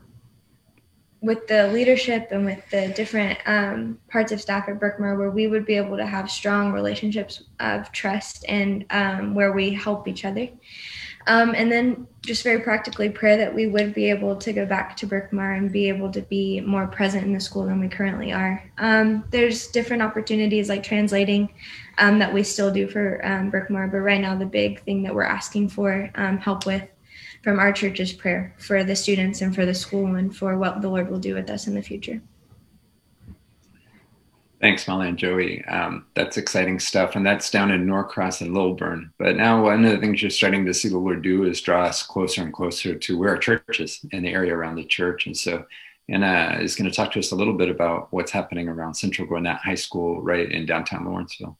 with 1.21 1.47
the 1.47 1.67
leadership 1.69 2.27
and 2.29 2.45
with 2.45 2.61
the 2.69 2.89
different 2.89 3.39
um, 3.47 3.97
parts 4.09 4.31
of 4.31 4.39
staff 4.39 4.69
at 4.69 4.79
Berkmar 4.79 5.17
where 5.17 5.31
we 5.31 5.47
would 5.47 5.65
be 5.65 5.75
able 5.75 5.97
to 5.97 6.05
have 6.05 6.29
strong 6.29 6.71
relationships 6.71 7.43
of 7.59 7.91
trust 7.91 8.45
and 8.47 8.85
um, 8.91 9.33
where 9.33 9.53
we 9.53 9.73
help 9.73 10.07
each 10.07 10.23
other 10.23 10.47
um, 11.27 11.55
and 11.55 11.71
then 11.71 12.07
just 12.21 12.43
very 12.43 12.59
practically 12.59 13.09
pray 13.09 13.37
that 13.37 13.53
we 13.53 13.67
would 13.67 13.93
be 13.93 14.09
able 14.09 14.35
to 14.35 14.53
go 14.53 14.65
back 14.65 14.97
to 14.97 15.07
Berkmar 15.07 15.57
and 15.57 15.71
be 15.71 15.87
able 15.87 16.11
to 16.11 16.21
be 16.21 16.61
more 16.61 16.87
present 16.87 17.23
in 17.23 17.33
the 17.33 17.39
school 17.39 17.65
than 17.65 17.79
we 17.79 17.87
currently 17.87 18.31
are. 18.31 18.63
Um, 18.77 19.23
there's 19.29 19.67
different 19.67 20.01
opportunities 20.01 20.69
like 20.69 20.83
translating 20.83 21.53
um, 21.97 22.19
that 22.19 22.33
we 22.33 22.43
still 22.43 22.71
do 22.71 22.87
for 22.87 23.25
um, 23.25 23.51
Berkmar, 23.51 23.91
but 23.91 23.99
right 23.99 24.21
now 24.21 24.35
the 24.35 24.45
big 24.45 24.83
thing 24.83 25.03
that 25.03 25.13
we're 25.13 25.23
asking 25.23 25.69
for 25.69 26.09
um, 26.15 26.37
help 26.37 26.65
with 26.65 26.83
from 27.43 27.59
our 27.59 27.71
church 27.71 27.99
is 27.99 28.11
prayer 28.11 28.55
for 28.57 28.83
the 28.83 28.95
students 28.95 29.41
and 29.41 29.53
for 29.53 29.67
the 29.67 29.73
school 29.73 30.15
and 30.15 30.35
for 30.35 30.57
what 30.57 30.81
the 30.81 30.89
Lord 30.89 31.09
will 31.09 31.19
do 31.19 31.35
with 31.35 31.49
us 31.49 31.67
in 31.67 31.75
the 31.75 31.81
future. 31.81 32.21
Thanks, 34.65 34.87
Molly 34.87 35.09
and 35.09 35.17
Joey. 35.19 35.63
Um, 35.65 36.07
that's 36.15 36.37
exciting 36.37 36.79
stuff. 36.79 37.15
And 37.15 37.23
that's 37.23 37.51
down 37.51 37.69
in 37.69 37.85
Norcross 37.85 38.41
and 38.41 38.51
Lilburn. 38.51 39.13
But 39.19 39.35
now, 39.35 39.61
one 39.61 39.85
of 39.85 39.91
the 39.91 39.99
things 39.99 40.23
you're 40.23 40.31
starting 40.31 40.65
to 40.65 40.73
see 40.73 40.89
the 40.89 40.97
Lord 40.97 41.21
do 41.21 41.43
is 41.43 41.61
draw 41.61 41.83
us 41.83 42.01
closer 42.01 42.41
and 42.41 42.51
closer 42.51 42.95
to 42.95 43.15
where 43.15 43.29
our 43.29 43.37
church 43.37 43.79
is 43.79 44.03
in 44.11 44.23
the 44.23 44.33
area 44.33 44.55
around 44.55 44.77
the 44.77 44.83
church. 44.83 45.27
And 45.27 45.37
so, 45.37 45.67
Anna 46.09 46.57
is 46.59 46.75
going 46.75 46.89
to 46.89 46.95
talk 46.95 47.11
to 47.11 47.19
us 47.19 47.31
a 47.31 47.35
little 47.35 47.53
bit 47.53 47.69
about 47.69 48.07
what's 48.11 48.31
happening 48.31 48.67
around 48.67 48.95
Central 48.95 49.27
Gwinnett 49.27 49.57
High 49.57 49.75
School 49.75 50.19
right 50.23 50.51
in 50.51 50.65
downtown 50.65 51.05
Lawrenceville. 51.05 51.59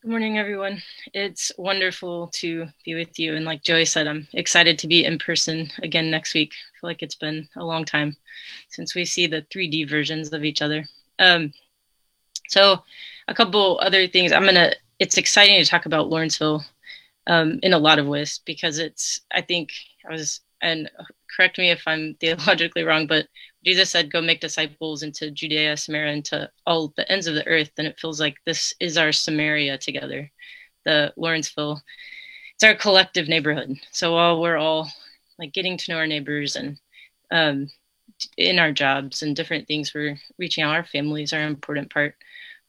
Good 0.00 0.10
morning, 0.10 0.38
everyone. 0.38 0.80
It's 1.12 1.52
wonderful 1.58 2.28
to 2.28 2.66
be 2.86 2.94
with 2.94 3.18
you. 3.18 3.36
And 3.36 3.44
like 3.44 3.62
Joey 3.62 3.84
said, 3.84 4.06
I'm 4.06 4.26
excited 4.32 4.78
to 4.78 4.86
be 4.86 5.04
in 5.04 5.18
person 5.18 5.70
again 5.82 6.10
next 6.10 6.32
week. 6.32 6.54
I 6.54 6.80
feel 6.80 6.88
like 6.88 7.02
it's 7.02 7.14
been 7.14 7.46
a 7.56 7.64
long 7.64 7.84
time 7.84 8.16
since 8.70 8.94
we 8.94 9.04
see 9.04 9.26
the 9.26 9.42
3D 9.52 9.90
versions 9.90 10.32
of 10.32 10.42
each 10.42 10.62
other. 10.62 10.86
Um, 11.18 11.52
so 12.48 12.82
a 13.28 13.34
couple 13.34 13.78
other 13.82 14.06
things. 14.06 14.32
I'm 14.32 14.44
gonna. 14.44 14.72
It's 14.98 15.18
exciting 15.18 15.62
to 15.62 15.68
talk 15.68 15.86
about 15.86 16.08
Lawrenceville 16.08 16.64
um, 17.26 17.58
in 17.62 17.72
a 17.72 17.78
lot 17.78 17.98
of 17.98 18.06
ways 18.06 18.40
because 18.44 18.78
it's. 18.78 19.20
I 19.32 19.42
think 19.42 19.70
I 20.08 20.12
was 20.12 20.40
and 20.62 20.90
correct 21.34 21.58
me 21.58 21.70
if 21.70 21.82
I'm 21.86 22.14
theologically 22.20 22.84
wrong, 22.84 23.06
but 23.06 23.26
Jesus 23.64 23.90
said, 23.90 24.12
"Go 24.12 24.20
make 24.20 24.40
disciples 24.40 25.02
into 25.02 25.30
Judea, 25.30 25.76
Samaria, 25.76 26.12
into 26.12 26.50
all 26.66 26.92
the 26.96 27.10
ends 27.10 27.26
of 27.26 27.34
the 27.34 27.46
earth." 27.46 27.70
And 27.78 27.86
it 27.86 27.98
feels 27.98 28.20
like 28.20 28.36
this 28.44 28.74
is 28.80 28.96
our 28.96 29.12
Samaria 29.12 29.78
together, 29.78 30.30
the 30.84 31.12
Lawrenceville. 31.16 31.82
It's 32.54 32.64
our 32.64 32.74
collective 32.74 33.28
neighborhood. 33.28 33.76
So 33.92 34.14
while 34.14 34.40
we're 34.40 34.56
all 34.56 34.90
like 35.38 35.52
getting 35.52 35.76
to 35.76 35.92
know 35.92 35.98
our 35.98 36.06
neighbors 36.06 36.56
and 36.56 36.78
um, 37.30 37.68
in 38.36 38.58
our 38.58 38.72
jobs 38.72 39.22
and 39.22 39.36
different 39.36 39.66
things 39.66 39.94
we're 39.94 40.18
reaching 40.38 40.64
out. 40.64 40.74
Our 40.74 40.84
families 40.84 41.32
are 41.32 41.40
an 41.40 41.48
important 41.48 41.92
part 41.92 42.14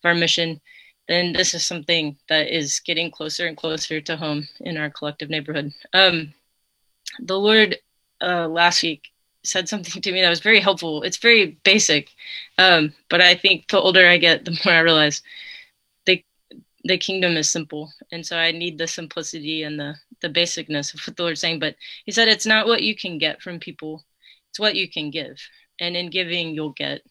of 0.04 0.08
our 0.08 0.16
mission. 0.16 0.62
Then 1.08 1.34
this 1.34 1.54
is 1.54 1.66
something 1.66 2.18
that 2.28 2.54
is 2.54 2.80
getting 2.80 3.12
closer 3.12 3.48
and 3.48 3.56
closer 3.56 4.02
to 4.02 4.18
home 4.18 4.48
in 4.60 4.78
our 4.78 4.90
collective 4.90 5.30
neighborhood. 5.30 5.72
Um, 5.94 6.34
the 7.20 7.40
lord 7.40 7.78
uh, 8.22 8.48
last 8.48 8.84
week 8.84 9.10
said 9.44 9.70
something 9.70 10.02
to 10.02 10.12
me 10.12 10.22
that 10.22 10.30
was 10.30 10.42
very 10.42 10.60
helpful. 10.60 11.04
It's 11.04 11.18
very 11.18 11.58
basic 11.64 12.10
um, 12.58 12.94
but 13.10 13.22
i 13.22 13.36
think 13.36 13.68
the 13.68 13.80
older 13.80 14.08
i 14.08 14.18
get 14.18 14.46
the 14.46 14.52
more 14.66 14.74
i 14.74 14.80
realize 14.80 15.22
the 16.06 16.24
the 16.84 16.98
kingdom 16.98 17.38
is 17.38 17.50
simple. 17.50 17.92
And 18.12 18.26
so 18.26 18.38
i 18.38 18.52
need 18.52 18.78
the 18.78 18.88
simplicity 18.88 19.64
and 19.64 19.80
the 19.80 19.96
the 20.22 20.30
basicness 20.30 20.94
of 20.94 21.02
what 21.06 21.16
the 21.16 21.24
lord's 21.24 21.42
saying. 21.42 21.60
But 21.60 21.76
he 22.06 22.12
said 22.12 22.28
it's 22.28 22.46
not 22.46 22.68
what 22.68 22.84
you 22.84 22.96
can 22.96 23.18
get 23.18 23.42
from 23.42 23.60
people 23.60 24.04
it's 24.58 24.60
what 24.60 24.76
you 24.76 24.90
can 24.90 25.12
give. 25.12 25.40
And 25.80 25.96
in 25.96 26.10
giving 26.10 26.56
you'll 26.56 26.72
get 26.72 27.02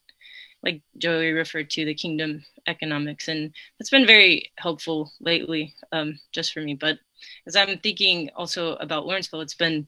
like 0.63 0.83
joey 0.99 1.31
referred 1.31 1.71
to 1.71 1.85
the 1.85 1.95
kingdom 1.95 2.45
economics. 2.67 3.29
And 3.29 3.55
that's 3.79 3.91
been 3.91 4.07
very 4.07 4.51
helpful 4.59 5.13
lately 5.21 5.75
um, 5.93 6.19
just 6.33 6.53
for 6.53 6.61
me. 6.61 6.75
But 6.75 6.99
as 7.47 7.57
i'm 7.57 7.79
thinking 7.79 8.31
also 8.37 8.75
about 8.77 9.07
lawrenceville 9.07 9.41
it's 9.41 9.55
been 9.55 9.87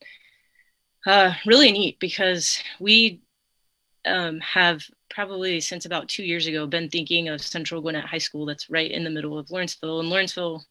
uh, 1.07 1.33
really 1.47 1.73
neat 1.73 1.99
because 2.01 2.63
we 2.81 3.21
um, 4.07 4.41
have 4.41 4.83
probably 5.11 5.61
since 5.61 5.85
about 5.85 6.09
two 6.09 6.25
years 6.25 6.47
ago 6.47 6.67
been 6.67 6.89
thinking 6.89 7.29
of 7.29 7.41
central 7.41 7.81
gwinnett 7.81 8.05
high 8.05 8.19
school 8.19 8.47
that's 8.47 8.71
right 8.71 8.91
in 8.91 9.05
the 9.05 9.11
middle 9.11 9.39
of 9.39 9.51
lawrenceville. 9.51 10.01
And 10.01 10.09
lawrenceville 10.09 10.65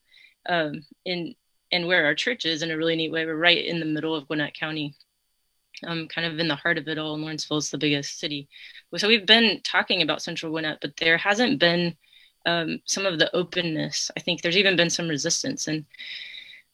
um, 0.50 0.84
in 1.06 1.36
and 1.72 1.86
where 1.86 2.06
our 2.06 2.16
church 2.16 2.46
is 2.46 2.62
in 2.64 2.72
a 2.72 2.78
really 2.78 2.96
neat 2.96 3.12
way 3.12 3.26
we're 3.26 3.36
right 3.36 3.64
in 3.64 3.80
the 3.80 3.86
middle 3.86 4.16
of 4.16 4.28
gwinnett 4.28 4.54
county 4.54 4.96
um, 5.86 6.08
kind 6.08 6.26
of 6.28 6.40
in 6.40 6.48
the 6.48 6.56
heart 6.56 6.78
of 6.78 6.88
it 6.88 6.98
all. 6.98 7.18
Lawrenceville 7.18 7.58
is 7.58 7.70
the 7.70 7.78
biggest 7.78 8.20
city. 8.20 8.48
So 8.96 9.08
we've 9.08 9.26
been 9.26 9.62
talking 9.64 10.02
about 10.02 10.22
Central 10.22 10.52
Gwinnett, 10.52 10.80
but 10.82 10.98
there 10.98 11.18
hasn't 11.18 11.60
been 11.60 11.96
um, 12.46 12.80
some 12.86 13.06
of 13.06 13.20
the 13.20 13.34
openness. 13.36 14.10
I 14.18 14.22
think 14.22 14.42
there's 14.42 14.58
even 14.58 14.76
been 14.76 14.90
some 14.90 15.08
resistance. 15.08 15.68
And 15.68 15.86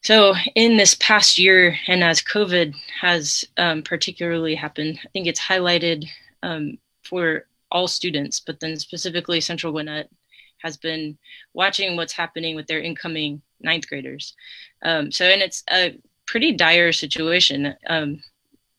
so 0.02 0.34
in 0.54 0.76
this 0.76 0.94
past 0.94 1.38
year, 1.38 1.76
and 1.86 2.04
as 2.04 2.22
COVID 2.22 2.74
has 3.00 3.44
um, 3.56 3.82
particularly 3.82 4.54
happened, 4.54 5.00
I 5.04 5.08
think 5.08 5.26
it's 5.26 5.40
highlighted 5.40 6.06
um, 6.42 6.78
for 7.02 7.46
all 7.70 7.88
students, 7.88 8.38
but 8.38 8.60
then 8.60 8.76
specifically 8.78 9.40
Central 9.40 9.72
Gwinnett 9.72 10.08
has 10.58 10.76
been 10.76 11.18
watching 11.52 11.96
what's 11.96 12.12
happening 12.12 12.54
with 12.54 12.66
their 12.66 12.80
incoming 12.80 13.42
ninth 13.60 13.88
graders. 13.88 14.34
Um, 14.82 15.10
so, 15.10 15.24
and 15.24 15.42
it's 15.42 15.64
a 15.70 15.98
pretty 16.26 16.52
dire 16.52 16.92
situation. 16.92 17.74
Um, 17.88 18.22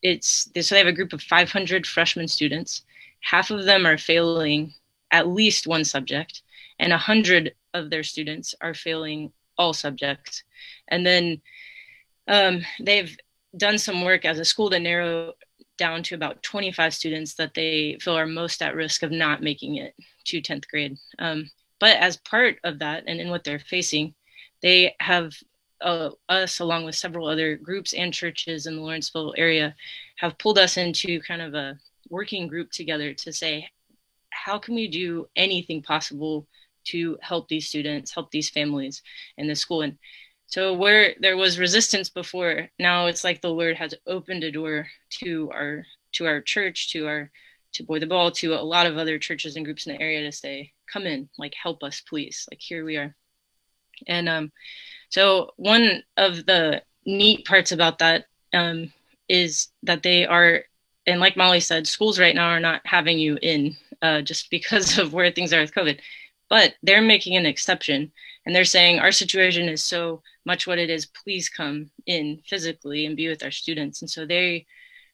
it's 0.06 0.48
so 0.62 0.76
they 0.76 0.80
have 0.80 0.88
a 0.88 0.94
group 0.94 1.14
of 1.14 1.22
500 1.24 1.88
freshman 1.88 2.28
students. 2.28 2.84
Half 3.22 3.50
of 3.50 3.66
them 3.66 3.88
are 3.88 3.98
failing 3.98 4.72
at 5.10 5.28
least 5.28 5.66
one 5.66 5.84
subject, 5.84 6.44
and 6.78 6.92
100 6.92 7.56
of 7.74 7.90
their 7.90 8.04
students 8.04 8.54
are 8.62 8.76
failing 8.76 9.34
all 9.58 9.74
subjects. 9.74 10.44
And 10.90 11.04
then 11.04 11.42
um, 12.28 12.62
they've 12.80 13.18
done 13.58 13.80
some 13.80 14.04
work 14.04 14.26
as 14.26 14.38
a 14.38 14.46
school 14.46 14.70
to 14.70 14.80
narrow 14.80 15.34
down 15.78 16.04
to 16.04 16.16
about 16.16 16.44
25 16.44 16.94
students 16.94 17.34
that 17.34 17.56
they 17.56 17.98
feel 18.00 18.16
are 18.16 18.28
most 18.28 18.62
at 18.62 18.76
risk 18.76 19.02
of 19.02 19.12
not 19.12 19.42
making 19.42 19.78
it 19.78 19.96
to 20.26 20.40
10th 20.40 20.68
grade. 20.68 20.98
Um, 21.18 21.50
but 21.80 21.98
as 21.98 22.18
part 22.18 22.60
of 22.64 22.78
that, 22.80 23.06
and 23.08 23.20
in 23.20 23.30
what 23.30 23.44
they're 23.44 23.60
facing, 23.60 24.14
they 24.62 24.96
have 25.00 25.34
uh, 25.86 26.10
us, 26.28 26.60
along 26.60 26.84
with 26.84 26.96
several 26.96 27.28
other 27.28 27.56
groups 27.56 27.94
and 27.94 28.14
churches 28.14 28.66
in 28.66 28.76
the 28.76 28.82
Lawrenceville 28.82 29.36
area, 29.38 29.76
have 30.18 30.38
pulled 30.40 30.58
us 30.58 30.78
into 30.78 31.22
kind 31.22 31.42
of 31.42 31.54
a 31.54 31.78
working 32.10 32.48
group 32.48 32.72
together 32.72 33.14
to 33.14 33.32
say, 33.32 33.70
how 34.32 34.58
can 34.58 34.76
we 34.76 34.88
do 34.88 35.28
anything 35.36 35.82
possible 35.82 36.48
to 36.86 37.18
help 37.22 37.48
these 37.48 37.68
students, 37.68 38.14
help 38.14 38.32
these 38.32 38.50
families 38.50 39.04
in 39.38 39.48
the 39.48 39.56
school? 39.56 39.84
And 39.84 39.98
so, 40.48 40.74
where 40.74 41.14
there 41.20 41.38
was 41.38 41.60
resistance 41.60 42.10
before, 42.10 42.68
now 42.80 43.06
it's 43.06 43.24
like 43.24 43.42
the 43.42 43.50
Lord 43.50 43.78
has 43.78 43.94
opened 44.08 44.44
a 44.44 44.52
door 44.52 44.88
to 45.22 45.52
our 45.52 45.86
to 46.14 46.26
our 46.26 46.42
church, 46.42 46.92
to 46.94 47.08
our 47.08 47.32
to 47.74 47.84
Boy 47.84 48.00
the 48.00 48.08
Ball 48.08 48.32
to 48.32 48.54
a 48.54 48.62
lot 48.62 48.88
of 48.88 48.98
other 48.98 49.20
churches 49.20 49.56
and 49.56 49.66
groups 49.66 49.86
in 49.86 49.94
the 49.94 50.02
area 50.02 50.24
to 50.24 50.32
say, 50.32 50.72
come 50.92 51.06
in, 51.06 51.30
like 51.38 51.54
help 51.62 51.84
us, 51.84 52.02
please. 52.02 52.48
Like 52.52 52.62
here 52.62 52.86
we 52.86 52.98
are. 52.98 53.16
And 54.08 54.28
um, 54.28 54.52
so 55.16 55.52
one 55.56 56.04
of 56.18 56.46
the 56.46 56.82
neat 57.06 57.46
parts 57.46 57.72
about 57.72 58.00
that 58.00 58.26
um, 58.54 58.92
is 59.30 59.70
that 59.84 60.04
they 60.04 60.26
are, 60.26 60.66
and 61.08 61.22
like 61.22 61.38
Molly 61.38 61.62
said, 61.62 61.88
schools 61.88 62.20
right 62.20 62.36
now 62.36 62.50
are 62.50 62.60
not 62.60 62.82
having 62.84 63.18
you 63.18 63.40
in 63.42 63.78
uh, 64.02 64.20
just 64.20 64.50
because 64.58 64.98
of 64.98 65.14
where 65.14 65.32
things 65.32 65.54
are 65.54 65.62
with 65.62 65.74
COVID, 65.74 66.00
but 66.50 66.74
they're 66.84 67.02
making 67.02 67.38
an 67.38 67.46
exception 67.46 68.12
and 68.46 68.54
they're 68.54 68.66
saying 68.66 69.00
our 69.00 69.14
situation 69.14 69.70
is 69.70 69.86
so 69.86 70.22
much 70.44 70.68
what 70.68 70.80
it 70.80 70.90
is. 70.90 71.06
Please 71.06 71.48
come 71.48 71.90
in 72.08 72.42
physically 72.46 73.06
and 73.06 73.16
be 73.16 73.30
with 73.30 73.42
our 73.42 73.52
students. 73.52 74.02
And 74.02 74.12
so 74.12 74.26
they 74.26 74.66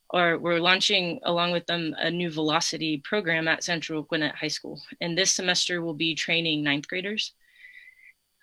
are 0.10 0.40
we're 0.40 0.60
launching 0.60 1.20
along 1.26 1.52
with 1.52 1.68
them 1.68 1.94
a 2.00 2.10
new 2.10 2.32
velocity 2.32 2.98
program 3.04 3.48
at 3.48 3.64
Central 3.64 4.02
Gwinnett 4.02 4.34
High 4.34 4.48
School. 4.48 4.82
And 5.00 5.16
this 5.16 5.32
semester 5.32 5.84
we'll 5.84 5.94
be 5.94 6.16
training 6.16 6.64
ninth 6.64 6.88
graders. 6.88 7.34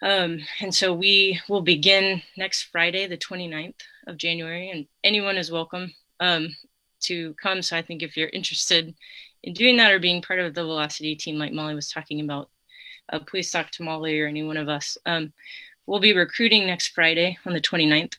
Um, 0.00 0.40
and 0.60 0.74
so 0.74 0.94
we 0.94 1.40
will 1.48 1.60
begin 1.60 2.22
next 2.36 2.64
Friday, 2.64 3.06
the 3.06 3.16
29th 3.16 3.80
of 4.06 4.16
January, 4.16 4.70
and 4.70 4.86
anyone 5.02 5.36
is 5.36 5.50
welcome 5.50 5.92
um, 6.20 6.54
to 7.00 7.34
come. 7.34 7.62
So 7.62 7.76
I 7.76 7.82
think 7.82 8.02
if 8.02 8.16
you're 8.16 8.28
interested 8.28 8.94
in 9.42 9.54
doing 9.54 9.76
that 9.78 9.92
or 9.92 9.98
being 9.98 10.22
part 10.22 10.40
of 10.40 10.54
the 10.54 10.62
velocity 10.62 11.16
team, 11.16 11.38
like 11.38 11.52
Molly 11.52 11.74
was 11.74 11.90
talking 11.90 12.20
about, 12.20 12.48
uh, 13.12 13.18
please 13.20 13.50
talk 13.50 13.70
to 13.72 13.82
Molly 13.82 14.20
or 14.20 14.26
any 14.26 14.42
one 14.42 14.56
of 14.56 14.68
us. 14.68 14.96
Um, 15.06 15.32
we'll 15.86 16.00
be 16.00 16.14
recruiting 16.14 16.66
next 16.66 16.88
Friday 16.88 17.38
on 17.44 17.52
the 17.52 17.60
29th 17.60 18.14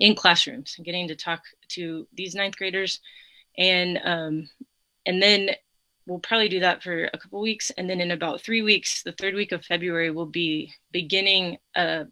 in 0.00 0.14
classrooms 0.14 0.76
getting 0.84 1.08
to 1.08 1.16
talk 1.16 1.42
to 1.68 2.06
these 2.12 2.34
ninth 2.34 2.56
graders 2.56 3.00
and 3.56 3.98
um, 4.04 4.48
and 5.06 5.22
then 5.22 5.50
we'll 6.08 6.18
probably 6.18 6.48
do 6.48 6.60
that 6.60 6.82
for 6.82 7.04
a 7.04 7.18
couple 7.18 7.40
weeks 7.40 7.70
and 7.76 7.88
then 7.88 8.00
in 8.00 8.10
about 8.10 8.40
three 8.40 8.62
weeks 8.62 9.02
the 9.02 9.12
third 9.12 9.34
week 9.34 9.52
of 9.52 9.64
february 9.64 10.10
we'll 10.10 10.26
be 10.26 10.72
beginning 10.90 11.58
a, 11.76 12.06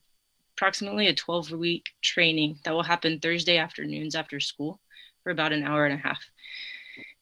approximately 0.56 1.08
a 1.08 1.14
12 1.14 1.50
week 1.52 1.86
training 2.02 2.58
that 2.64 2.72
will 2.72 2.82
happen 2.82 3.18
thursday 3.18 3.56
afternoons 3.56 4.14
after 4.14 4.38
school 4.38 4.80
for 5.26 5.32
about 5.32 5.52
an 5.52 5.64
hour 5.64 5.84
and 5.86 5.94
a 5.94 5.96
half. 5.96 6.24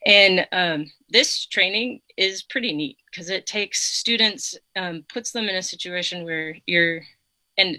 And 0.05 0.47
um, 0.53 0.93
this 1.09 1.47
training 1.47 2.03
is 2.19 2.43
pretty 2.43 2.75
neat 2.75 2.99
because 3.11 3.31
it 3.31 3.47
takes 3.47 3.81
students 3.81 4.55
um, 4.77 5.07
puts 5.11 5.33
them 5.33 5.49
in 5.49 5.57
a 5.57 5.63
situation 5.63 6.25
where 6.25 6.55
you're 6.67 7.01
and 7.57 7.79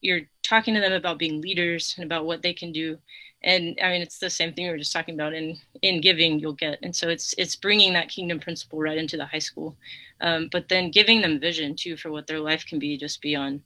you're 0.00 0.20
talking 0.44 0.74
to 0.74 0.80
them 0.80 0.92
about 0.92 1.18
being 1.18 1.40
leaders 1.40 1.94
and 1.96 2.04
about 2.04 2.24
what 2.24 2.40
they 2.40 2.52
can 2.52 2.70
do 2.70 2.98
and 3.44 3.78
i 3.82 3.90
mean 3.90 4.02
it's 4.02 4.18
the 4.18 4.30
same 4.30 4.52
thing 4.52 4.64
we 4.64 4.70
were 4.70 4.78
just 4.78 4.92
talking 4.92 5.14
about 5.14 5.32
in 5.34 5.56
in 5.82 6.00
giving 6.00 6.38
you'll 6.38 6.54
get. 6.54 6.78
And 6.82 6.94
so 6.94 7.08
it's 7.08 7.34
it's 7.38 7.56
bringing 7.56 7.92
that 7.92 8.08
kingdom 8.08 8.40
principle 8.40 8.80
right 8.80 8.98
into 8.98 9.16
the 9.16 9.26
high 9.26 9.38
school. 9.38 9.76
Um, 10.20 10.48
but 10.50 10.68
then 10.68 10.90
giving 10.90 11.20
them 11.20 11.40
vision 11.40 11.76
too 11.76 11.96
for 11.96 12.10
what 12.10 12.26
their 12.26 12.40
life 12.40 12.64
can 12.66 12.78
be 12.78 12.96
just 12.96 13.20
beyond 13.20 13.62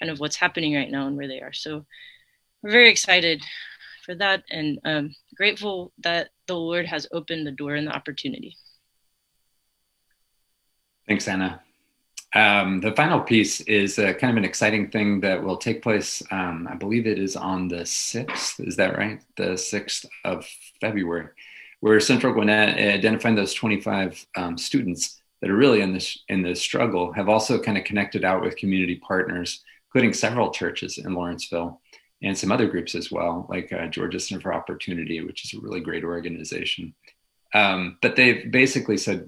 kind 0.00 0.10
of 0.10 0.20
what's 0.20 0.36
happening 0.36 0.74
right 0.74 0.90
now 0.90 1.06
and 1.06 1.16
where 1.16 1.28
they 1.28 1.40
are. 1.40 1.52
So 1.52 1.86
we're 2.62 2.70
very 2.70 2.90
excited 2.90 3.42
for 4.04 4.14
that 4.16 4.42
and 4.50 4.80
um, 4.84 5.14
grateful 5.36 5.92
that 5.98 6.30
the 6.48 6.56
lord 6.56 6.86
has 6.86 7.06
opened 7.12 7.46
the 7.46 7.52
door 7.52 7.76
and 7.76 7.86
the 7.86 7.92
opportunity. 7.92 8.56
Thanks 11.06 11.28
anna 11.28 11.62
um, 12.34 12.80
the 12.80 12.92
final 12.92 13.20
piece 13.20 13.60
is 13.62 13.98
uh, 13.98 14.14
kind 14.14 14.30
of 14.30 14.36
an 14.38 14.44
exciting 14.44 14.90
thing 14.90 15.20
that 15.20 15.42
will 15.42 15.56
take 15.56 15.82
place. 15.82 16.22
Um, 16.30 16.66
I 16.70 16.74
believe 16.74 17.06
it 17.06 17.18
is 17.18 17.36
on 17.36 17.68
the 17.68 17.82
6th. 17.84 18.66
Is 18.66 18.76
that 18.76 18.96
right? 18.96 19.20
The 19.36 19.50
6th 19.50 20.06
of 20.24 20.46
February, 20.80 21.28
where 21.80 22.00
Central 22.00 22.32
Gwinnett, 22.32 22.78
identifying 22.78 23.34
those 23.34 23.52
25 23.52 24.26
um, 24.36 24.56
students 24.56 25.20
that 25.40 25.50
are 25.50 25.56
really 25.56 25.82
in 25.82 25.92
this 25.92 26.18
in 26.28 26.42
this 26.42 26.60
struggle, 26.60 27.12
have 27.12 27.28
also 27.28 27.60
kind 27.60 27.76
of 27.76 27.84
connected 27.84 28.24
out 28.24 28.42
with 28.42 28.56
community 28.56 28.96
partners, 28.96 29.62
including 29.88 30.14
several 30.14 30.50
churches 30.50 30.96
in 30.98 31.14
Lawrenceville 31.14 31.80
and 32.22 32.38
some 32.38 32.52
other 32.52 32.68
groups 32.68 32.94
as 32.94 33.10
well, 33.10 33.46
like 33.50 33.72
uh, 33.72 33.88
Georgia 33.88 34.20
Center 34.20 34.40
for 34.40 34.54
Opportunity, 34.54 35.20
which 35.20 35.44
is 35.44 35.58
a 35.58 35.60
really 35.60 35.80
great 35.80 36.04
organization. 36.04 36.94
Um, 37.52 37.98
but 38.00 38.16
they've 38.16 38.50
basically 38.50 38.96
said, 38.96 39.26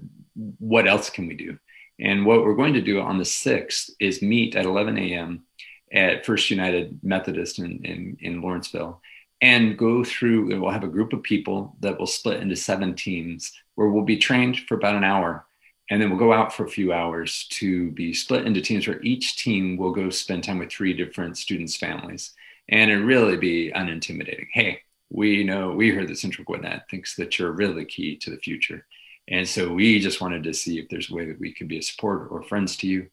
what 0.59 0.87
else 0.87 1.09
can 1.09 1.27
we 1.27 1.35
do? 1.35 1.59
And 1.99 2.25
what 2.25 2.43
we're 2.43 2.55
going 2.55 2.73
to 2.73 2.81
do 2.81 2.99
on 2.99 3.17
the 3.17 3.23
6th 3.23 3.89
is 3.99 4.21
meet 4.21 4.55
at 4.55 4.65
11 4.65 4.97
a.m. 4.97 5.43
at 5.91 6.25
First 6.25 6.49
United 6.49 6.99
Methodist 7.03 7.59
in, 7.59 7.83
in, 7.85 8.17
in 8.19 8.41
Lawrenceville 8.41 9.01
and 9.41 9.77
go 9.77 10.03
through, 10.03 10.59
we'll 10.59 10.71
have 10.71 10.83
a 10.83 10.87
group 10.87 11.13
of 11.13 11.23
people 11.23 11.75
that 11.81 11.99
will 11.99 12.07
split 12.07 12.41
into 12.41 12.55
seven 12.55 12.95
teams 12.95 13.51
where 13.75 13.89
we'll 13.89 14.03
be 14.03 14.17
trained 14.17 14.59
for 14.59 14.75
about 14.75 14.95
an 14.95 15.03
hour. 15.03 15.45
And 15.89 16.01
then 16.01 16.09
we'll 16.09 16.17
go 16.19 16.33
out 16.33 16.51
for 16.51 16.65
a 16.65 16.69
few 16.69 16.91
hours 16.91 17.47
to 17.51 17.91
be 17.91 18.13
split 18.13 18.47
into 18.47 18.61
teams 18.61 18.87
where 18.87 19.01
each 19.03 19.37
team 19.37 19.77
will 19.77 19.91
go 19.91 20.09
spend 20.09 20.43
time 20.43 20.57
with 20.57 20.71
three 20.71 20.93
different 20.93 21.37
students' 21.37 21.75
families. 21.75 22.33
And 22.69 22.89
it 22.89 22.95
really 22.95 23.37
be 23.37 23.71
unintimidating. 23.75 24.47
Hey, 24.51 24.79
we 25.11 25.43
know, 25.43 25.73
we 25.73 25.91
heard 25.91 26.07
that 26.07 26.17
Central 26.17 26.45
Gwinnett 26.45 26.89
thinks 26.89 27.15
that 27.17 27.37
you're 27.37 27.51
really 27.51 27.85
key 27.85 28.17
to 28.17 28.31
the 28.31 28.37
future. 28.37 28.87
And 29.27 29.47
so 29.47 29.73
we 29.73 29.99
just 29.99 30.21
wanted 30.21 30.43
to 30.43 30.53
see 30.53 30.79
if 30.79 30.87
there's 30.89 31.09
a 31.09 31.15
way 31.15 31.25
that 31.25 31.39
we 31.39 31.53
could 31.53 31.67
be 31.67 31.79
a 31.79 31.83
support 31.83 32.27
or 32.31 32.43
friends 32.43 32.77
to 32.77 32.87
you, 32.87 33.07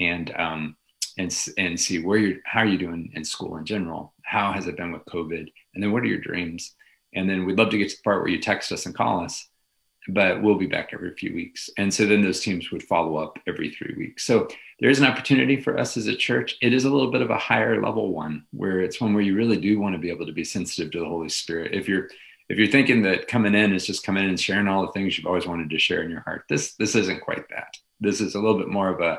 and 0.00 0.34
um, 0.36 0.76
and 1.18 1.36
and 1.58 1.78
see 1.78 2.02
where 2.02 2.18
you're 2.18 2.38
how 2.44 2.60
are 2.60 2.66
you 2.66 2.78
doing 2.78 3.12
in 3.14 3.24
school 3.24 3.56
in 3.56 3.64
general. 3.64 4.14
How 4.22 4.52
has 4.52 4.66
it 4.66 4.76
been 4.76 4.92
with 4.92 5.04
COVID? 5.04 5.46
And 5.74 5.82
then 5.82 5.92
what 5.92 6.02
are 6.02 6.06
your 6.06 6.20
dreams? 6.20 6.74
And 7.14 7.28
then 7.28 7.44
we'd 7.44 7.58
love 7.58 7.70
to 7.70 7.78
get 7.78 7.90
to 7.90 7.96
the 7.96 8.02
part 8.02 8.22
where 8.22 8.30
you 8.30 8.40
text 8.40 8.72
us 8.72 8.86
and 8.86 8.94
call 8.94 9.22
us, 9.22 9.46
but 10.08 10.42
we'll 10.42 10.56
be 10.56 10.66
back 10.66 10.90
every 10.92 11.14
few 11.14 11.34
weeks. 11.34 11.68
And 11.76 11.92
so 11.92 12.06
then 12.06 12.22
those 12.22 12.40
teams 12.40 12.70
would 12.70 12.82
follow 12.82 13.16
up 13.16 13.38
every 13.46 13.70
three 13.70 13.94
weeks. 13.96 14.24
So 14.24 14.48
there's 14.80 14.98
an 14.98 15.06
opportunity 15.06 15.60
for 15.60 15.78
us 15.78 15.96
as 15.96 16.06
a 16.06 16.16
church. 16.16 16.56
It 16.62 16.72
is 16.72 16.84
a 16.84 16.90
little 16.90 17.10
bit 17.10 17.22
of 17.22 17.30
a 17.30 17.38
higher 17.38 17.82
level 17.82 18.12
one 18.12 18.46
where 18.50 18.80
it's 18.80 19.00
one 19.00 19.12
where 19.12 19.22
you 19.22 19.36
really 19.36 19.58
do 19.58 19.78
want 19.78 19.94
to 19.94 20.00
be 20.00 20.10
able 20.10 20.26
to 20.26 20.32
be 20.32 20.44
sensitive 20.44 20.90
to 20.92 21.00
the 21.00 21.08
Holy 21.08 21.28
Spirit. 21.28 21.74
If 21.74 21.86
you're 21.86 22.08
if 22.52 22.58
you're 22.58 22.68
thinking 22.68 23.00
that 23.02 23.28
coming 23.28 23.54
in 23.54 23.72
is 23.72 23.86
just 23.86 24.04
coming 24.04 24.24
in 24.24 24.28
and 24.28 24.38
sharing 24.38 24.68
all 24.68 24.84
the 24.84 24.92
things 24.92 25.16
you've 25.16 25.26
always 25.26 25.46
wanted 25.46 25.70
to 25.70 25.78
share 25.78 26.02
in 26.02 26.10
your 26.10 26.20
heart, 26.20 26.44
this 26.50 26.74
this 26.74 26.94
isn't 26.94 27.22
quite 27.22 27.48
that. 27.48 27.78
This 27.98 28.20
is 28.20 28.34
a 28.34 28.40
little 28.40 28.58
bit 28.58 28.68
more 28.68 28.90
of 28.90 29.00
a, 29.00 29.18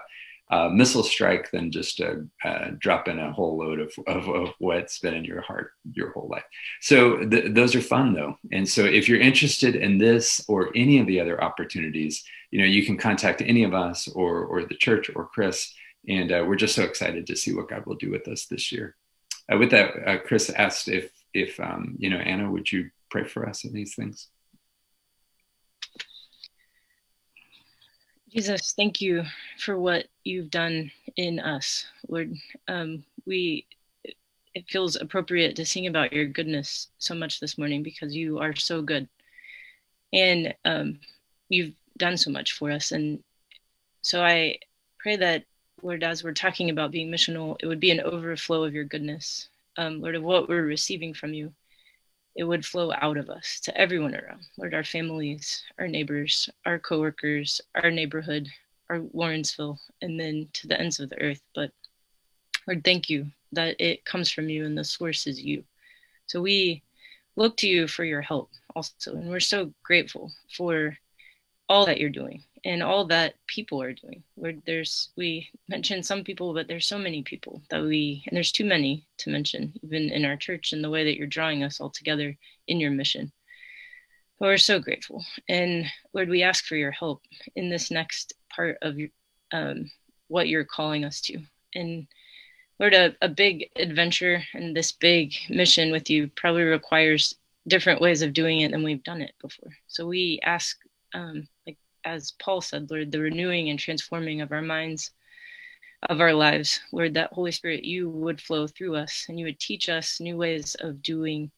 a 0.55 0.69
missile 0.69 1.01
strike 1.01 1.49
than 1.49 1.71
just 1.71 1.99
a, 1.99 2.27
a 2.43 2.73
drop 2.73 3.07
in 3.07 3.17
a 3.17 3.34
whole 3.34 3.57
load 3.57 3.79
of, 3.79 3.91
of, 4.05 4.29
of, 4.29 4.49
what's 4.59 4.99
been 4.99 5.15
in 5.15 5.25
your 5.25 5.41
heart 5.41 5.71
your 5.93 6.11
whole 6.11 6.27
life. 6.27 6.43
So 6.81 7.25
th- 7.25 7.55
those 7.55 7.73
are 7.73 7.81
fun 7.81 8.13
though, 8.13 8.38
and 8.51 8.69
so 8.69 8.86
if 8.86 9.09
you're 9.09 9.19
interested 9.19 9.75
in 9.75 9.97
this 9.97 10.45
or 10.47 10.69
any 10.75 10.99
of 10.99 11.07
the 11.07 11.19
other 11.19 11.43
opportunities, 11.43 12.23
you 12.51 12.59
know 12.59 12.67
you 12.67 12.86
can 12.86 12.97
contact 12.97 13.41
any 13.41 13.63
of 13.63 13.73
us 13.73 14.07
or 14.09 14.45
or 14.45 14.63
the 14.63 14.77
church 14.77 15.09
or 15.15 15.25
Chris, 15.25 15.73
and 16.07 16.31
uh, 16.31 16.45
we're 16.47 16.55
just 16.55 16.75
so 16.75 16.84
excited 16.84 17.25
to 17.25 17.36
see 17.36 17.51
what 17.51 17.67
God 17.67 17.88
will 17.88 17.95
do 17.95 18.11
with 18.11 18.27
us 18.27 18.45
this 18.45 18.71
year. 18.71 18.95
Uh, 19.51 19.57
with 19.57 19.71
that, 19.71 20.07
uh, 20.07 20.19
Chris 20.19 20.51
asked 20.51 20.88
if 20.88 21.09
if 21.34 21.59
um, 21.59 21.95
you 21.97 22.11
know 22.11 22.17
Anna, 22.17 22.51
would 22.51 22.71
you 22.71 22.91
pray 23.14 23.24
for 23.24 23.47
us 23.47 23.64
in 23.64 23.72
these 23.72 23.93
things. 23.93 24.30
Jesus, 28.32 28.74
thank 28.76 28.99
you 29.01 29.24
for 29.59 29.78
what 29.78 30.07
you've 30.24 30.49
done 30.49 30.91
in 31.16 31.39
us, 31.39 31.86
Lord. 32.09 32.34
Um, 32.68 33.03
we 33.28 33.68
it 34.55 34.66
feels 34.68 34.95
appropriate 34.95 35.55
to 35.55 35.66
sing 35.66 35.86
about 35.86 36.14
your 36.14 36.26
goodness 36.26 36.89
so 36.97 37.14
much 37.14 37.39
this 37.39 37.57
morning 37.57 37.84
because 37.84 38.16
you 38.16 38.39
are 38.39 38.55
so 38.55 38.82
good, 38.82 39.07
and 40.11 40.55
um, 40.66 40.99
you've 41.49 41.74
done 41.97 42.18
so 42.18 42.32
much 42.32 42.53
for 42.53 42.72
us. 42.72 42.91
And 42.91 43.24
so 44.01 44.24
I 44.24 44.57
pray 44.97 45.18
that, 45.18 45.43
Lord, 45.84 46.03
as 46.03 46.24
we're 46.24 46.34
talking 46.34 46.72
about 46.72 46.89
being 46.89 47.11
missional, 47.11 47.57
it 47.59 47.68
would 47.68 47.80
be 47.80 47.91
an 47.91 48.01
overflow 48.01 48.64
of 48.64 48.74
your 48.74 48.86
goodness, 48.86 49.49
um, 49.78 50.01
Lord, 50.01 50.16
of 50.16 50.24
what 50.24 50.49
we're 50.49 50.66
receiving 50.66 51.14
from 51.14 51.36
you 51.36 51.53
it 52.36 52.43
would 52.43 52.65
flow 52.65 52.91
out 52.99 53.17
of 53.17 53.29
us 53.29 53.59
to 53.61 53.77
everyone 53.77 54.15
around, 54.15 54.41
Lord, 54.57 54.73
our 54.73 54.84
families, 54.84 55.63
our 55.77 55.88
neighbors, 55.88 56.49
our 56.65 56.79
coworkers, 56.79 57.61
our 57.75 57.91
neighborhood, 57.91 58.47
our 58.89 59.01
Lawrenceville, 59.13 59.79
and 60.01 60.19
then 60.19 60.47
to 60.53 60.67
the 60.67 60.79
ends 60.79 60.99
of 60.99 61.09
the 61.09 61.21
earth. 61.21 61.41
But 61.53 61.71
Lord, 62.67 62.84
thank 62.84 63.09
you 63.09 63.27
that 63.51 63.75
it 63.79 64.05
comes 64.05 64.31
from 64.31 64.49
you 64.49 64.65
and 64.65 64.77
the 64.77 64.84
source 64.84 65.27
is 65.27 65.41
you. 65.41 65.63
So 66.25 66.41
we 66.41 66.81
look 67.36 67.57
to 67.57 67.67
you 67.67 67.88
for 67.88 68.03
your 68.03 68.21
help 68.21 68.49
also. 68.75 69.13
And 69.13 69.29
we're 69.29 69.39
so 69.39 69.71
grateful 69.84 70.31
for 70.55 70.97
all 71.69 71.86
that 71.86 71.99
you're 71.99 72.09
doing 72.09 72.43
and 72.66 72.82
all 72.82 73.05
that 73.05 73.36
people 73.47 73.82
are 73.82 73.93
doing. 73.93 74.24
Where 74.36 74.53
there's 74.66 75.09
we 75.18 75.49
mentioned 75.68 76.05
some 76.05 76.24
people, 76.24 76.53
but 76.53 76.68
there's 76.68 76.88
so 76.88 76.97
many 76.97 77.24
people 77.24 77.61
that 77.70 77.84
we 77.84 78.24
and 78.28 78.36
there's 78.36 78.51
too 78.51 78.66
many 78.66 79.05
to 79.20 79.30
mention, 79.30 79.74
even 79.84 80.09
in 80.09 80.26
our 80.26 80.38
church 80.38 80.74
and 80.74 80.84
the 80.84 80.89
way 80.89 81.03
that 81.03 81.18
you're 81.18 81.28
drawing 81.28 81.64
us 81.64 81.80
all 81.80 81.89
together 81.89 82.38
in 82.68 82.80
your 82.80 82.91
mission. 82.91 83.32
But 84.39 84.47
we're 84.47 84.57
so 84.57 84.80
grateful, 84.80 85.24
and 85.47 85.86
Lord, 86.14 86.30
we 86.30 86.43
ask 86.43 86.66
for 86.66 86.76
your 86.76 86.91
help 86.91 87.22
in 87.55 87.70
this 87.70 87.91
next 87.91 88.34
part 88.53 88.78
of 88.82 88.97
um, 89.51 89.91
what 90.28 90.47
you're 90.47 90.66
calling 90.66 91.05
us 91.05 91.22
to, 91.22 91.39
and 91.76 92.07
Lord, 92.80 92.93
a, 92.93 93.16
a 93.22 93.30
big 93.30 93.70
adventure 93.76 94.43
and 94.53 94.76
this 94.76 94.91
big 94.91 95.34
mission 95.49 95.91
with 95.91 96.09
you 96.09 96.30
probably 96.36 96.64
requires 96.64 97.36
different 97.68 98.01
ways 98.01 98.22
of 98.22 98.34
doing 98.34 98.61
it 98.61 98.72
than 98.72 98.84
we've 98.84 99.03
done 99.03 99.22
it 99.22 99.34
before. 99.41 99.72
So 99.88 100.05
we 100.05 100.39
ask 100.43 100.78
um, 101.14 101.47
like 101.66 101.78
as 102.06 102.32
Paul 102.39 102.62
said, 102.62 102.89
Lord, 102.89 103.12
the 103.12 103.20
renewing 103.20 103.70
and 103.70 103.80
transforming 103.80 104.41
of 104.41 104.51
our 104.51 104.62
minds, 104.62 105.12
of 106.10 106.20
our 106.22 106.34
lives, 106.34 106.80
Lord, 106.91 107.14
that 107.14 107.34
Holy 107.34 107.51
Spirit, 107.51 107.86
you 107.86 108.10
would 108.10 108.41
flow 108.41 108.68
through 108.68 108.95
us 108.95 109.26
and 109.30 109.39
you 109.39 109.45
would 109.45 109.60
teach 109.60 109.89
us 109.89 110.20
new 110.20 110.38
ways 110.38 110.76
of 110.76 111.01
doing 111.01 111.51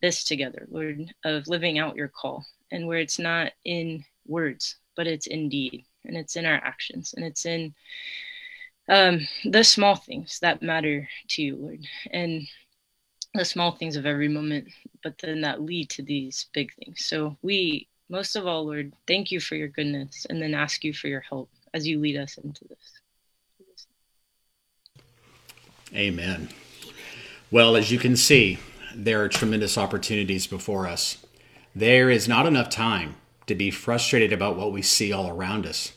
this 0.00 0.24
together, 0.24 0.66
Lord, 0.70 1.12
of 1.24 1.46
living 1.46 1.78
out 1.78 1.96
your 1.96 2.08
call, 2.08 2.44
and 2.70 2.86
where 2.86 2.98
it's 2.98 3.18
not 3.18 3.52
in 3.64 4.04
words, 4.26 4.76
but 4.96 5.06
it's 5.06 5.26
in 5.26 5.48
deed, 5.48 5.84
and 6.04 6.16
it's 6.16 6.36
in 6.36 6.44
our 6.44 6.56
actions, 6.56 7.14
and 7.14 7.24
it's 7.24 7.46
in 7.46 7.74
um, 8.88 9.20
the 9.44 9.62
small 9.62 9.94
things 9.94 10.40
that 10.40 10.62
matter 10.62 11.08
to 11.28 11.42
you, 11.42 11.56
Lord, 11.56 11.86
and 12.10 12.42
the 13.34 13.44
small 13.44 13.72
things 13.72 13.96
of 13.96 14.06
every 14.06 14.28
moment, 14.28 14.68
but 15.02 15.16
then 15.18 15.40
that 15.42 15.62
lead 15.62 15.88
to 15.90 16.02
these 16.02 16.46
big 16.52 16.72
things. 16.74 17.04
So 17.04 17.36
we, 17.42 17.88
most 18.12 18.36
of 18.36 18.46
all, 18.46 18.66
Lord, 18.66 18.92
thank 19.06 19.32
you 19.32 19.40
for 19.40 19.56
your 19.56 19.68
goodness, 19.68 20.26
and 20.28 20.40
then 20.40 20.52
ask 20.52 20.84
you 20.84 20.92
for 20.92 21.08
your 21.08 21.22
help 21.22 21.48
as 21.72 21.88
you 21.88 21.98
lead 21.98 22.18
us 22.18 22.36
into 22.36 22.66
this. 22.68 23.00
Amen. 25.94 26.50
Well, 27.50 27.74
as 27.74 27.90
you 27.90 27.98
can 27.98 28.16
see, 28.16 28.58
there 28.94 29.22
are 29.22 29.30
tremendous 29.30 29.78
opportunities 29.78 30.46
before 30.46 30.86
us. 30.86 31.24
There 31.74 32.10
is 32.10 32.28
not 32.28 32.44
enough 32.44 32.68
time 32.68 33.16
to 33.46 33.54
be 33.54 33.70
frustrated 33.70 34.30
about 34.30 34.56
what 34.56 34.72
we 34.72 34.82
see 34.82 35.10
all 35.10 35.28
around 35.28 35.64
us 35.64 35.94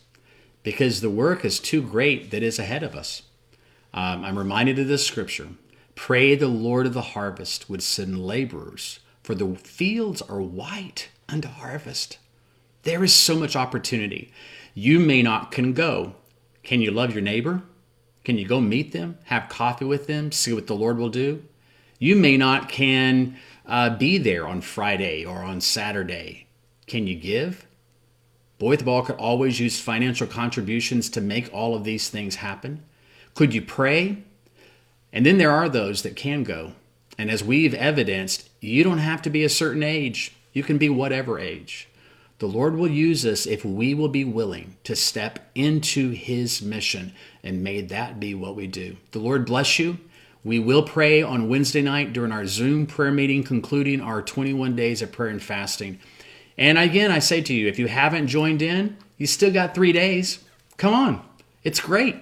because 0.63 1.01
the 1.01 1.09
work 1.09 1.43
is 1.43 1.59
too 1.59 1.81
great 1.81 2.31
that 2.31 2.41
is 2.41 2.57
ahead 2.57 2.81
of 2.81 2.95
us. 2.95 3.23
Um, 3.93 4.23
I'm 4.23 4.37
reminded 4.37 4.79
of 4.79 4.87
this 4.87 5.05
scripture 5.05 5.49
Pray 5.95 6.35
the 6.35 6.47
Lord 6.47 6.85
of 6.85 6.93
the 6.93 7.01
harvest 7.01 7.69
would 7.69 7.83
send 7.83 8.25
laborers, 8.25 8.99
for 9.21 9.35
the 9.35 9.55
fields 9.55 10.21
are 10.21 10.41
white 10.41 11.09
unto 11.29 11.47
harvest. 11.47 12.17
There 12.83 13.03
is 13.03 13.13
so 13.13 13.35
much 13.35 13.55
opportunity. 13.55 14.31
You 14.73 14.99
may 14.99 15.21
not 15.21 15.51
can 15.51 15.73
go. 15.73 16.15
Can 16.63 16.81
you 16.81 16.91
love 16.91 17.13
your 17.13 17.21
neighbor? 17.21 17.63
Can 18.23 18.37
you 18.37 18.47
go 18.47 18.59
meet 18.59 18.91
them, 18.91 19.19
have 19.25 19.49
coffee 19.49 19.85
with 19.85 20.07
them, 20.07 20.31
see 20.31 20.51
what 20.51 20.67
the 20.67 20.75
Lord 20.75 20.97
will 20.97 21.09
do? 21.09 21.43
You 21.99 22.15
may 22.15 22.37
not 22.37 22.69
can 22.69 23.37
uh, 23.65 23.91
be 23.91 24.17
there 24.17 24.47
on 24.47 24.61
Friday 24.61 25.23
or 25.23 25.43
on 25.43 25.61
Saturday. 25.61 26.47
Can 26.87 27.07
you 27.07 27.15
give? 27.15 27.65
Boy 28.57 28.75
the 28.75 28.83
Ball 28.83 29.03
could 29.03 29.17
always 29.17 29.59
use 29.59 29.79
financial 29.79 30.27
contributions 30.27 31.09
to 31.11 31.21
make 31.21 31.53
all 31.53 31.75
of 31.75 31.83
these 31.83 32.09
things 32.09 32.35
happen. 32.35 32.83
Could 33.33 33.53
you 33.53 33.61
pray? 33.61 34.23
And 35.13 35.25
then 35.25 35.37
there 35.37 35.51
are 35.51 35.69
those 35.69 36.01
that 36.01 36.15
can 36.15 36.43
go. 36.43 36.73
And 37.17 37.29
as 37.29 37.43
we've 37.43 37.73
evidenced, 37.73 38.49
you 38.59 38.83
don't 38.83 38.97
have 38.97 39.21
to 39.23 39.29
be 39.29 39.43
a 39.43 39.49
certain 39.49 39.83
age. 39.83 40.33
You 40.55 40.63
can 40.63 40.77
be 40.77 40.87
whatever 40.87 41.37
age. 41.37 41.89
The 42.39 42.47
Lord 42.47 42.77
will 42.77 42.89
use 42.89 43.25
us 43.25 43.45
if 43.45 43.65
we 43.65 43.93
will 43.93 44.07
be 44.07 44.23
willing 44.23 44.77
to 44.85 44.95
step 44.95 45.39
into 45.53 46.11
His 46.11 46.61
mission, 46.61 47.13
and 47.43 47.61
may 47.61 47.81
that 47.81 48.21
be 48.21 48.33
what 48.33 48.55
we 48.55 48.65
do. 48.65 48.95
The 49.11 49.19
Lord 49.19 49.45
bless 49.45 49.77
you. 49.79 49.99
We 50.45 50.59
will 50.59 50.83
pray 50.83 51.21
on 51.21 51.49
Wednesday 51.49 51.81
night 51.81 52.13
during 52.13 52.31
our 52.31 52.47
Zoom 52.47 52.87
prayer 52.87 53.11
meeting, 53.11 53.43
concluding 53.43 53.99
our 53.99 54.21
21 54.21 54.77
days 54.77 55.01
of 55.01 55.11
prayer 55.11 55.29
and 55.29 55.43
fasting. 55.43 55.99
And 56.57 56.77
again, 56.77 57.11
I 57.11 57.19
say 57.19 57.41
to 57.41 57.53
you, 57.53 57.67
if 57.67 57.77
you 57.77 57.89
haven't 57.89 58.27
joined 58.27 58.61
in, 58.61 58.95
you 59.17 59.27
still 59.27 59.51
got 59.51 59.75
three 59.75 59.91
days. 59.91 60.39
Come 60.77 60.93
on, 60.93 61.21
it's 61.65 61.81
great. 61.81 62.15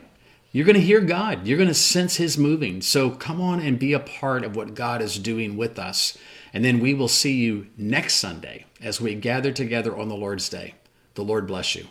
You're 0.51 0.65
going 0.65 0.75
to 0.75 0.81
hear 0.81 1.01
God, 1.01 1.45
you're 1.45 1.57
going 1.57 1.67
to 1.67 1.75
sense 1.75 2.15
His 2.15 2.35
moving. 2.35 2.81
So 2.81 3.11
come 3.11 3.39
on 3.39 3.59
and 3.59 3.77
be 3.77 3.93
a 3.93 3.99
part 3.99 4.43
of 4.43 4.55
what 4.55 4.73
God 4.73 5.03
is 5.03 5.19
doing 5.19 5.55
with 5.55 5.77
us. 5.77 6.17
And 6.53 6.63
then 6.63 6.79
we 6.79 6.93
will 6.93 7.07
see 7.07 7.33
you 7.33 7.67
next 7.75 8.15
Sunday 8.15 8.65
as 8.79 9.01
we 9.01 9.15
gather 9.15 9.51
together 9.51 9.97
on 9.97 10.07
the 10.07 10.15
Lord's 10.15 10.47
Day. 10.47 10.75
The 11.15 11.23
Lord 11.23 11.47
bless 11.47 11.75
you. 11.75 11.87